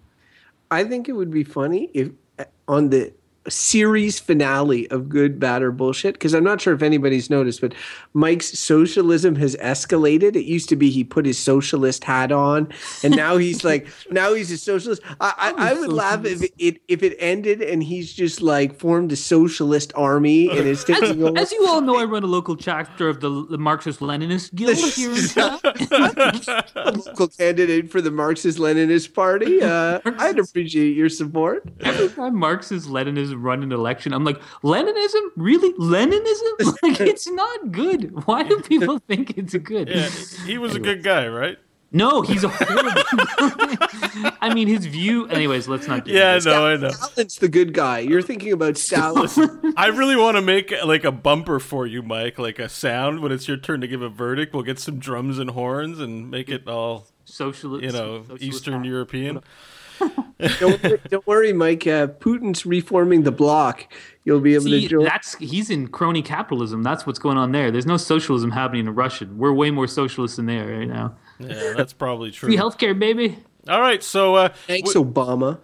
I 0.71 0.83
think 0.83 1.09
it 1.09 1.13
would 1.13 1.31
be 1.31 1.43
funny 1.43 1.89
if 1.95 2.11
uh, 2.37 2.45
on 2.67 2.91
the 2.91 3.11
series 3.51 4.19
finale 4.19 4.89
of 4.91 5.09
Good, 5.09 5.39
Bad, 5.39 5.61
or 5.61 5.71
Bullshit, 5.71 6.15
because 6.15 6.33
I'm 6.33 6.43
not 6.43 6.61
sure 6.61 6.73
if 6.73 6.81
anybody's 6.81 7.29
noticed, 7.29 7.61
but 7.61 7.73
Mike's 8.13 8.57
socialism 8.57 9.35
has 9.35 9.55
escalated. 9.57 10.35
It 10.35 10.45
used 10.45 10.69
to 10.69 10.75
be 10.75 10.89
he 10.89 11.03
put 11.03 11.25
his 11.25 11.37
socialist 11.37 12.03
hat 12.03 12.31
on, 12.31 12.67
and 13.03 13.15
now 13.15 13.37
he's 13.37 13.63
like, 13.63 13.87
now 14.11 14.33
he's 14.33 14.51
a 14.51 14.57
socialist. 14.57 15.01
I, 15.19 15.53
I, 15.57 15.69
I 15.69 15.73
would 15.73 15.91
laugh 15.91 16.25
if 16.25 16.43
it 16.57 16.81
if 16.87 17.03
it 17.03 17.15
ended 17.19 17.61
and 17.61 17.83
he's 17.83 18.13
just 18.13 18.41
like 18.41 18.77
formed 18.77 19.11
a 19.11 19.15
socialist 19.15 19.91
army 19.95 20.49
and 20.49 20.67
is 20.67 20.83
taking 20.83 21.23
over. 21.23 21.37
As 21.37 21.51
you 21.51 21.67
all 21.67 21.81
know, 21.81 21.97
I 21.97 22.05
run 22.05 22.23
a 22.23 22.27
local 22.27 22.55
chapter 22.55 23.09
of 23.09 23.21
the, 23.21 23.45
the 23.49 23.57
Marxist 23.57 23.99
Leninist 23.99 24.53
Guild 24.55 24.77
here 24.95 25.11
in 25.11 25.27
town. 25.27 25.59
local 27.05 27.27
candidate 27.27 27.91
for 27.91 28.01
the 28.01 28.11
Marxist 28.11 28.57
Leninist 28.57 29.13
Party. 29.13 29.61
Uh, 29.61 29.99
I'd 30.05 30.39
appreciate 30.39 30.95
your 30.95 31.09
support. 31.09 31.67
Every 31.81 32.09
time 32.09 32.35
Marxist 32.35 32.87
Leninism 32.87 33.38
run 33.43 33.63
an 33.63 33.71
election, 33.71 34.13
I'm 34.13 34.23
like, 34.23 34.39
Leninism? 34.63 35.21
Really? 35.35 35.73
Leninism? 35.73 36.75
Like, 36.83 37.01
it's 37.01 37.27
not 37.27 37.71
good. 37.71 38.25
Why 38.25 38.43
do 38.43 38.61
people 38.61 38.99
think 38.99 39.37
it's 39.37 39.55
good? 39.57 39.87
Yeah, 39.89 40.09
he 40.45 40.57
was 40.57 40.75
a 40.75 40.79
good 40.79 41.03
guy, 41.03 41.27
right? 41.27 41.57
No, 41.91 42.21
he's 42.21 42.43
a 42.43 42.49
horrible. 42.49 43.01
I 44.41 44.51
mean, 44.53 44.67
his 44.67 44.85
view. 44.85 45.27
Anyways, 45.27 45.67
let's 45.67 45.87
not. 45.87 46.05
Get 46.05 46.13
Yeah, 46.15 46.35
into 46.35 46.49
no, 46.49 46.67
I 46.67 46.75
know. 46.77 46.89
Stalin's 46.89 47.37
the 47.39 47.47
good 47.49 47.73
guy. 47.73 47.99
You're 47.99 48.21
thinking 48.21 48.51
about 48.53 48.77
Stalin. 48.77 49.27
I 49.75 49.87
really 49.87 50.15
want 50.15 50.37
to 50.37 50.41
make 50.41 50.71
like 50.85 51.03
a 51.03 51.11
bumper 51.11 51.59
for 51.59 51.87
you, 51.87 52.03
Mike, 52.03 52.37
like 52.37 52.59
a 52.59 52.69
sound 52.69 53.21
when 53.21 53.31
it's 53.31 53.47
your 53.47 53.57
turn 53.57 53.81
to 53.81 53.87
give 53.87 54.01
a 54.03 54.09
verdict. 54.09 54.53
We'll 54.53 54.63
get 54.63 54.77
some 54.79 54.99
drums 54.99 55.39
and 55.39 55.49
horns 55.51 55.99
and 55.99 56.29
make 56.29 56.49
it 56.49 56.67
all, 56.67 57.07
socialist. 57.25 57.83
you 57.83 57.91
know, 57.91 58.21
socialist 58.21 58.43
Eastern 58.43 58.73
hat. 58.75 58.85
European. 58.85 59.39
don't, 60.59 60.83
wor- 60.83 60.99
don't 61.09 61.27
worry, 61.27 61.53
Mike. 61.53 61.85
Uh, 61.87 62.07
Putin's 62.07 62.65
reforming 62.65 63.23
the 63.23 63.31
bloc. 63.31 63.85
You'll 64.23 64.39
be 64.39 64.53
able 64.55 64.65
See, 64.65 64.81
to 64.81 64.87
join. 64.87 65.03
that's 65.03 65.35
he's 65.35 65.69
in 65.69 65.87
crony 65.87 66.21
capitalism. 66.21 66.83
That's 66.83 67.05
what's 67.05 67.19
going 67.19 67.37
on 67.37 67.51
there. 67.51 67.71
There's 67.71 67.85
no 67.85 67.97
socialism 67.97 68.51
happening 68.51 68.87
in 68.87 68.95
Russia. 68.95 69.27
We're 69.31 69.53
way 69.53 69.71
more 69.71 69.87
socialist 69.87 70.35
than 70.35 70.45
they 70.45 70.59
are 70.59 70.79
right 70.79 70.87
now. 70.87 71.15
Yeah, 71.39 71.73
that's 71.75 71.93
probably 71.93 72.31
Free 72.31 72.55
true. 72.55 72.63
healthcare, 72.63 72.97
baby. 72.97 73.39
All 73.67 73.81
right, 73.81 74.01
so 74.03 74.35
uh, 74.35 74.49
Thanks, 74.67 74.93
Obama. 74.93 75.59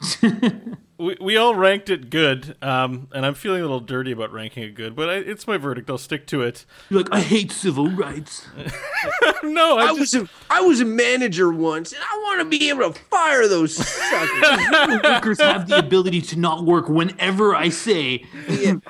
we, 1.00 1.16
we 1.20 1.36
all 1.36 1.54
ranked 1.54 1.88
it 1.88 2.10
good, 2.10 2.56
um, 2.60 3.08
and 3.12 3.24
I'm 3.24 3.34
feeling 3.34 3.60
a 3.60 3.64
little 3.64 3.80
dirty 3.80 4.12
about 4.12 4.32
ranking 4.32 4.62
it 4.62 4.74
good, 4.74 4.94
but 4.94 5.08
I, 5.08 5.14
it's 5.14 5.46
my 5.46 5.56
verdict. 5.56 5.88
I'll 5.88 5.98
stick 5.98 6.26
to 6.28 6.42
it. 6.42 6.66
You're 6.90 7.00
like, 7.00 7.12
I 7.12 7.20
hate 7.20 7.50
civil 7.50 7.88
rights. 7.88 8.46
no, 9.42 9.78
I, 9.78 9.84
I 9.84 9.96
just, 9.96 10.14
was 10.14 10.14
a 10.14 10.28
I 10.50 10.60
was 10.60 10.80
a 10.80 10.84
manager 10.84 11.50
once, 11.50 11.92
and 11.92 12.02
I 12.02 12.16
want 12.18 12.40
to 12.40 12.58
be 12.58 12.68
able 12.68 12.92
to 12.92 13.00
fire 13.04 13.48
those 13.48 13.74
suckers. 13.74 15.02
Workers 15.02 15.40
have 15.40 15.68
the 15.68 15.78
ability 15.78 16.20
to 16.22 16.38
not 16.38 16.64
work 16.64 16.88
whenever 16.88 17.54
I 17.54 17.70
say 17.70 18.26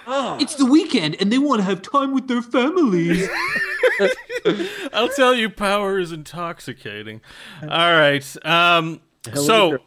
oh, 0.07 0.37
it's 0.41 0.57
the 0.57 0.67
weekend 0.67 1.17
and 1.21 1.33
they 1.33 1.39
want 1.39 1.61
to 1.61 1.65
have 1.65 1.83
time 1.83 2.13
with 2.13 2.29
their 2.29 2.43
families. 2.43 3.29
I'll 4.93 5.09
tell 5.11 5.35
you, 5.35 5.49
power 5.49 5.99
is 5.99 6.13
intoxicating. 6.13 7.21
All 7.63 7.69
right. 7.69 8.25
Um, 8.45 9.01
so, 9.35 9.75
of 9.75 9.81
a- 9.81 9.85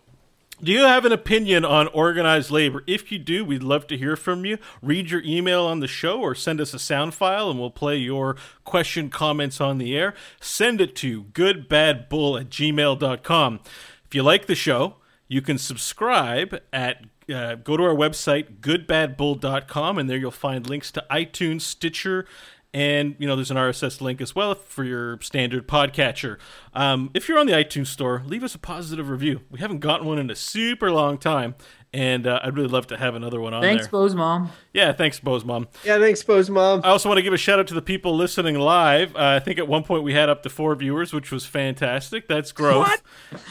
do 0.64 0.72
you 0.72 0.84
have 0.84 1.03
an 1.03 1.11
opinion 1.11 1.66
on 1.66 1.88
organized 1.88 2.49
labor? 2.49 2.84
If 2.88 3.11
you 3.11 3.20
do, 3.20 3.43
we'd 3.43 3.64
love 3.64 3.86
to 3.88 3.97
hear 3.97 4.16
from 4.16 4.45
you. 4.45 4.57
Read 4.82 5.11
your 5.11 5.22
email 5.24 5.64
on 5.64 5.82
the 5.82 5.88
show 5.88 6.22
or 6.22 6.34
send 6.34 6.61
us 6.61 6.74
a 6.74 6.80
sound 6.80 7.14
file 7.14 7.49
and 7.49 7.59
we'll 7.59 7.70
play 7.70 7.97
your 7.97 8.38
question, 8.64 9.09
comments 9.09 9.59
on 9.59 9.78
the 9.78 9.95
air. 9.95 10.14
Send 10.39 10.80
it 10.80 10.95
to 10.97 11.26
goodbadbull 11.26 12.39
at 12.39 12.49
gmail.com. 12.49 13.59
If 14.05 14.16
you 14.16 14.24
like 14.24 14.45
the 14.45 14.55
show, 14.55 14.95
you 15.28 15.41
can 15.41 15.57
subscribe 15.57 16.59
at 16.72 17.05
uh, 17.34 17.55
go 17.55 17.78
to 17.78 17.84
our 17.84 17.95
website 17.95 18.59
goodbadbull.com 18.59 19.97
and 19.97 20.09
there 20.09 20.18
you'll 20.18 20.32
find 20.32 20.70
links 20.70 20.91
to 20.91 21.05
iTunes, 21.09 21.61
Stitcher, 21.61 22.26
and 22.74 23.15
you 23.19 23.28
know 23.28 23.36
there's 23.36 23.51
an 23.51 23.57
RSS 23.57 24.01
link 24.01 24.21
as 24.21 24.34
well 24.36 24.55
for 24.55 24.84
your 24.84 25.19
standard 25.21 25.67
podcatcher. 25.67 26.38
Um, 26.74 27.11
if 27.13 27.30
you're 27.30 27.39
on 27.39 27.45
the 27.45 27.53
iTunes 27.53 27.88
store, 27.88 28.24
leave 28.26 28.43
us 28.43 28.55
a 28.55 28.59
positive 28.59 29.09
review. 29.09 29.41
We 29.49 29.59
haven't 29.59 29.80
gotten 29.80 30.07
one 30.07 30.19
in 30.19 30.30
a 30.30 30.36
super 30.36 30.91
long 30.91 31.17
time, 31.17 31.55
and 31.93 32.26
uh, 32.26 32.39
I'd 32.43 32.55
really 32.55 32.69
love 32.69 32.88
to 32.88 32.97
have 32.97 33.13
another 33.13 33.39
one 33.39 33.53
on 33.53 33.61
Thanks, 33.61 33.88
there. 33.88 33.91
Beau's 33.91 34.15
Mom. 34.15 34.51
Yeah, 34.74 34.91
thanks, 34.93 35.19
Beau's 35.19 35.45
Mom. 35.45 35.67
yeah, 35.84 35.99
thanks, 35.99 36.24
Pose 36.24 36.49
Mom. 36.49 36.82
I 36.84 36.89
also 36.89 37.07
want 37.09 37.19
to 37.19 37.21
give 37.24 37.34
a 37.34 37.38
shout 37.38 37.59
out 37.59 37.67
to 37.67 37.76
the 37.76 37.82
people 37.82 38.15
listening 38.15 38.57
live. 38.57 39.15
Uh, 39.15 39.19
I 39.19 39.39
think 39.39 39.59
at 39.59 39.67
one 39.67 39.84
point 39.84 40.03
we 40.03 40.13
had 40.13 40.30
up 40.30 40.41
to 40.43 40.49
four 40.49 40.76
viewers, 40.76 41.13
which 41.13 41.32
was 41.32 41.45
fantastic. 41.45 42.28
That's 42.28 42.51
growth. 42.51 42.88
What? 42.88 43.01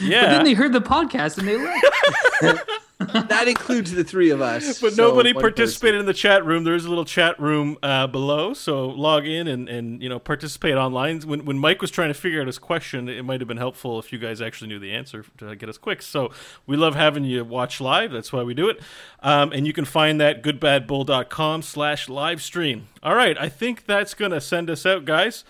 Yeah. 0.01 0.23
But 0.23 0.29
then 0.31 0.43
they 0.45 0.53
heard 0.53 0.73
the 0.73 0.81
podcast 0.81 1.37
and 1.37 1.47
they 1.47 1.57
left. 1.57 2.69
That 3.05 3.47
includes 3.47 3.91
the 3.91 4.03
three 4.03 4.29
of 4.29 4.41
us. 4.41 4.79
but 4.79 4.93
so 4.93 5.07
nobody 5.09 5.33
participated 5.33 5.99
in 5.99 6.05
the 6.05 6.13
chat 6.13 6.45
room. 6.45 6.63
There's 6.63 6.85
a 6.85 6.89
little 6.89 7.05
chat 7.05 7.39
room 7.39 7.77
uh, 7.83 8.07
below, 8.07 8.53
so 8.53 8.89
log 8.89 9.25
in 9.25 9.47
and, 9.47 9.67
and 9.69 10.01
you 10.01 10.09
know 10.09 10.19
participate 10.19 10.75
online. 10.75 11.21
When 11.21 11.45
when 11.45 11.57
Mike 11.57 11.81
was 11.81 11.91
trying 11.91 12.09
to 12.09 12.13
figure 12.13 12.41
out 12.41 12.47
his 12.47 12.59
question, 12.59 13.09
it 13.09 13.23
might 13.23 13.41
have 13.41 13.47
been 13.47 13.57
helpful 13.57 13.99
if 13.99 14.11
you 14.13 14.19
guys 14.19 14.41
actually 14.41 14.67
knew 14.69 14.79
the 14.79 14.91
answer 14.91 15.25
to 15.37 15.55
get 15.55 15.69
us 15.69 15.77
quick. 15.77 16.01
So 16.01 16.31
we 16.65 16.77
love 16.77 16.95
having 16.95 17.23
you 17.23 17.43
watch 17.43 17.81
live. 17.81 18.11
That's 18.11 18.31
why 18.31 18.43
we 18.43 18.53
do 18.53 18.69
it. 18.69 18.79
Um, 19.21 19.51
and 19.51 19.67
you 19.67 19.73
can 19.73 19.85
find 19.85 20.19
that 20.21 20.43
goodbadbull.com 20.43 21.61
slash 21.61 22.09
live 22.09 22.41
stream. 22.41 22.87
All 23.01 23.15
right, 23.15 23.37
I 23.39 23.49
think 23.49 23.85
that's 23.85 24.13
gonna 24.13 24.41
send 24.41 24.69
us 24.69 24.85
out, 24.85 25.05
guys. 25.05 25.43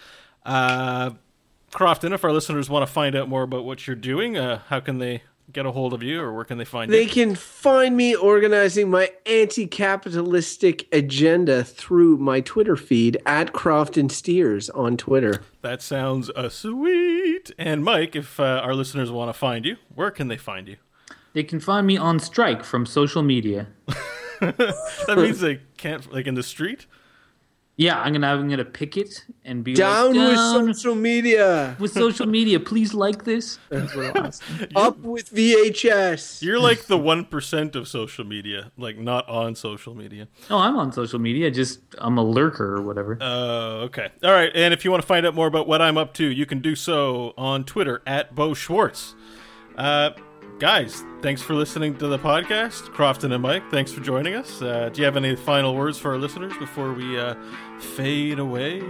Uh, 0.46 1.12
Crofton, 1.72 2.14
if 2.14 2.24
our 2.24 2.32
listeners 2.32 2.70
want 2.70 2.86
to 2.86 2.92
find 2.92 3.16
out 3.16 3.28
more 3.28 3.42
about 3.42 3.66
what 3.66 3.88
you're 3.88 3.96
doing, 3.96 4.38
uh, 4.38 4.60
how 4.68 4.80
can 4.80 5.00
they 5.00 5.24
get 5.52 5.66
a 5.66 5.72
hold 5.72 5.94
of 5.94 6.02
you, 6.02 6.22
or 6.22 6.34
where 6.34 6.46
can 6.46 6.58
they 6.58 6.66
find 6.66 6.92
They 6.92 7.02
you? 7.02 7.08
They 7.08 7.12
can 7.12 7.36
find 7.36 7.98
me 7.98 8.16
organizing 8.16 8.90
my 8.90 9.12
anti-capitalistic 9.26 10.88
agenda 10.94 11.64
through 11.64 12.18
my 12.18 12.42
Twitter 12.42 12.76
feed 12.76 13.18
at 13.26 13.54
Crofton 13.54 14.10
Steers 14.10 14.70
on 14.70 14.98
Twitter. 14.98 15.42
That 15.62 15.82
sounds 15.82 16.30
uh, 16.32 16.50
sweet. 16.50 17.52
And 17.58 17.84
Mike, 17.84 18.16
if 18.16 18.40
uh, 18.40 18.62
our 18.64 18.74
listeners 18.74 19.12
want 19.12 19.30
to 19.30 19.38
find 19.38 19.66
you, 19.66 19.78
where 19.94 20.12
can 20.12 20.28
they 20.28 20.38
find 20.38 20.68
you? 20.68 20.78
They 21.34 21.44
can 21.44 21.60
find 21.60 21.86
me 21.88 21.98
on 21.98 22.20
strike 22.20 22.64
from 22.64 22.86
social 22.86 23.24
media. 23.24 23.68
That 24.40 25.16
means 25.18 25.40
they 25.40 25.62
can't, 25.78 26.12
like 26.12 26.28
in 26.28 26.36
the 26.36 26.44
street. 26.44 26.86
Yeah, 27.76 28.00
I'm 28.00 28.14
gonna 28.14 28.28
I'm 28.28 28.48
gonna 28.48 28.64
picket 28.66 29.26
and 29.44 29.64
be 29.64 29.74
Down 29.74 30.14
like, 30.14 30.30
with 30.30 30.38
social 30.76 30.94
media. 30.94 31.76
with 31.80 31.92
social 31.92 32.28
media. 32.28 32.60
Please 32.60 32.94
like 32.94 33.24
this. 33.24 33.58
That's 33.70 33.96
what 33.96 34.16
I'll 34.16 34.28
ask. 34.28 34.44
Up 34.76 35.00
with 35.00 35.32
VHS. 35.34 36.44
You're 36.44 36.60
like 36.60 36.84
the 36.84 37.00
one 37.00 37.26
percent 37.26 37.76
of 37.76 37.88
social 37.88 38.26
media, 38.26 38.72
like 38.78 39.00
not 39.00 39.28
on 39.28 39.56
social 39.56 39.96
media. 39.96 40.28
Oh, 40.52 40.60
I'm 40.60 40.78
on 40.78 40.92
social 40.92 41.18
media. 41.18 41.50
Just 41.50 41.80
I'm 41.98 42.20
a 42.20 42.24
lurker 42.24 42.76
or 42.76 42.82
whatever. 42.84 43.18
Oh, 43.20 43.80
okay. 43.86 44.10
All 44.24 44.32
right. 44.32 44.52
And 44.54 44.72
if 44.72 44.86
you 44.86 44.92
want 44.92 45.02
to 45.02 45.08
find 45.08 45.26
out 45.26 45.34
more 45.34 45.48
about 45.48 45.68
what 45.68 45.82
I'm 45.82 45.98
up 45.98 46.14
to, 46.16 46.26
you 46.28 46.46
can 46.46 46.60
do 46.60 46.76
so 46.76 47.34
on 47.40 47.64
Twitter 47.64 48.04
at 48.06 48.36
Beau 48.36 48.54
Schwartz. 48.54 49.16
Uh, 49.78 50.12
guys, 50.60 51.04
thanks 51.24 51.42
for 51.42 51.56
listening 51.56 51.98
to 51.98 52.08
the 52.08 52.20
podcast. 52.20 52.92
Crofton 52.94 53.32
and 53.32 53.42
Mike, 53.42 53.64
thanks 53.72 53.92
for 53.92 54.02
joining 54.02 54.36
us. 54.36 54.62
Uh, 54.62 54.90
do 54.94 55.02
you 55.02 55.06
have 55.06 55.18
any 55.18 55.36
final 55.36 55.76
words 55.76 55.98
for 55.98 56.12
our 56.12 56.18
listeners 56.18 56.54
before 56.60 56.94
we 56.94 57.18
uh, 57.20 57.34
fade 57.80 58.40
away? 58.40 58.84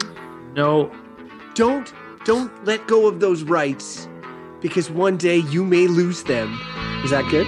no, 0.56 0.92
Don't 1.56 1.94
don't 2.26 2.52
let 2.66 2.88
go 2.88 3.08
of 3.08 3.20
those 3.20 3.44
rights 3.44 4.08
because 4.62 4.90
one 4.90 5.18
day 5.18 5.38
you 5.38 5.66
may 5.66 5.88
lose 5.88 6.24
them. 6.24 6.58
Is 7.04 7.12
that 7.12 7.30
good? 7.30 7.48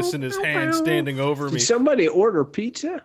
Penis 0.00 0.14
in 0.14 0.22
his 0.22 0.36
hand 0.36 0.74
standing 0.74 1.20
over 1.20 1.46
me. 1.46 1.52
Did 1.52 1.62
somebody 1.62 2.08
order 2.08 2.44
pizza? 2.44 3.02